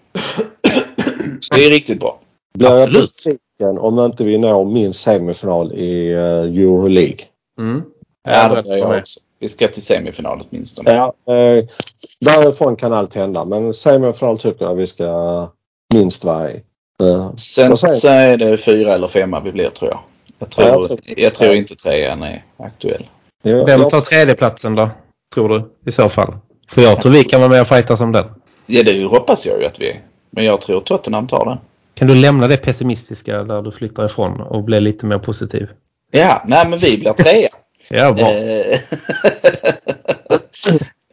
Det 1.54 1.64
är 1.66 1.70
riktigt 1.70 2.00
bra. 2.00 2.20
Blir 2.54 2.68
jag 2.70 2.92
besviken 2.92 3.78
om 3.78 3.98
inte 3.98 4.24
vi 4.24 4.38
når 4.38 4.64
minst 4.64 5.00
semifinal 5.00 5.72
i 5.72 6.14
uh, 6.14 6.20
Euroleague. 6.62 7.18
Mm. 7.60 7.82
Ja, 8.28 8.62
det 8.62 8.72
är 8.72 8.76
jag 8.76 8.98
också. 8.98 9.20
Vi 9.38 9.48
ska 9.48 9.68
till 9.68 9.82
semifinal 9.82 10.42
åtminstone. 10.50 10.92
Ja, 10.94 11.34
eh, 11.34 11.64
därifrån 12.20 12.76
kan 12.76 12.92
allt 12.92 13.14
hända 13.14 13.44
men 13.44 13.74
semifinal 13.74 14.38
tycker 14.38 14.64
jag 14.64 14.74
vi 14.74 14.86
ska 14.86 15.48
minst 15.94 16.24
vara 16.24 16.50
i. 16.50 16.62
Eh, 17.02 17.32
Sen 17.36 17.76
så 17.76 18.08
är 18.08 18.36
det 18.36 18.58
fyra 18.58 18.94
eller 18.94 19.06
femma 19.08 19.40
vi 19.40 19.52
blir 19.52 19.68
tror 19.70 19.90
jag. 19.90 20.00
Jag 20.38 20.50
tror, 20.50 20.66
Ja, 20.68 20.72
jag 20.74 20.88
tror- 20.88 21.00
jag 21.16 21.34
tror 21.34 21.54
inte 21.54 21.74
trean 21.76 22.22
är 22.22 22.44
aktuell. 22.56 23.06
ja, 23.42 23.64
Vem 23.64 23.80
jag- 23.80 23.90
tar 23.90 24.00
tredjeplatsen 24.00 24.74
då? 24.74 24.90
Tror 25.34 25.48
du 25.48 25.62
i 25.86 25.92
så 25.92 26.08
fall? 26.08 26.34
För 26.70 26.82
jag 26.82 27.00
tror 27.00 27.12
vi 27.12 27.24
kan 27.24 27.40
vara 27.40 27.50
med 27.50 27.60
och 27.60 27.68
fightas 27.68 28.00
om 28.00 28.12
den. 28.12 28.24
Ja, 28.66 28.82
det 28.82 29.04
hoppas 29.04 29.46
jag 29.46 29.60
ju 29.60 29.66
att 29.66 29.80
vi 29.80 29.90
är. 29.90 30.00
Men 30.30 30.44
jag 30.44 30.60
tror 30.60 30.80
Tottenham 30.80 31.26
tar 31.26 31.44
den. 31.44 31.58
Kan 31.94 32.08
du 32.08 32.14
lämna 32.14 32.48
det 32.48 32.56
pessimistiska 32.56 33.42
där 33.44 33.62
du 33.62 33.72
flyttar 33.72 34.06
ifrån 34.06 34.40
och 34.40 34.64
bli 34.64 34.80
lite 34.80 35.06
mer 35.06 35.18
positiv? 35.18 35.68
Ja, 36.10 36.42
nej 36.46 36.68
men 36.68 36.78
vi 36.78 36.98
blir 36.98 37.12
trea. 37.12 37.48
Ja, 37.90 38.12
bra. 38.12 38.30
Eh, 38.32 38.78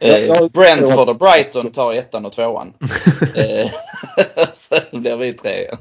eh, 0.00 0.48
Brentford 0.54 1.08
och 1.08 1.18
Brighton 1.18 1.70
tar 1.70 1.92
ettan 1.94 2.26
och 2.26 2.32
tvåan. 2.32 2.72
Eh, 3.34 3.66
Så 4.54 4.74
blir 4.92 5.16
vi 5.16 5.32
trea. 5.32 5.78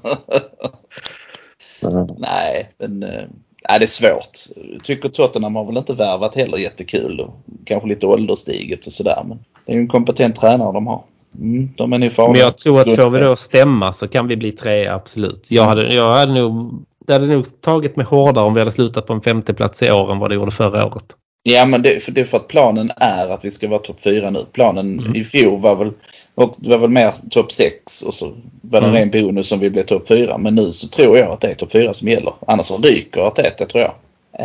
Mm. 1.82 2.08
Nej, 2.18 2.70
men 2.80 3.00
nej, 3.00 3.80
det 3.80 3.86
är 3.86 3.88
svårt. 3.88 4.40
Jag 4.74 4.84
tycker 4.84 5.10
Tottenham 5.10 5.56
har 5.56 5.66
väl 5.66 5.78
inte 5.78 5.94
värvat 5.94 6.36
heller 6.36 6.58
jättekul. 6.58 7.20
Och 7.20 7.34
kanske 7.66 7.90
lite 7.90 8.08
ålderstiget 8.08 8.88
och 8.88 8.94
sådär. 8.94 9.24
Men 9.28 9.40
det 9.66 9.72
är 9.72 9.76
ju 9.76 9.82
en 9.82 9.88
kompetent 9.88 10.36
tränare 10.36 10.72
de 10.74 10.88
har. 10.88 11.04
Mm, 11.42 11.70
de 11.78 11.94
är 11.94 11.98
nu 11.98 12.10
farliga. 12.10 12.32
Men 12.32 12.40
jag 12.42 12.58
tror 12.58 12.80
att 12.82 12.96
får 12.96 13.10
vi 13.10 13.20
då 13.20 13.36
stämma 13.36 13.94
så 13.94 14.08
kan 14.08 14.28
vi 14.28 14.36
bli 14.36 14.52
tre 14.52 14.88
absolut. 14.88 15.46
Jag 15.52 15.64
hade, 15.64 15.94
jag 15.94 16.12
hade 16.12 16.34
nog, 16.34 16.84
det 17.08 17.14
hade 17.14 17.28
nog 17.28 17.62
tagit 17.62 17.96
mig 17.96 18.06
hårdare 18.06 18.46
om 18.46 18.54
vi 18.54 18.60
hade 18.60 18.72
slutat 18.72 19.08
på 19.08 19.14
en 19.14 19.22
femteplats 19.22 19.84
i 19.84 19.92
år 19.92 20.12
än 20.12 20.20
vad 20.20 20.32
det 20.32 20.36
gjorde 20.36 20.52
förra 20.52 20.86
året. 20.86 21.04
Ja, 21.44 21.66
men 21.66 21.82
det, 21.82 22.04
för 22.04 22.12
det 22.12 22.22
är 22.22 22.26
för 22.26 22.38
att 22.38 22.48
planen 22.48 22.92
är 22.98 23.30
att 23.30 23.46
vi 23.46 23.52
ska 23.52 23.68
vara 23.68 23.80
topp 23.80 24.00
4 24.04 24.30
nu. 24.30 24.40
Planen 24.52 25.00
Mm. 25.00 25.16
i 25.16 25.24
fjol 25.24 25.60
var 25.60 25.76
väl, 25.76 25.92
och 26.36 26.54
det 26.58 26.70
var 26.70 26.78
väl 26.78 26.90
mer 26.90 27.14
topp 27.30 27.52
6 27.52 28.02
och 28.02 28.14
så 28.14 28.32
var 28.62 28.82
det 28.82 28.88
en 28.88 28.96
Mm. 28.96 29.12
ren 29.12 29.26
bonus 29.26 29.52
om 29.52 29.60
vi 29.60 29.70
blev 29.70 29.84
topp 29.84 30.08
4. 30.08 30.38
Men 30.38 30.56
nu 30.56 30.72
så 30.72 30.88
tror 30.88 31.18
jag 31.18 31.32
att 31.32 31.42
det 31.42 31.48
är 31.48 31.56
topp 31.56 31.72
4 31.72 31.94
som 31.94 32.08
gäller. 32.08 32.34
Annars 32.48 32.66
så 32.66 32.78
ryker 32.78 33.22
Arteta 33.22 33.66
tror 33.66 33.84
jag. 33.84 33.94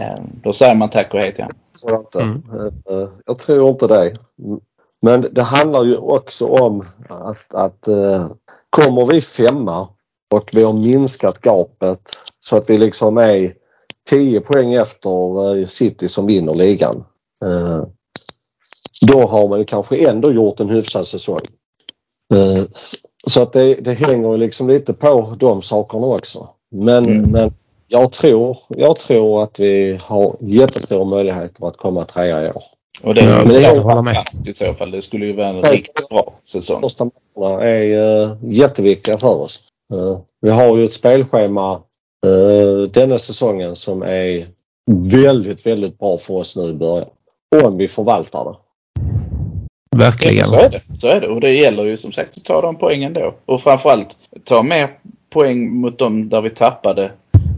Eh, 0.02 0.18
Då 0.42 0.52
säger 0.52 0.74
man 0.74 0.90
tack 0.90 1.14
och 1.14 1.20
hej 1.20 1.33
till 1.35 1.44
honom. 1.44 1.57
tror 1.87 1.92
jag 1.92 2.00
inte. 2.00 2.33
Mm. 2.33 3.02
Eh, 3.02 3.09
Jag 3.26 3.38
tror 3.38 3.68
inte 3.70 3.87
det. 3.87 4.12
Men 5.02 5.26
det 5.32 5.42
handlar 5.42 5.84
ju 5.84 5.96
också 5.96 6.46
om 6.46 6.87
att, 7.08 7.54
att 7.54 7.88
eh, 7.88 8.26
kommer 8.70 9.07
vi 9.07 9.20
femma 9.20 9.88
och 10.34 10.51
vi 10.53 10.62
har 10.62 10.72
minskat 10.72 11.38
gapet 11.38 12.01
så 12.40 12.57
att 12.57 12.70
vi 12.70 12.78
liksom 12.78 13.18
är 13.18 13.53
10 14.11 14.40
poäng 14.40 14.74
efter 14.74 15.57
eh, 15.59 15.66
City 15.66 16.09
som 16.09 16.26
vinner 16.26 16.55
ligan. 16.55 17.05
Eh, 17.44 17.82
Då 19.07 19.26
har 19.26 19.49
man 19.49 19.59
ju 19.59 19.64
kanske 19.64 20.09
ändå 20.11 20.32
gjort 20.32 20.61
en 20.61 20.68
hyfsad 20.70 21.07
säsong. 21.07 21.40
Eh, 22.34 22.62
Så 23.26 23.42
att 23.42 23.53
det, 23.53 23.74
det 23.74 23.92
hänger 23.94 24.30
ju 24.32 24.36
liksom 24.36 24.68
lite 24.68 24.94
på 24.94 25.36
de 25.38 25.62
sakerna 25.62 26.07
också. 26.07 26.49
Men, 26.70 27.05
Mm. 27.07 27.30
men 27.30 27.53
jag, 27.86 28.12
tror, 28.12 28.57
jag 28.68 28.96
tror 28.96 29.42
att 29.42 29.61
vi 29.61 30.01
har 30.03 30.36
jättestora 30.40 31.05
möjligheter 31.05 31.66
att 31.66 31.76
komma 31.76 32.05
trea 32.05 32.42
i 32.44 32.49
år. 32.49 32.62
Och 33.03 33.14
det 33.14 33.20
Ja, 33.20 33.26
är 33.40 33.44
men 33.44 33.55
ju 33.55 33.61
jag 33.61 33.74
bra 33.74 33.82
håller 33.82 34.03
med. 34.03 34.24
i 34.46 34.53
så 34.53 34.74
fall. 34.74 34.90
Det 34.90 35.03
skulle 35.03 35.26
ju 35.26 35.32
vara 35.32 35.46
en 35.49 35.62
riktigt 35.62 36.09
bra 36.09 36.32
säsong. 36.44 36.82
första 36.82 37.11
matcherna 37.36 37.64
är 37.64 37.99
uh, 38.24 38.36
jätteviktiga 38.42 39.18
för 39.18 39.34
oss. 39.40 39.68
Eh, 39.92 40.18
vi 40.40 40.51
har 40.51 40.76
ju 40.76 40.84
ett 40.84 40.92
spelschema 40.92 41.80
uh, 42.26 42.82
denna 42.92 43.18
säsongen 43.18 43.76
som 43.76 44.03
är 44.03 44.44
väldigt, 45.03 45.66
väldigt 45.66 45.99
bra 45.99 46.18
för 46.18 46.34
oss 46.34 46.57
nu 46.57 46.62
i 46.64 46.72
början. 46.72 47.09
Om 47.64 47.78
vi 47.78 47.88
förvaltar 47.88 48.44
det. 48.44 48.55
Verkligen. 49.96 50.36
Ja, 50.36 50.44
så 50.44 50.57
är 50.57 50.70
det. 50.70 50.82
Så 50.96 51.07
är 51.09 51.20
det. 51.20 51.28
Och 51.28 51.40
det 51.40 51.53
gäller 51.53 51.84
ju 51.84 51.96
som 51.96 52.12
sagt 52.12 52.36
att 52.36 52.44
ta 52.44 52.61
de 52.61 52.76
poängen 52.76 53.12
då. 53.12 53.34
Och 53.46 53.62
framförallt 53.62 54.16
ta 54.44 54.62
mer 54.62 54.88
poäng 55.30 55.70
mot 55.80 55.99
dem 55.99 56.28
där 56.28 56.40
vi 56.40 56.51
tappade. 56.51 57.11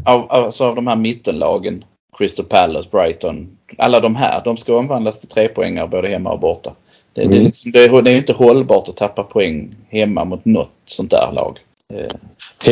Av, 0.06 0.26
alltså 0.28 0.64
av 0.64 0.74
de 0.74 0.86
här 0.86 0.96
mittenlagen. 0.96 1.84
Crystal 2.18 2.44
Palace, 2.46 2.88
Brighton. 2.92 3.56
Alla 3.78 4.00
de 4.00 4.16
här. 4.16 4.42
De 4.44 4.56
ska 4.56 4.76
omvandlas 4.78 5.20
till 5.20 5.28
trepoängare 5.28 5.88
både 5.88 6.08
hemma 6.08 6.32
och 6.32 6.40
borta. 6.40 6.72
Det, 7.12 7.20
Mm. 7.22 7.30
det, 7.32 7.40
är 7.40 7.44
liksom, 7.44 7.72
det, 7.72 7.84
är, 7.84 8.02
det 8.02 8.10
är 8.10 8.16
inte 8.16 8.32
hållbart 8.32 8.88
att 8.88 8.96
tappa 8.96 9.22
poäng 9.22 9.74
hemma 9.88 10.24
mot 10.24 10.44
något 10.44 10.70
sånt 10.84 11.10
där 11.10 11.32
lag. 11.32 11.58
Eh, 11.94 12.06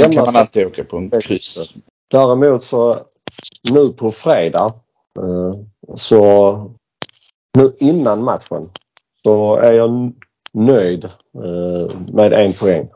Hemma 0.00 0.14
kan 0.14 0.24
man 0.24 0.36
alltid 0.36 0.66
åka 0.66 0.84
på 0.84 0.96
en 0.96 1.10
kryss. 1.20 1.74
Däremot 2.10 2.64
så 2.64 2.96
nu 3.72 3.88
på 3.88 4.10
fredag 4.10 4.72
eh, 5.18 5.52
så 5.96 6.52
nu 7.58 7.72
innan 7.78 8.24
matchen 8.24 8.70
så 9.22 9.56
är 9.56 9.72
jag 9.72 10.12
nöjd 10.52 11.04
eh, 11.04 11.98
med 12.12 12.32
en 12.32 12.52
poäng. 12.52 12.88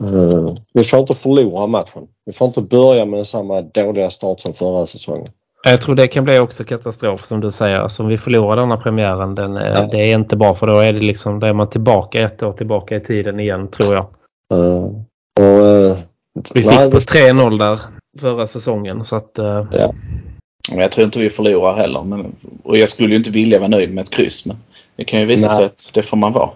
Eh, 0.00 0.54
vi 0.72 0.84
får 0.84 1.00
inte 1.00 1.14
förlora 1.14 1.66
matchen. 1.66 2.06
Vi 2.26 2.32
får 2.32 2.46
inte 2.46 2.60
börja 2.60 3.04
med 3.04 3.26
samma 3.26 3.62
dåliga 3.62 4.10
start 4.10 4.40
som 4.40 4.52
förra 4.52 4.86
säsongen. 4.86 5.28
Jag 5.64 5.80
tror 5.80 5.94
det 5.94 6.06
kan 6.08 6.24
bli 6.24 6.38
också 6.38 6.64
katastrof 6.64 7.26
som 7.26 7.40
du 7.40 7.50
säger. 7.50 7.76
Alltså, 7.78 8.02
om 8.02 8.08
vi 8.08 8.18
förlorar 8.18 8.56
denna 8.56 8.76
premiären, 8.76 9.34
den, 9.34 9.56
eh, 9.56 9.62
Ja. 9.74 9.88
det 9.90 9.96
är 10.10 10.14
inte 10.14 10.36
bra 10.36 10.54
för 10.54 10.66
då 10.66 10.78
är 10.78 10.92
det 10.92 11.00
liksom, 11.00 11.40
då 11.40 11.46
är 11.46 11.52
man 11.52 11.70
tillbaka 11.70 12.22
ett 12.22 12.42
år 12.42 12.52
tillbaka 12.52 12.96
i 12.96 13.00
tiden 13.00 13.40
igen 13.40 13.68
tror 13.68 13.94
jag. 13.94 14.06
Eh, 14.54 14.84
och, 15.40 15.66
eh, 15.66 15.96
Vi 16.54 16.62
fick 16.62 16.66
nej, 16.66 16.90
på 16.90 16.98
vi- 16.98 17.04
3-0 17.04 17.58
där 17.58 17.78
förra 18.20 18.46
säsongen 18.46 19.04
så 19.04 19.16
att 19.16 19.38
eh, 19.38 19.64
Men 20.70 20.78
jag 20.80 20.90
tror 20.90 21.04
inte 21.04 21.18
vi 21.18 21.30
förlorar 21.30 21.74
heller. 21.74 22.02
Men, 22.02 22.32
och 22.62 22.78
jag 22.78 22.88
skulle 22.88 23.08
ju 23.10 23.16
inte 23.16 23.30
vilja 23.30 23.58
vara 23.58 23.68
nöjd 23.68 23.94
med 23.94 24.02
ett 24.02 24.10
kryss. 24.10 24.46
Men 24.46 24.56
det 24.96 25.04
kan 25.04 25.20
ju 25.20 25.26
visa 25.26 25.46
Nej. 25.48 25.56
sig 25.56 25.66
att 25.66 25.90
det 25.94 26.02
får 26.02 26.16
man 26.16 26.32
vara. 26.32 26.50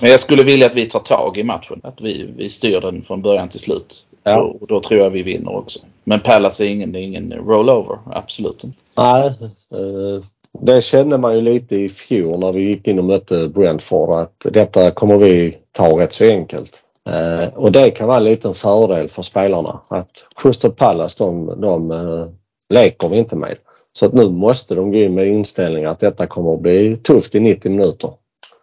Men 0.00 0.10
jag 0.10 0.20
skulle 0.20 0.42
vilja 0.42 0.66
att 0.66 0.74
vi 0.74 0.86
tar 0.86 1.00
tag 1.00 1.36
i 1.38 1.44
matchen. 1.44 1.80
Att 1.82 2.00
vi, 2.00 2.30
vi 2.36 2.48
styr 2.48 2.80
den 2.80 3.02
från 3.02 3.22
början 3.22 3.48
till 3.48 3.60
slut. 3.60 4.04
Ja. 4.30 4.42
Och, 4.60 4.66
då 4.66 4.80
tror 4.80 5.00
jag 5.00 5.10
vi 5.10 5.22
vinner 5.22 5.56
också. 5.56 5.78
Men 6.04 6.20
Palace 6.20 6.64
är 6.64 6.68
ingen, 6.68 6.94
är 6.94 7.00
ingen 7.00 7.32
rollover. 7.32 7.98
Absolut 8.06 8.64
inte. 8.64 8.78
Nej, 8.96 9.26
eh, 9.72 10.24
det 10.60 10.82
kände 10.82 11.18
man 11.18 11.34
ju 11.34 11.40
lite 11.40 11.74
i 11.74 11.88
fjol 11.88 12.38
när 12.38 12.52
vi 12.52 12.64
gick 12.64 12.88
in 12.88 12.98
och 12.98 13.04
mötte 13.04 13.48
Brentford 13.48 14.14
att 14.14 14.46
detta 14.50 14.90
kommer 14.90 15.16
vi 15.16 15.56
ta 15.72 16.00
rätt 16.00 16.14
så 16.14 16.24
enkelt. 16.24 16.82
Eh, 17.08 17.58
och 17.58 17.72
det 17.72 17.90
kan 17.90 18.08
vara 18.08 18.18
en 18.18 18.24
liten 18.24 18.54
fördel 18.54 19.08
för 19.08 19.22
spelarna 19.22 19.80
att 19.90 20.26
Crystal 20.36 20.72
Palace 20.72 21.24
de, 21.24 21.60
de 21.60 21.90
eh, 21.90 22.26
leker 22.70 23.08
vi 23.08 23.18
inte 23.18 23.36
med. 23.36 23.56
Så 23.92 24.06
att 24.06 24.12
nu 24.12 24.30
måste 24.30 24.74
de 24.74 24.90
gå 24.90 24.98
in 24.98 25.14
med 25.14 25.26
inställningen 25.26 25.90
att 25.90 26.00
detta 26.00 26.26
kommer 26.26 26.50
att 26.50 26.60
bli 26.60 26.96
tufft 26.96 27.34
i 27.34 27.40
90 27.40 27.70
minuter. 27.70 28.10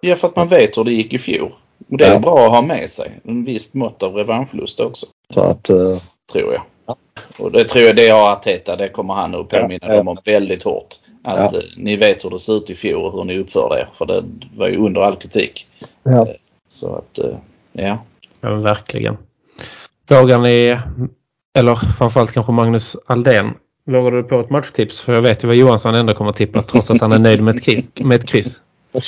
Ja, 0.02 0.16
för 0.16 0.28
att 0.28 0.36
man 0.36 0.48
vet 0.48 0.78
hur 0.78 0.84
det 0.84 0.94
gick 0.94 1.14
i 1.14 1.20
fjol. 1.20 1.52
Och 1.90 1.98
det 1.98 2.06
är 2.06 2.14
Ja. 2.14 2.20
bra 2.20 2.46
att 2.46 2.52
ha 2.52 2.62
med 2.62 2.90
sig. 2.90 3.20
En 3.24 3.46
viss 3.46 3.74
mått 3.74 4.04
av 4.04 4.16
revanschlust 4.16 4.80
också. 4.80 5.06
Så 5.34 5.42
att 5.42 5.70
eh, 5.70 5.98
Tror 6.32 6.54
jag. 6.54 6.62
Och 7.40 7.52
det 7.52 7.64
tror 7.64 7.84
jag 7.86 7.96
det 7.96 8.08
har 8.10 8.32
Arteta. 8.32 8.76
Det 8.76 8.90
kommer 8.90 9.14
han 9.14 9.36
att 9.36 9.50
påminna 9.50 9.80
Ja, 9.82 9.88
ja. 9.92 9.96
dem 9.98 10.08
om 10.08 10.18
väldigt 10.26 10.64
hårt. 10.64 10.88
Att 11.24 11.54
Ja. 11.54 11.60
eh, 11.60 11.64
ni 11.78 11.96
vet 11.96 12.26
hur 12.26 12.30
det 12.30 12.40
ser 12.40 12.58
ut 12.58 12.70
i 12.70 12.76
fjol 12.76 13.06
och 13.06 13.12
hur 13.14 13.24
ni 13.24 13.38
uppförde 13.40 13.76
er. 13.80 13.90
För 13.94 14.06
det 14.06 14.24
var 14.58 14.68
ju 14.68 14.78
under 14.78 15.02
all 15.02 15.16
kritik. 15.16 15.68
Ja. 16.04 16.28
Så 16.68 16.96
att, 16.96 17.20
eh, 17.20 17.36
ja. 17.72 17.98
ja, 18.42 18.50
verkligen. 18.56 19.18
Vågar 20.10 20.40
ni, 20.40 20.78
eller 21.58 21.76
framförallt 21.98 22.32
kanske 22.32 22.52
Magnus 22.52 22.96
Aldén, 23.06 23.52
vågar 23.86 24.12
du 24.12 24.24
på 24.24 24.40
ett 24.40 24.50
matchtips? 24.50 25.02
För 25.02 25.14
jag 25.14 25.22
vet 25.22 25.44
ju 25.44 25.48
vad 25.48 25.56
Johansson 25.58 25.96
ändå 25.96 26.14
kommer 26.14 26.30
att 26.30 26.36
tippa 26.38 26.62
trots 26.62 26.92
att 26.92 27.02
han 27.02 27.12
är 27.12 27.20
nöjd 27.20 27.44
med 27.44 27.56
ett, 27.56 27.64
kri- 27.64 28.04
med 28.06 28.16
ett 28.20 28.30
kryss. 28.30 28.62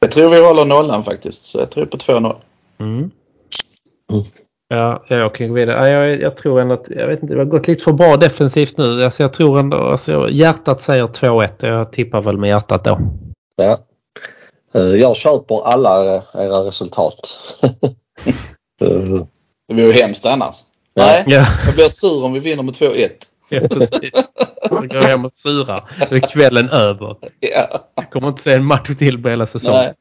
Jag 0.00 0.10
tror 0.10 0.30
vi 0.30 0.46
håller 0.46 0.64
nollan 0.64 1.04
faktiskt. 1.04 1.44
Så 1.44 1.58
jag 1.58 1.70
tror 1.70 1.86
på 1.86 1.96
2-0. 1.96 2.36
Mm. 2.80 3.10
Ja, 4.68 5.04
ja, 5.08 5.16
jag 5.16 5.34
kan 5.34 5.48
gå 5.48 5.54
vidare. 5.54 5.90
Ja, 5.92 5.92
jag, 6.06 6.20
jag 6.20 6.36
tror 6.36 6.60
ändå 6.60 6.74
att, 6.74 6.86
jag 6.88 7.06
vet 7.08 7.22
inte, 7.22 7.34
det 7.34 7.40
har 7.40 7.44
gått 7.44 7.68
lite 7.68 7.84
för 7.84 7.92
bra 7.92 8.16
defensivt 8.16 8.78
nu. 8.78 9.04
Alltså, 9.04 9.22
jag 9.22 9.32
tror 9.32 9.58
ändå, 9.58 9.76
alltså, 9.76 10.28
hjärtat 10.30 10.82
säger 10.82 11.06
2-1 11.06 11.62
och 11.62 11.68
jag 11.68 11.92
tippar 11.92 12.20
väl 12.22 12.36
med 12.38 12.48
hjärtat 12.48 12.84
då. 12.84 12.98
ja. 13.56 13.78
Eh, 14.74 14.80
jag 14.82 15.16
köper 15.16 15.66
alla 15.66 16.22
era 16.34 16.58
resultat. 16.64 17.14
Eh, 18.80 19.20
Det 19.68 19.74
vore 19.74 19.86
ju 19.86 19.92
hemskt 19.92 20.26
annars. 20.26 20.56
Nej, 20.96 21.24
Ja, 21.26 21.46
jag 21.66 21.74
blir 21.74 21.88
sur 21.88 22.24
om 22.24 22.32
vi 22.32 22.40
vinner 22.40 22.62
med 22.62 22.74
2-1. 22.74 23.08
ja 23.60 23.60
precis. 23.68 24.12
Så 24.70 24.86
går 24.88 24.96
jag 24.96 25.02
hem 25.08 25.24
och 25.24 25.32
surar. 25.32 25.90
Då 26.10 26.16
är 26.16 26.20
kvällen 26.20 26.68
över. 26.68 27.16
Ja. 27.40 27.84
Jag 27.94 28.10
kommer 28.10 28.28
inte 28.28 28.42
se 28.42 28.52
en 28.52 28.64
match 28.64 28.90
till 28.98 29.22
på 29.22 29.28
hela 29.28 29.46
säsongen. 29.46 29.94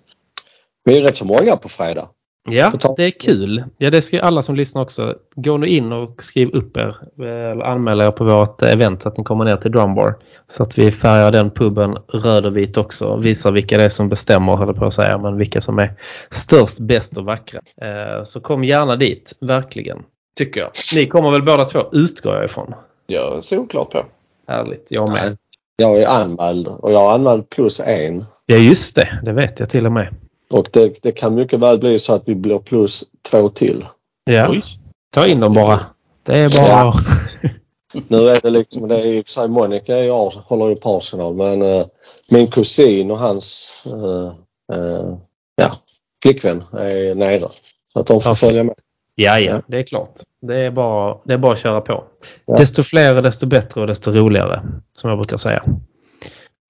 Vi 0.84 0.98
är 0.98 1.02
rätt 1.02 1.16
så 1.16 1.24
många 1.24 1.56
på 1.56 1.68
fredag. 1.68 2.08
Ja, 2.50 2.72
det 2.96 3.04
är 3.04 3.10
kul. 3.10 3.64
Ja, 3.78 3.90
det 3.90 4.02
ska 4.02 4.16
ju 4.16 4.22
alla 4.22 4.42
som 4.42 4.56
lyssnar 4.56 4.82
också. 4.82 5.14
Gå 5.34 5.56
nu 5.56 5.66
in 5.66 5.92
och 5.92 6.22
skriv 6.22 6.48
upp 6.50 6.76
er. 6.76 6.96
eh, 7.22 7.50
Eller 7.50 7.64
anmäl 7.64 8.00
er 8.00 8.10
på 8.10 8.24
vårt 8.24 8.62
event 8.62 9.02
så 9.02 9.08
att 9.08 9.16
ni 9.16 9.24
kommer 9.24 9.44
ner 9.44 9.56
till 9.56 9.70
Drumbar. 9.72 10.14
Så 10.48 10.62
att 10.62 10.78
vi 10.78 10.92
färgar 10.92 11.32
den 11.32 11.50
puben 11.50 11.96
röd 12.08 12.46
och 12.46 12.56
vit 12.56 12.76
också. 12.76 13.16
Visar 13.16 13.52
vilka 13.52 13.76
det 13.78 13.84
är 13.84 13.88
som 13.88 14.08
bestämmer, 14.08 14.56
höll 14.56 14.74
på 14.74 14.84
att 14.84 14.94
säga. 14.94 15.18
Men 15.18 15.36
vilka 15.36 15.60
som 15.60 15.78
är 15.78 15.94
störst, 16.30 16.78
bäst 16.78 17.16
och 17.16 17.24
vackra. 17.24 17.60
Eh, 17.82 18.24
Så 18.24 18.40
kom 18.40 18.64
gärna 18.64 18.96
dit, 18.96 19.32
verkligen. 19.40 19.98
Tycker 20.36 20.60
jag. 20.60 20.70
Ni 20.94 21.06
kommer 21.06 21.30
väl 21.30 21.42
båda 21.42 21.64
två, 21.64 21.82
utgår 21.92 22.34
jag 22.34 22.44
ifrån. 22.44 22.74
Jag 23.06 23.44
ser 23.44 23.58
oklart 23.58 23.90
på. 23.90 24.04
Härligt, 24.48 24.86
jag 24.90 25.08
med. 25.08 25.22
Nej. 25.24 25.36
Jag 25.76 26.02
är 26.02 26.06
anmäld 26.06 26.68
och 26.68 26.92
jag 26.92 26.98
har 27.00 27.12
anmält 27.14 27.48
plus 27.50 27.80
en. 27.80 28.24
Ja, 28.46 28.56
just 28.56 28.94
det. 28.94 29.20
Det 29.24 29.32
vet 29.32 29.60
jag 29.60 29.70
till 29.70 29.86
och 29.86 29.92
med. 29.92 30.14
Och 30.52 30.68
det, 30.72 31.02
det 31.02 31.12
kan 31.12 31.34
mycket 31.34 31.60
väl 31.60 31.78
bli 31.78 31.98
så 31.98 32.14
att 32.14 32.22
vi 32.28 32.34
blir 32.34 32.58
plus 32.58 33.04
två 33.30 33.48
till. 33.48 33.84
Ja, 34.24 34.46
Oj. 34.50 34.62
ta 35.14 35.26
in 35.26 35.40
dem 35.40 35.54
bara. 35.54 35.86
Det 36.22 36.38
är 36.38 36.48
bara... 36.48 36.78
Ja. 36.78 36.94
Nu 38.08 38.28
är 38.28 38.40
det 38.40 38.50
liksom, 38.50 38.88
det 38.88 38.96
är 38.98 39.04
i 39.04 39.20
och 39.20 39.26
för 39.26 39.32
sig 39.32 39.48
Monica 39.48 39.94
Ars- 39.96 40.38
håller 40.44 40.68
ju 40.68 40.76
på 40.76 40.96
Arsenal 40.96 41.34
men 41.34 41.62
eh, 41.62 41.86
min 42.32 42.46
kusin 42.46 43.10
och 43.10 43.18
hans 43.18 43.70
eh, 43.86 44.32
eh, 44.78 45.14
ja, 45.56 45.70
flickvän 46.22 46.64
är 46.72 47.14
nere. 47.14 47.48
Så 47.92 48.00
att 48.00 48.06
de 48.06 48.20
får 48.20 48.30
Ja. 48.30 48.36
följa 48.36 48.64
med. 48.64 48.74
Ja, 49.22 49.38
ja, 49.38 49.62
det 49.66 49.78
är 49.78 49.82
klart. 49.82 50.14
Det 50.42 50.56
är 50.56 50.70
bara, 50.70 51.16
det 51.24 51.32
är 51.34 51.38
bara 51.38 51.52
att 51.52 51.58
köra 51.58 51.80
på. 51.80 52.04
Ja. 52.46 52.56
Desto 52.56 52.82
fler, 52.82 53.22
desto 53.22 53.46
bättre 53.46 53.80
och 53.80 53.86
desto 53.86 54.10
roligare, 54.12 54.60
som 54.92 55.10
jag 55.10 55.18
brukar 55.18 55.36
säga. 55.36 55.62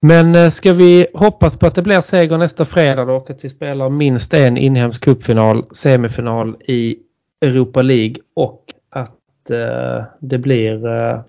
Men 0.01 0.35
eh, 0.35 0.49
ska 0.49 0.73
vi 0.73 1.07
hoppas 1.13 1.59
på 1.59 1.67
att 1.67 1.75
det 1.75 1.81
blir 1.81 2.01
seger 2.01 2.37
nästa 2.37 2.65
fredag 2.65 3.05
då 3.05 3.13
och 3.15 3.29
att 3.29 3.45
vi 3.45 3.49
spelar 3.49 3.89
minst 3.89 4.33
en 4.33 4.57
inhemsk 4.57 5.03
cupfinal, 5.03 5.65
semifinal 5.71 6.55
i 6.65 6.95
Europa 7.41 7.81
League 7.81 8.15
och 8.35 8.63
att 8.89 9.49
eh, 9.49 10.03
det 10.19 10.37
blir 10.37 10.87
eh, 10.87 11.19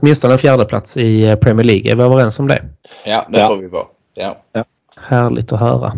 åtminstone 0.00 0.32
en 0.32 0.38
fjärde 0.38 0.64
plats 0.64 0.96
i 0.96 1.24
eh, 1.24 1.36
Premier 1.36 1.64
League. 1.64 1.92
Är 1.92 1.96
vi 1.96 2.02
överens 2.02 2.38
om 2.38 2.48
det? 2.48 2.62
Ja, 3.06 3.26
det 3.30 3.38
Ja. 3.40 3.46
får 3.48 3.56
vi 3.56 3.66
vara. 3.68 3.86
Ja. 4.14 4.36
Härligt 4.96 5.52
att 5.52 5.60
höra. 5.60 5.92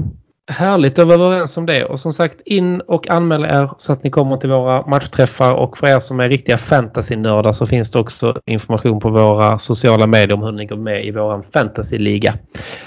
Härligt 0.49 0.99
att 0.99 1.07
vara 1.07 1.27
överens 1.27 1.57
om 1.57 1.67
det 1.67 1.85
och 1.85 2.01
som 2.01 2.13
sagt 2.13 2.41
in 2.45 2.81
och 2.81 3.11
anmäl 3.11 3.45
er 3.45 3.71
så 3.79 3.93
att 3.93 4.05
ni 4.05 4.11
kommer 4.11 4.37
till 4.37 4.51
våra 4.51 4.87
matchträffar 4.87 5.55
och 5.55 5.79
för 5.79 5.87
er 5.87 6.01
som 6.01 6.21
är 6.21 6.29
riktiga 6.29 6.59
fantasynördar 6.59 7.53
så 7.53 7.67
finns 7.67 7.91
det 7.91 7.99
också 7.99 8.41
information 8.47 9.01
på 9.01 9.11
våra 9.11 9.59
sociala 9.59 10.07
medier 10.07 10.33
om 10.33 10.43
hur 10.43 10.53
ni 10.53 10.67
går 10.67 10.77
med 10.77 11.05
i 11.05 11.11
vår 11.11 11.43
fantasyliga. 11.53 12.35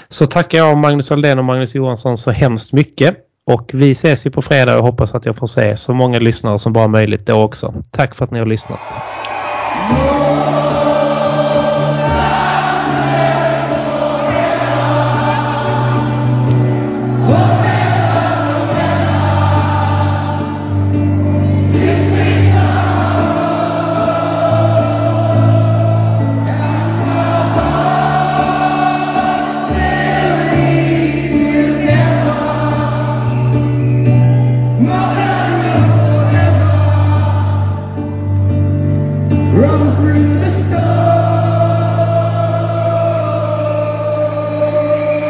Så 0.08 0.26
tackar 0.26 0.58
jag 0.58 0.78
Magnus 0.78 1.12
Aldén 1.12 1.38
och 1.38 1.44
Magnus 1.44 1.74
Johansson 1.74 2.16
så 2.16 2.30
hemskt 2.30 2.72
mycket 2.72 3.16
och 3.46 3.70
vi 3.72 3.90
ses 3.90 4.26
ju 4.26 4.30
på 4.30 4.42
fredag 4.42 4.78
och 4.78 4.84
hoppas 4.84 5.14
att 5.14 5.26
jag 5.26 5.36
får 5.36 5.46
se 5.46 5.76
så 5.76 5.94
många 5.94 6.18
lyssnare 6.18 6.58
som 6.58 6.72
bara 6.72 6.88
möjligt 6.88 7.26
då 7.26 7.42
också. 7.42 7.74
Tack 7.90 8.14
för 8.14 8.24
att 8.24 8.30
ni 8.30 8.38
har 8.38 8.46
lyssnat. 8.46 8.98